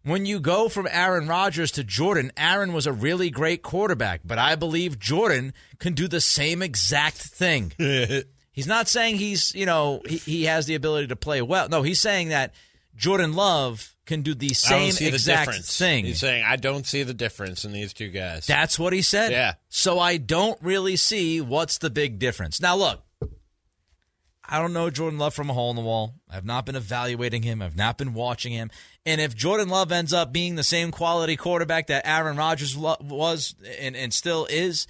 When 0.03 0.25
you 0.25 0.39
go 0.39 0.69
from 0.69 0.87
Aaron 0.89 1.27
Rodgers 1.27 1.71
to 1.73 1.83
Jordan, 1.83 2.31
Aaron 2.37 2.71
was 2.71 2.87
a 2.87 2.93
really 2.93 3.29
great 3.29 3.63
quarterback, 3.63 4.21
but 4.23 4.39
I 4.39 4.55
believe 4.55 4.97
Jordan 4.97 5.53
can 5.77 5.93
do 5.93 6.07
the 6.07 6.21
same 6.21 6.61
exact 6.61 7.17
thing. 7.17 7.73
he's 8.53 8.67
not 8.67 8.87
saying 8.87 9.17
he's, 9.17 9.53
you 9.53 9.65
know, 9.65 10.01
he, 10.07 10.17
he 10.19 10.43
has 10.45 10.67
the 10.67 10.75
ability 10.75 11.07
to 11.07 11.17
play 11.17 11.41
well. 11.41 11.67
No, 11.67 11.81
he's 11.81 11.99
saying 11.99 12.29
that 12.29 12.53
Jordan 12.99 13.33
Love 13.33 13.95
can 14.05 14.23
do 14.23 14.35
the 14.35 14.49
same 14.49 14.93
the 14.93 15.07
exact 15.07 15.47
difference. 15.47 15.77
thing. 15.77 16.03
He's 16.03 16.19
saying, 16.19 16.43
I 16.45 16.57
don't 16.57 16.85
see 16.85 17.03
the 17.03 17.13
difference 17.13 17.63
in 17.63 17.71
these 17.71 17.93
two 17.93 18.09
guys. 18.09 18.45
That's 18.45 18.77
what 18.77 18.91
he 18.91 19.01
said. 19.01 19.31
Yeah. 19.31 19.53
So 19.69 19.99
I 19.99 20.17
don't 20.17 20.61
really 20.61 20.97
see 20.97 21.39
what's 21.39 21.77
the 21.77 21.89
big 21.89 22.19
difference. 22.19 22.59
Now, 22.59 22.75
look, 22.75 23.01
I 24.43 24.59
don't 24.59 24.73
know 24.73 24.89
Jordan 24.89 25.17
Love 25.17 25.33
from 25.33 25.49
a 25.49 25.53
hole 25.53 25.69
in 25.69 25.77
the 25.77 25.81
wall. 25.81 26.15
I've 26.29 26.43
not 26.43 26.65
been 26.65 26.75
evaluating 26.75 27.43
him. 27.43 27.61
I've 27.61 27.77
not 27.77 27.97
been 27.97 28.13
watching 28.13 28.51
him. 28.51 28.69
And 29.05 29.21
if 29.21 29.33
Jordan 29.33 29.69
Love 29.69 29.93
ends 29.93 30.11
up 30.11 30.33
being 30.33 30.55
the 30.55 30.63
same 30.63 30.91
quality 30.91 31.37
quarterback 31.37 31.87
that 31.87 32.05
Aaron 32.05 32.35
Rodgers 32.35 32.75
was 32.75 33.55
and, 33.79 33.95
and 33.95 34.13
still 34.13 34.45
is, 34.49 34.87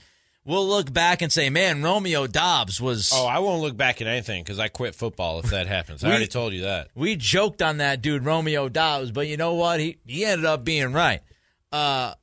we'll 0.50 0.68
look 0.68 0.92
back 0.92 1.22
and 1.22 1.32
say, 1.32 1.50
man, 1.50 1.84
Romeo 1.84 2.28
Doubs 2.28 2.82
was. 2.82 3.12
Oh, 3.14 3.26
I 3.26 3.40
won't 3.40 3.62
look 3.62 3.78
back 3.78 4.02
at 4.02 4.08
anything 4.08 4.44
because 4.44 4.60
I 4.60 4.68
quit 4.68 4.96
football 4.96 5.40
if 5.40 5.52
that 5.52 5.68
happens. 5.68 6.04
I 6.04 6.10
already 6.10 6.28
told 6.28 6.54
you 6.54 6.64
that. 6.64 6.90
We 6.96 7.16
joked 7.16 7.62
on 7.62 7.78
that 7.78 8.02
dude, 8.02 8.26
Romeo 8.26 8.68
Doubs, 8.68 9.12
but 9.12 9.28
you 9.28 9.38
know 9.38 9.54
what? 9.54 9.80
He 9.80 10.00
he 10.06 10.26
ended 10.26 10.46
up 10.46 10.66
being 10.66 10.92
right. 10.92 11.22
Uh, 11.72 12.16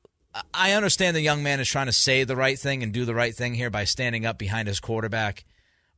I 0.52 0.72
understand 0.72 1.16
the 1.16 1.22
young 1.22 1.42
man 1.42 1.60
is 1.60 1.68
trying 1.68 1.86
to 1.86 1.92
say 1.92 2.24
the 2.24 2.36
right 2.36 2.58
thing 2.58 2.82
and 2.82 2.92
do 2.92 3.04
the 3.04 3.14
right 3.14 3.34
thing 3.34 3.54
here 3.54 3.70
by 3.70 3.84
standing 3.84 4.26
up 4.26 4.36
behind 4.36 4.68
his 4.68 4.80
quarterback. 4.80 5.44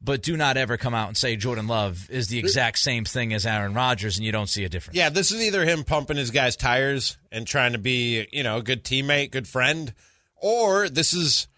But 0.01 0.23
do 0.23 0.37
not 0.37 0.57
ever 0.57 0.77
come 0.77 0.95
out 0.95 1.09
and 1.09 1.17
say 1.17 1.35
Jordan 1.35 1.67
Love 1.67 2.09
is 2.09 2.29
the 2.29 2.39
exact 2.39 2.79
same 2.79 3.05
thing 3.05 3.33
as 3.33 3.45
Aaron 3.45 3.75
Rodgers 3.75 4.17
and 4.17 4.25
you 4.25 4.31
don't 4.31 4.49
see 4.49 4.63
a 4.63 4.69
difference. 4.69 4.97
Yeah, 4.97 5.09
this 5.09 5.33
is 5.33 5.43
either 5.43 5.65
him 5.65 5.83
pumping 5.83 6.17
his 6.17 6.31
guys' 6.31 6.55
tires 6.55 7.17
and 7.33 7.45
trying 7.49 7.73
to 7.73 7.79
be, 7.79 8.29
you 8.31 8.45
know, 8.45 8.59
a 8.59 8.63
good 8.63 8.85
teammate, 8.85 9.33
good 9.33 9.49
friend, 9.49 9.93
or 10.37 10.89
this 10.89 11.15
is 11.15 11.49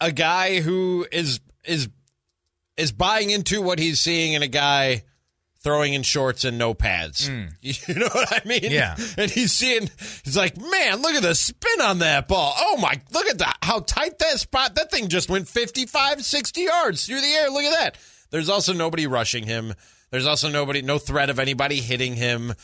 a 0.00 0.12
guy 0.12 0.60
who 0.60 1.06
is 1.12 1.40
is 1.64 1.88
is 2.76 2.92
buying 2.92 3.30
into 3.30 3.60
what 3.60 3.78
he's 3.78 4.00
seeing 4.00 4.32
in 4.32 4.42
a 4.42 4.48
guy 4.48 5.04
throwing 5.62 5.92
in 5.92 6.02
shorts 6.02 6.44
and 6.44 6.56
no 6.56 6.72
pads. 6.72 7.28
Hmm. 7.28 7.44
You 7.60 7.94
know 7.94 8.08
what 8.12 8.32
I 8.32 8.46
mean? 8.46 8.70
Yeah. 8.70 8.96
And 9.18 9.30
he's 9.30 9.52
seeing 9.52 9.90
he's 10.24 10.36
like, 10.36 10.56
"Man, 10.56 11.02
look 11.02 11.14
at 11.14 11.22
the 11.22 11.34
spin 11.34 11.80
on 11.82 11.98
that 11.98 12.28
ball. 12.28 12.54
Oh 12.58 12.78
my, 12.78 13.00
look 13.12 13.26
at 13.26 13.38
that. 13.38 13.58
How 13.62 13.80
tight 13.80 14.18
that 14.18 14.40
spot. 14.40 14.74
That 14.76 14.90
thing 14.90 15.08
just 15.08 15.28
went 15.28 15.48
55, 15.48 16.24
60 16.24 16.60
yards 16.62 17.06
through 17.06 17.20
the 17.20 17.26
air. 17.26 17.50
Look 17.50 17.64
at 17.64 17.78
that." 17.78 17.98
There's 18.30 18.48
also 18.48 18.72
nobody 18.72 19.06
rushing 19.06 19.44
him. 19.44 19.74
There's 20.10 20.26
also 20.26 20.48
nobody 20.48 20.82
no 20.82 20.98
threat 20.98 21.30
of 21.30 21.38
anybody 21.38 21.80
hitting 21.80 22.14
him 22.14 22.54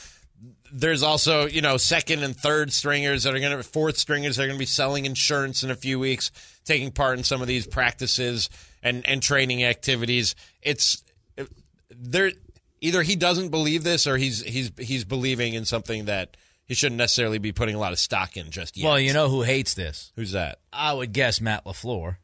there's 0.72 1.02
also 1.02 1.46
you 1.46 1.60
know 1.60 1.76
second 1.76 2.22
and 2.22 2.36
third 2.36 2.72
stringers 2.72 3.22
that 3.22 3.34
are 3.34 3.40
going 3.40 3.56
to 3.56 3.62
fourth 3.62 3.96
stringers 3.96 4.36
that 4.36 4.42
are 4.42 4.46
going 4.46 4.58
to 4.58 4.62
be 4.62 4.66
selling 4.66 5.06
insurance 5.06 5.62
in 5.62 5.70
a 5.70 5.76
few 5.76 5.98
weeks 5.98 6.30
taking 6.66 6.90
part 6.90 7.16
in 7.16 7.24
some 7.24 7.40
of 7.40 7.48
these 7.48 7.66
practices 7.66 8.50
and 8.82 9.06
and 9.06 9.22
training 9.22 9.64
activities 9.64 10.34
it's 10.60 11.02
there 11.90 12.32
either 12.80 13.02
he 13.02 13.16
doesn't 13.16 13.48
believe 13.48 13.82
this 13.84 14.06
or 14.06 14.16
he's 14.18 14.42
he's 14.42 14.70
he's 14.78 15.04
believing 15.04 15.54
in 15.54 15.64
something 15.64 16.04
that 16.06 16.36
he 16.66 16.74
shouldn't 16.74 16.98
necessarily 16.98 17.38
be 17.38 17.52
putting 17.52 17.74
a 17.74 17.78
lot 17.78 17.92
of 17.92 17.98
stock 17.98 18.36
in 18.36 18.50
just 18.50 18.76
yet 18.76 18.86
Well, 18.86 18.98
you 19.00 19.12
know 19.12 19.28
who 19.28 19.42
hates 19.42 19.74
this? 19.74 20.12
who's 20.16 20.32
that 20.32 20.58
I 20.72 20.92
would 20.92 21.12
guess 21.12 21.40
Matt 21.40 21.64
LaFleur. 21.64 22.16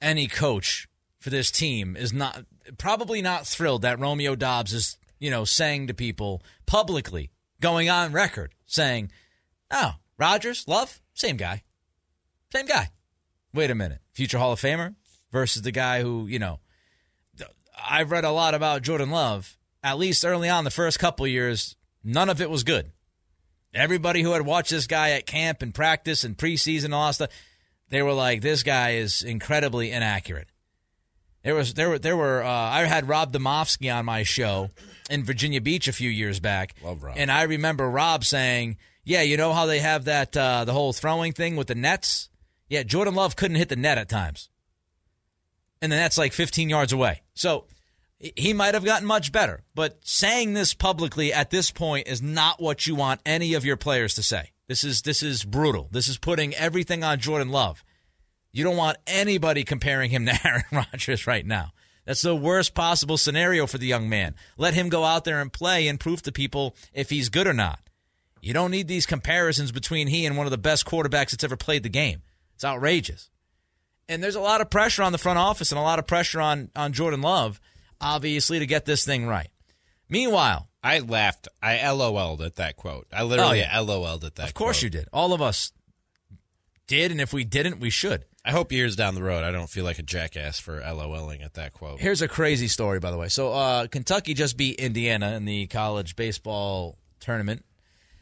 Any 0.00 0.26
coach 0.26 0.88
for 1.20 1.30
this 1.30 1.50
team 1.52 1.96
is 1.96 2.12
not 2.12 2.44
probably 2.76 3.22
not 3.22 3.46
thrilled 3.46 3.82
that 3.82 4.00
Romeo 4.00 4.34
Doubs 4.34 4.72
is, 4.72 4.98
you 5.20 5.30
know, 5.30 5.44
saying 5.44 5.86
to 5.86 5.94
people 5.94 6.42
publicly, 6.66 7.30
going 7.60 7.88
on 7.88 8.10
record, 8.12 8.52
saying, 8.66 9.12
Oh, 9.70 9.92
Rodgers, 10.18 10.66
Love, 10.66 11.00
same 11.14 11.36
guy. 11.36 11.62
Same 12.52 12.66
guy. 12.66 12.90
Wait 13.54 13.70
a 13.70 13.74
minute. 13.74 13.98
Future 14.12 14.38
Hall 14.38 14.52
of 14.52 14.60
Famer 14.60 14.94
versus 15.30 15.62
the 15.62 15.72
guy 15.72 16.02
who, 16.02 16.26
you 16.26 16.38
know, 16.38 16.60
I've 17.88 18.10
read 18.10 18.24
a 18.24 18.30
lot 18.30 18.54
about 18.54 18.82
Jordan 18.82 19.10
Love. 19.10 19.56
At 19.82 19.98
least 19.98 20.24
early 20.24 20.48
on, 20.48 20.64
the 20.64 20.70
first 20.70 20.98
couple 20.98 21.26
years, 21.26 21.74
none 22.04 22.30
of 22.30 22.40
it 22.40 22.48
was 22.50 22.62
good. 22.64 22.92
Everybody 23.74 24.22
who 24.22 24.32
had 24.32 24.42
watched 24.42 24.70
this 24.70 24.86
guy 24.86 25.10
at 25.10 25.26
camp 25.26 25.62
and 25.62 25.74
practice 25.74 26.24
and 26.24 26.36
preseason 26.36 26.86
and 26.86 26.94
all 26.94 27.06
that 27.06 27.14
stuff, 27.14 27.30
they 27.88 28.02
were 28.02 28.12
like, 28.12 28.42
"This 28.42 28.62
guy 28.62 28.92
is 28.92 29.22
incredibly 29.22 29.90
inaccurate." 29.90 30.48
There 31.42 31.54
was 31.54 31.74
there 31.74 31.88
were 31.88 31.98
there 31.98 32.16
were 32.16 32.42
uh, 32.44 32.48
I 32.48 32.84
had 32.84 33.08
Rob 33.08 33.32
Demovsky 33.32 33.92
on 33.92 34.04
my 34.04 34.22
show 34.22 34.70
in 35.10 35.24
Virginia 35.24 35.60
Beach 35.60 35.88
a 35.88 35.92
few 35.92 36.10
years 36.10 36.38
back, 36.38 36.74
Love 36.84 37.02
Rob. 37.02 37.16
and 37.18 37.32
I 37.32 37.42
remember 37.44 37.88
Rob 37.90 38.24
saying, 38.24 38.76
"Yeah, 39.04 39.22
you 39.22 39.36
know 39.38 39.52
how 39.52 39.66
they 39.66 39.80
have 39.80 40.04
that 40.04 40.36
uh, 40.36 40.64
the 40.64 40.72
whole 40.72 40.92
throwing 40.92 41.32
thing 41.32 41.56
with 41.56 41.66
the 41.66 41.74
nets? 41.74 42.28
Yeah, 42.72 42.84
Jordan 42.84 43.14
Love 43.14 43.36
couldn't 43.36 43.58
hit 43.58 43.68
the 43.68 43.76
net 43.76 43.98
at 43.98 44.08
times, 44.08 44.48
and 45.82 45.92
then 45.92 45.98
that's 45.98 46.16
like 46.16 46.32
15 46.32 46.70
yards 46.70 46.90
away. 46.90 47.20
So 47.34 47.66
he 48.18 48.54
might 48.54 48.72
have 48.72 48.82
gotten 48.82 49.06
much 49.06 49.30
better, 49.30 49.62
but 49.74 49.98
saying 50.00 50.54
this 50.54 50.72
publicly 50.72 51.34
at 51.34 51.50
this 51.50 51.70
point 51.70 52.08
is 52.08 52.22
not 52.22 52.62
what 52.62 52.86
you 52.86 52.94
want 52.94 53.20
any 53.26 53.52
of 53.52 53.66
your 53.66 53.76
players 53.76 54.14
to 54.14 54.22
say. 54.22 54.52
This 54.68 54.84
is 54.84 55.02
this 55.02 55.22
is 55.22 55.44
brutal. 55.44 55.90
This 55.92 56.08
is 56.08 56.16
putting 56.16 56.54
everything 56.54 57.04
on 57.04 57.18
Jordan 57.18 57.50
Love. 57.50 57.84
You 58.52 58.64
don't 58.64 58.78
want 58.78 58.96
anybody 59.06 59.64
comparing 59.64 60.10
him 60.10 60.24
to 60.24 60.40
Aaron 60.46 60.64
Rodgers 60.72 61.26
right 61.26 61.44
now. 61.44 61.72
That's 62.06 62.22
the 62.22 62.34
worst 62.34 62.74
possible 62.74 63.18
scenario 63.18 63.66
for 63.66 63.76
the 63.76 63.86
young 63.86 64.08
man. 64.08 64.34
Let 64.56 64.72
him 64.72 64.88
go 64.88 65.04
out 65.04 65.24
there 65.24 65.42
and 65.42 65.52
play 65.52 65.88
and 65.88 66.00
prove 66.00 66.22
to 66.22 66.32
people 66.32 66.74
if 66.94 67.10
he's 67.10 67.28
good 67.28 67.46
or 67.46 67.52
not. 67.52 67.80
You 68.40 68.54
don't 68.54 68.70
need 68.70 68.88
these 68.88 69.04
comparisons 69.04 69.72
between 69.72 70.08
he 70.08 70.24
and 70.24 70.38
one 70.38 70.46
of 70.46 70.52
the 70.52 70.56
best 70.56 70.86
quarterbacks 70.86 71.32
that's 71.32 71.44
ever 71.44 71.58
played 71.58 71.82
the 71.82 71.90
game. 71.90 72.22
It's 72.62 72.68
outrageous. 72.68 73.28
And 74.08 74.22
there's 74.22 74.36
a 74.36 74.40
lot 74.40 74.60
of 74.60 74.70
pressure 74.70 75.02
on 75.02 75.10
the 75.10 75.18
front 75.18 75.36
office 75.36 75.72
and 75.72 75.80
a 75.80 75.82
lot 75.82 75.98
of 75.98 76.06
pressure 76.06 76.40
on, 76.40 76.70
on 76.76 76.92
Jordan 76.92 77.20
Love, 77.20 77.60
obviously, 78.00 78.60
to 78.60 78.66
get 78.66 78.84
this 78.84 79.04
thing 79.04 79.26
right. 79.26 79.48
Meanwhile, 80.08 80.68
i 80.84 81.00
laughed 81.00 81.48
i 81.62 81.88
lol'd 81.90 82.40
at 82.42 82.56
that 82.56 82.76
quote 82.76 83.06
i 83.12 83.22
literally 83.22 83.60
Oh, 83.62 83.64
yeah. 83.64 83.78
lol'd 83.80 84.24
at 84.24 84.34
that 84.36 84.46
of 84.48 84.54
course 84.54 84.76
quote. 84.78 84.82
you 84.84 84.90
did. 84.90 85.08
All 85.12 85.32
of 85.32 85.40
us 85.42 85.72
did, 86.86 87.10
and 87.10 87.20
if 87.20 87.32
we 87.32 87.42
didn't, 87.44 87.80
we 87.80 87.90
should. 87.90 88.24
i 88.44 88.50
hope 88.52 88.70
years 88.72 88.94
down 88.96 89.14
the 89.16 89.22
road 89.24 89.42
i 89.44 89.50
don't 89.50 89.70
feel 89.70 89.84
like 89.84 89.98
a 89.98 90.02
jackass 90.04 90.58
for 90.60 90.80
loling 90.80 91.42
at 91.42 91.54
that 91.54 91.72
quote 91.72 91.98
Here's 92.00 92.22
a 92.22 92.28
crazy 92.28 92.68
story, 92.68 92.98
by 93.00 93.10
the 93.10 93.16
way. 93.16 93.28
So, 93.28 93.52
uh, 93.52 93.86
Kentucky 93.88 94.34
just 94.34 94.56
beat 94.56 94.78
Indiana 94.80 95.32
in 95.32 95.44
the 95.46 95.66
college 95.68 96.14
baseball 96.16 96.96
tournament. 97.20 97.64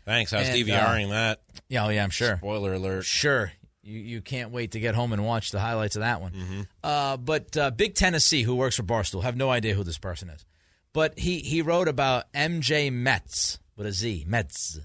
thanks 0.06 0.32
i 0.32 0.38
was 0.40 0.48
And, 0.48 0.58
dvring 0.66 1.10
that 1.10 1.40
Yeah, 1.68 1.84
oh, 1.86 1.88
yeah, 1.90 2.04
I'm 2.04 2.10
sure. 2.10 2.36
spoiler 2.38 2.72
alert 2.74 3.04
Sure. 3.04 3.52
You 3.82 3.98
you 3.98 4.20
can't 4.20 4.50
wait 4.50 4.72
to 4.72 4.80
get 4.80 4.94
home 4.94 5.12
and 5.12 5.24
watch 5.24 5.50
the 5.52 5.60
highlights 5.60 5.96
of 5.96 6.00
that 6.00 6.20
one. 6.20 6.66
Uh, 6.84 7.16
but 7.16 7.56
uh, 7.56 7.70
Big 7.70 7.94
Tennessee, 7.94 8.42
who 8.42 8.54
works 8.54 8.76
for 8.76 8.82
Barstool, 8.82 9.22
have 9.22 9.36
no 9.36 9.50
idea 9.50 9.74
who 9.74 9.84
this 9.84 9.98
person 9.98 10.28
is. 10.28 10.44
But 10.92 11.18
he 11.18 11.38
he 11.38 11.62
wrote 11.62 11.88
about 11.88 12.30
MJ 12.32 12.92
Metz 12.92 13.58
with 13.76 13.86
a 13.86 13.92
Z, 13.92 14.24
Metz. 14.28 14.80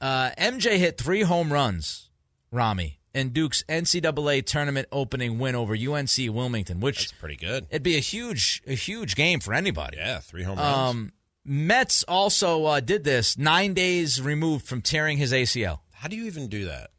Uh, 0.00 0.30
MJ 0.36 0.78
hit 0.78 0.98
three 0.98 1.22
home 1.22 1.52
runs, 1.52 2.10
Ramie, 2.50 2.98
in 3.14 3.28
Duke's 3.28 3.62
NCAA 3.68 4.44
tournament 4.44 4.88
opening 4.90 5.38
win 5.38 5.54
over 5.54 5.74
UNC 5.74 6.10
Wilmington, 6.18 6.80
which 6.80 6.98
That's 7.10 7.12
pretty 7.20 7.36
good. 7.36 7.66
it'd 7.70 7.82
be 7.84 7.96
a 7.96 8.00
huge 8.00 8.62
a 8.66 8.74
huge 8.74 9.14
game 9.14 9.38
for 9.38 9.54
anybody. 9.54 9.98
Yeah, 9.98 10.18
three 10.18 10.42
home 10.42 10.58
runs. 10.58 10.90
Um, 10.90 11.12
Metz 11.44 12.02
also 12.04 12.64
uh, 12.64 12.80
did 12.80 13.04
this 13.04 13.36
nine 13.38 13.74
days 13.74 14.20
removed 14.20 14.66
from 14.66 14.80
tearing 14.80 15.18
his 15.18 15.32
ACL. 15.32 15.80
How 15.92 16.08
do 16.08 16.16
you 16.16 16.24
even 16.24 16.48
do 16.48 16.64
that? 16.64 16.90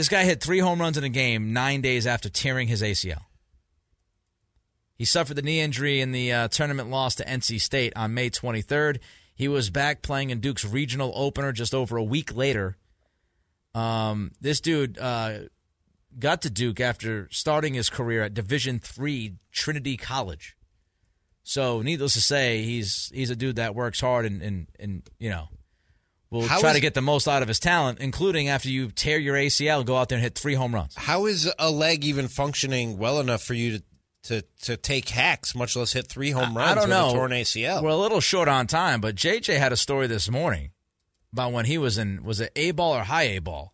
This 0.00 0.08
guy 0.08 0.24
hit 0.24 0.40
three 0.40 0.60
home 0.60 0.80
runs 0.80 0.96
in 0.96 1.04
a 1.04 1.10
game 1.10 1.52
nine 1.52 1.82
days 1.82 2.06
after 2.06 2.30
tearing 2.30 2.68
his 2.68 2.80
ACL. 2.80 3.24
He 4.96 5.04
suffered 5.04 5.34
the 5.34 5.42
knee 5.42 5.60
injury 5.60 6.00
in 6.00 6.12
the 6.12 6.32
uh, 6.32 6.48
tournament 6.48 6.88
loss 6.88 7.16
to 7.16 7.24
NC 7.26 7.60
State 7.60 7.92
on 7.94 8.14
May 8.14 8.30
23rd. 8.30 9.00
He 9.34 9.46
was 9.46 9.68
back 9.68 10.00
playing 10.00 10.30
in 10.30 10.40
Duke's 10.40 10.64
regional 10.64 11.12
opener 11.14 11.52
just 11.52 11.74
over 11.74 11.98
a 11.98 12.02
week 12.02 12.34
later. 12.34 12.78
Um, 13.74 14.30
this 14.40 14.62
dude 14.62 14.98
uh, 14.98 15.40
got 16.18 16.40
to 16.42 16.50
Duke 16.50 16.80
after 16.80 17.28
starting 17.30 17.74
his 17.74 17.90
career 17.90 18.22
at 18.22 18.32
Division 18.32 18.78
Three 18.78 19.34
Trinity 19.52 19.98
College. 19.98 20.56
So, 21.42 21.82
needless 21.82 22.14
to 22.14 22.22
say, 22.22 22.62
he's 22.62 23.12
he's 23.12 23.28
a 23.28 23.36
dude 23.36 23.56
that 23.56 23.74
works 23.74 24.00
hard 24.00 24.24
and 24.24 24.40
and, 24.40 24.66
and 24.78 25.02
you 25.18 25.28
know 25.28 25.50
will 26.30 26.46
How 26.46 26.60
try 26.60 26.70
is- 26.70 26.76
to 26.76 26.80
get 26.80 26.94
the 26.94 27.02
most 27.02 27.26
out 27.28 27.42
of 27.42 27.48
his 27.48 27.58
talent, 27.58 27.98
including 28.00 28.48
after 28.48 28.68
you 28.68 28.90
tear 28.90 29.18
your 29.18 29.36
ACL, 29.36 29.84
go 29.84 29.96
out 29.96 30.08
there 30.08 30.16
and 30.16 30.22
hit 30.22 30.36
three 30.38 30.54
home 30.54 30.74
runs. 30.74 30.94
How 30.96 31.26
is 31.26 31.50
a 31.58 31.70
leg 31.70 32.04
even 32.04 32.28
functioning 32.28 32.98
well 32.98 33.20
enough 33.20 33.42
for 33.42 33.54
you 33.54 33.78
to 33.78 33.84
to, 34.24 34.42
to 34.64 34.76
take 34.76 35.08
hacks, 35.08 35.54
much 35.54 35.74
less 35.76 35.94
hit 35.94 36.06
three 36.06 36.30
home 36.30 36.54
runs 36.54 36.72
I 36.72 36.74
don't 36.74 36.82
with 36.82 36.90
know. 36.90 37.08
a 37.08 37.12
torn 37.14 37.30
ACL? 37.30 37.82
We're 37.82 37.88
a 37.88 37.96
little 37.96 38.20
short 38.20 38.48
on 38.48 38.66
time, 38.66 39.00
but 39.00 39.14
JJ 39.14 39.56
had 39.58 39.72
a 39.72 39.78
story 39.78 40.08
this 40.08 40.28
morning 40.28 40.72
about 41.32 41.52
when 41.52 41.64
he 41.64 41.78
was 41.78 41.96
in 41.96 42.22
was 42.22 42.38
it 42.38 42.52
A 42.54 42.72
ball 42.72 42.94
or 42.96 43.02
high 43.04 43.22
A 43.22 43.38
ball, 43.38 43.72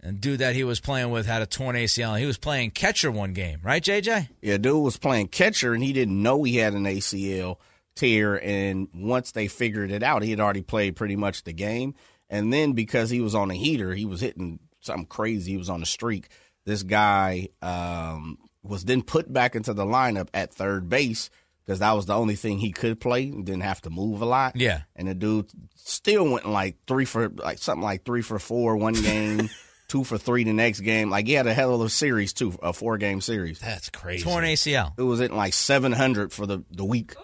and 0.00 0.20
dude 0.20 0.38
that 0.38 0.54
he 0.54 0.62
was 0.62 0.78
playing 0.78 1.10
with 1.10 1.26
had 1.26 1.42
a 1.42 1.46
torn 1.46 1.74
ACL. 1.74 2.10
and 2.12 2.20
He 2.20 2.26
was 2.26 2.38
playing 2.38 2.70
catcher 2.70 3.10
one 3.10 3.32
game, 3.32 3.58
right, 3.64 3.82
JJ? 3.82 4.28
Yeah, 4.40 4.58
dude 4.58 4.80
was 4.80 4.96
playing 4.96 5.26
catcher 5.26 5.74
and 5.74 5.82
he 5.82 5.92
didn't 5.92 6.22
know 6.22 6.44
he 6.44 6.58
had 6.58 6.74
an 6.74 6.84
ACL 6.84 7.56
tear. 7.98 8.42
And 8.42 8.88
once 8.94 9.32
they 9.32 9.48
figured 9.48 9.90
it 9.90 10.02
out, 10.02 10.22
he 10.22 10.30
had 10.30 10.40
already 10.40 10.62
played 10.62 10.96
pretty 10.96 11.16
much 11.16 11.44
the 11.44 11.52
game. 11.52 11.94
And 12.30 12.52
then 12.52 12.72
because 12.72 13.10
he 13.10 13.20
was 13.20 13.34
on 13.34 13.50
a 13.50 13.54
heater, 13.54 13.94
he 13.94 14.04
was 14.04 14.20
hitting 14.20 14.60
something 14.80 15.06
crazy. 15.06 15.52
He 15.52 15.58
was 15.58 15.70
on 15.70 15.82
a 15.82 15.86
streak. 15.86 16.28
This 16.64 16.82
guy 16.82 17.48
um, 17.62 18.38
was 18.62 18.84
then 18.84 19.02
put 19.02 19.32
back 19.32 19.54
into 19.54 19.72
the 19.72 19.84
lineup 19.84 20.28
at 20.34 20.52
third 20.52 20.88
base 20.88 21.30
because 21.64 21.80
that 21.80 21.92
was 21.92 22.06
the 22.06 22.14
only 22.14 22.34
thing 22.34 22.58
he 22.58 22.72
could 22.72 23.00
play 23.00 23.24
and 23.24 23.44
didn't 23.44 23.62
have 23.62 23.80
to 23.82 23.90
move 23.90 24.22
a 24.22 24.26
lot. 24.26 24.56
Yeah. 24.56 24.82
And 24.96 25.08
the 25.08 25.14
dude 25.14 25.50
still 25.76 26.30
went 26.30 26.48
like 26.48 26.76
three 26.86 27.04
for 27.04 27.28
like 27.28 27.58
something 27.58 27.82
like 27.82 28.04
three 28.04 28.22
for 28.22 28.38
four 28.38 28.76
one 28.76 28.94
game, 28.94 29.48
two 29.88 30.04
for 30.04 30.18
three 30.18 30.44
the 30.44 30.52
next 30.52 30.80
game. 30.80 31.10
Like 31.10 31.26
he 31.26 31.32
had 31.32 31.46
a 31.46 31.54
hell 31.54 31.74
of 31.74 31.80
a 31.80 31.88
series 31.88 32.32
too, 32.32 32.58
a 32.62 32.72
four 32.72 32.98
game 32.98 33.20
series. 33.20 33.58
That's 33.58 33.90
crazy. 33.90 34.24
Torn 34.24 34.44
ACL. 34.44 34.92
It 34.98 35.02
was 35.02 35.20
at 35.20 35.30
like 35.30 35.54
seven 35.54 35.92
hundred 35.92 36.32
for 36.32 36.46
the 36.46 36.64
the 36.70 36.84
week. 36.84 37.14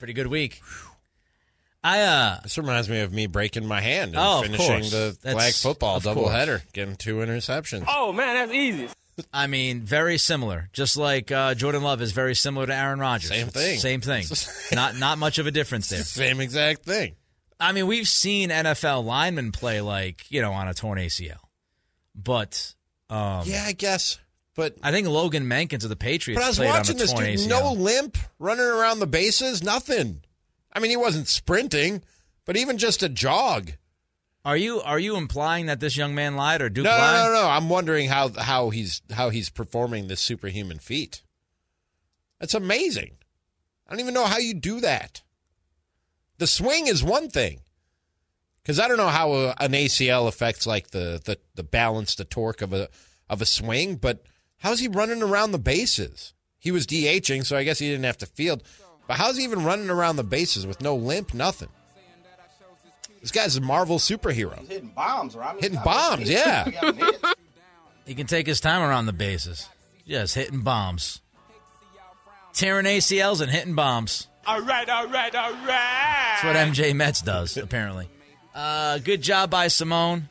It's 0.00 0.04
a 0.04 0.06
pretty 0.06 0.12
good 0.14 0.28
week. 0.28 0.62
I 1.84 2.00
uh 2.02 2.40
This 2.42 2.56
reminds 2.58 2.88
me 2.88 3.00
of 3.00 3.12
me 3.12 3.26
breaking 3.26 3.66
my 3.66 3.80
hand 3.82 4.10
and 4.14 4.18
Oh, 4.18 4.38
of 4.40 4.44
finishing 4.46 4.66
course. 4.80 4.90
the 4.90 5.16
That's- 5.22 5.34
flag 5.34 5.54
football 5.54 5.96
of 5.96 6.04
doubleheader, 6.04 6.62
getting 6.72 6.96
two 6.96 7.16
interceptions. 7.16 7.84
Oh 7.86 8.12
man, 8.12 8.34
that's 8.34 8.52
easy. 8.52 8.88
I 9.34 9.46
mean, 9.48 9.82
very 9.82 10.16
similar. 10.16 10.70
Just 10.72 10.96
like 10.96 11.30
uh, 11.30 11.54
Jordan 11.54 11.82
Love 11.82 12.00
is 12.00 12.12
very 12.12 12.34
similar 12.34 12.66
to 12.66 12.74
Aaron 12.74 12.98
Rodgers. 13.00 13.28
Same 13.28 13.48
thing. 13.48 13.78
Same 13.78 14.00
thing. 14.00 14.24
not 14.72 14.96
not 14.96 15.18
much 15.18 15.38
of 15.38 15.46
a 15.46 15.50
difference 15.50 15.88
there. 15.90 16.02
Same 16.02 16.40
exact 16.40 16.84
thing. 16.84 17.16
I 17.58 17.72
mean, 17.72 17.86
we've 17.86 18.08
seen 18.08 18.48
NFL 18.48 19.04
linemen 19.04 19.52
play 19.52 19.80
like 19.82 20.30
you 20.30 20.40
know 20.40 20.52
on 20.52 20.68
a 20.68 20.72
torn 20.74 20.98
ACL, 20.98 21.36
but 22.14 22.74
um, 23.10 23.42
Yeah, 23.44 23.64
I 23.66 23.72
guess. 23.72 24.18
But 24.56 24.76
I 24.82 24.90
think 24.90 25.06
Logan 25.08 25.46
Mankins 25.46 25.84
of 25.84 25.90
the 25.90 25.96
Patriots 25.96 26.40
but 26.40 26.44
I 26.44 26.48
was 26.48 26.58
watching 26.60 26.96
this 26.96 27.12
dude, 27.12 27.48
no 27.48 27.72
limp, 27.72 28.18
running 28.38 28.64
around 28.64 28.98
the 28.98 29.06
bases, 29.06 29.62
nothing. 29.62 30.22
I 30.72 30.80
mean, 30.80 30.90
he 30.90 30.96
wasn't 30.96 31.28
sprinting, 31.28 32.02
but 32.44 32.56
even 32.56 32.76
just 32.78 33.02
a 33.02 33.08
jog. 33.08 33.72
Are 34.44 34.56
you 34.56 34.80
are 34.80 34.98
you 34.98 35.16
implying 35.16 35.66
that 35.66 35.80
this 35.80 35.96
young 35.96 36.14
man 36.14 36.34
lied 36.34 36.62
or 36.62 36.68
Duke 36.70 36.84
No, 36.84 36.90
lied? 36.90 37.26
no, 37.26 37.32
no, 37.32 37.42
no. 37.42 37.48
I'm 37.48 37.68
wondering 37.68 38.08
how 38.08 38.28
how 38.30 38.70
he's 38.70 39.02
how 39.12 39.28
he's 39.30 39.50
performing 39.50 40.08
this 40.08 40.20
superhuman 40.20 40.78
feat. 40.78 41.22
That's 42.38 42.54
amazing. 42.54 43.16
I 43.86 43.90
don't 43.92 44.00
even 44.00 44.14
know 44.14 44.24
how 44.24 44.38
you 44.38 44.54
do 44.54 44.80
that. 44.80 45.22
The 46.38 46.46
swing 46.46 46.86
is 46.86 47.04
one 47.04 47.28
thing, 47.28 47.60
because 48.62 48.80
I 48.80 48.88
don't 48.88 48.96
know 48.96 49.08
how 49.08 49.32
a, 49.34 49.48
an 49.60 49.72
ACL 49.72 50.26
affects 50.26 50.66
like 50.66 50.90
the, 50.90 51.20
the 51.22 51.38
the 51.54 51.62
balance, 51.62 52.14
the 52.14 52.24
torque 52.24 52.62
of 52.62 52.72
a 52.72 52.88
of 53.28 53.42
a 53.42 53.46
swing. 53.46 53.96
But 53.96 54.22
how's 54.60 54.78
he 54.80 54.88
running 54.88 55.22
around 55.22 55.52
the 55.52 55.58
bases? 55.58 56.32
He 56.58 56.70
was 56.70 56.86
DHing, 56.86 57.44
so 57.44 57.56
I 57.56 57.64
guess 57.64 57.78
he 57.78 57.88
didn't 57.88 58.04
have 58.04 58.18
to 58.18 58.26
field. 58.26 58.62
But 59.06 59.16
how's 59.16 59.36
he 59.36 59.44
even 59.44 59.64
running 59.64 59.90
around 59.90 60.16
the 60.16 60.24
bases 60.24 60.66
with 60.66 60.80
no 60.80 60.94
limp, 60.94 61.34
nothing? 61.34 61.68
This 63.20 63.30
guy's 63.32 63.56
a 63.56 63.60
Marvel 63.60 63.98
superhero. 63.98 64.66
Hitting 64.68 64.92
bombs, 64.94 65.34
right? 65.34 65.60
Hitting 65.60 65.80
bombs, 65.84 66.30
yeah. 66.30 66.70
He 68.06 68.16
can 68.16 68.26
take 68.26 68.46
his 68.48 68.60
time 68.60 68.82
around 68.82 69.06
the 69.06 69.12
bases. 69.12 69.68
Yes, 70.04 70.34
hitting 70.34 70.62
bombs, 70.62 71.20
tearing 72.52 72.84
ACLs 72.84 73.40
and 73.40 73.48
hitting 73.48 73.76
bombs. 73.76 74.26
All 74.46 74.60
right, 74.62 74.88
all 74.88 75.06
right, 75.06 75.32
all 75.32 75.52
right. 75.52 76.40
That's 76.42 76.44
what 76.44 76.56
MJ 76.56 76.92
Metz 76.92 77.22
does, 77.22 77.56
apparently. 77.56 78.08
Uh, 78.52 78.98
good 78.98 79.22
job 79.22 79.50
by 79.50 79.68
Simone. 79.68 80.28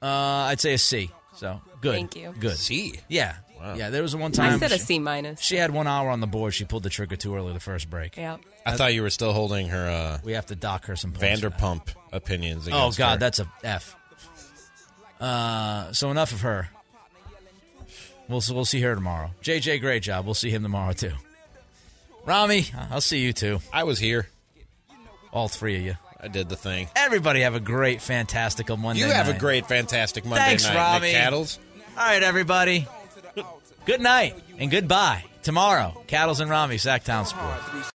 Uh, 0.00 0.06
I'd 0.06 0.60
say 0.60 0.74
a 0.74 0.78
C. 0.78 1.10
So 1.34 1.60
good. 1.80 1.94
Thank 1.94 2.16
you. 2.16 2.34
Good. 2.38 2.56
C. 2.56 2.94
Yeah. 3.08 3.36
Wow. 3.58 3.74
Yeah. 3.74 3.90
There 3.90 4.02
was 4.02 4.14
one 4.14 4.32
time 4.32 4.54
I 4.54 4.58
said 4.58 4.72
a 4.72 4.78
she, 4.78 4.84
C 4.84 4.98
minus. 4.98 5.40
she 5.40 5.56
had 5.56 5.70
one 5.70 5.86
hour 5.86 6.10
on 6.10 6.20
the 6.20 6.26
board. 6.26 6.54
She 6.54 6.64
pulled 6.64 6.82
the 6.82 6.90
trigger 6.90 7.16
too 7.16 7.34
early 7.34 7.52
the 7.52 7.60
first 7.60 7.88
break. 7.88 8.16
Yeah. 8.16 8.38
I 8.64 8.76
thought 8.76 8.94
you 8.94 9.02
were 9.02 9.10
still 9.10 9.32
holding 9.32 9.68
her 9.68 9.88
uh, 9.88 10.18
We 10.24 10.32
have 10.32 10.46
to 10.46 10.56
dock 10.56 10.86
her 10.86 10.96
some 10.96 11.12
points. 11.12 11.40
Vanderpump 11.40 11.94
opinions. 12.12 12.68
Oh 12.70 12.90
God, 12.96 13.12
her. 13.12 13.18
that's 13.18 13.38
a 13.38 13.50
F. 13.62 13.96
Uh, 15.20 15.92
so 15.92 16.10
enough 16.10 16.32
of 16.32 16.42
her. 16.42 16.68
We'll 18.28 18.42
we'll 18.50 18.64
see 18.64 18.80
her 18.80 18.94
tomorrow. 18.94 19.30
JJ, 19.42 19.80
great 19.80 20.02
job. 20.02 20.24
We'll 20.24 20.34
see 20.34 20.50
him 20.50 20.62
tomorrow 20.62 20.92
too. 20.92 21.12
Ramie, 22.24 22.66
I'll 22.90 23.00
see 23.00 23.20
you 23.20 23.32
too. 23.32 23.60
I 23.72 23.84
was 23.84 24.00
here. 24.00 24.28
All 25.32 25.48
three 25.48 25.76
of 25.76 25.82
you. 25.82 25.94
I 26.20 26.28
did 26.28 26.48
the 26.48 26.56
thing. 26.56 26.88
Everybody 26.96 27.42
have 27.42 27.54
a 27.54 27.60
great, 27.60 28.02
fantastical 28.02 28.76
Monday. 28.76 29.02
You 29.02 29.08
have 29.08 29.28
a 29.28 29.38
great, 29.38 29.66
fantastic 29.66 30.24
Monday 30.24 30.44
Thanks, 30.44 30.64
night, 30.64 30.74
Ramie. 30.74 31.06
Nick 31.06 31.14
Cattles. 31.14 31.58
All 31.96 32.02
right, 32.02 32.22
everybody. 32.22 32.86
Good 33.86 34.00
night 34.00 34.34
and 34.58 34.70
goodbye. 34.70 35.24
Tomorrow, 35.42 36.02
Cattles 36.06 36.40
and 36.40 36.50
Ramie, 36.50 36.76
Sactown 36.76 37.24
Sports. 37.24 37.90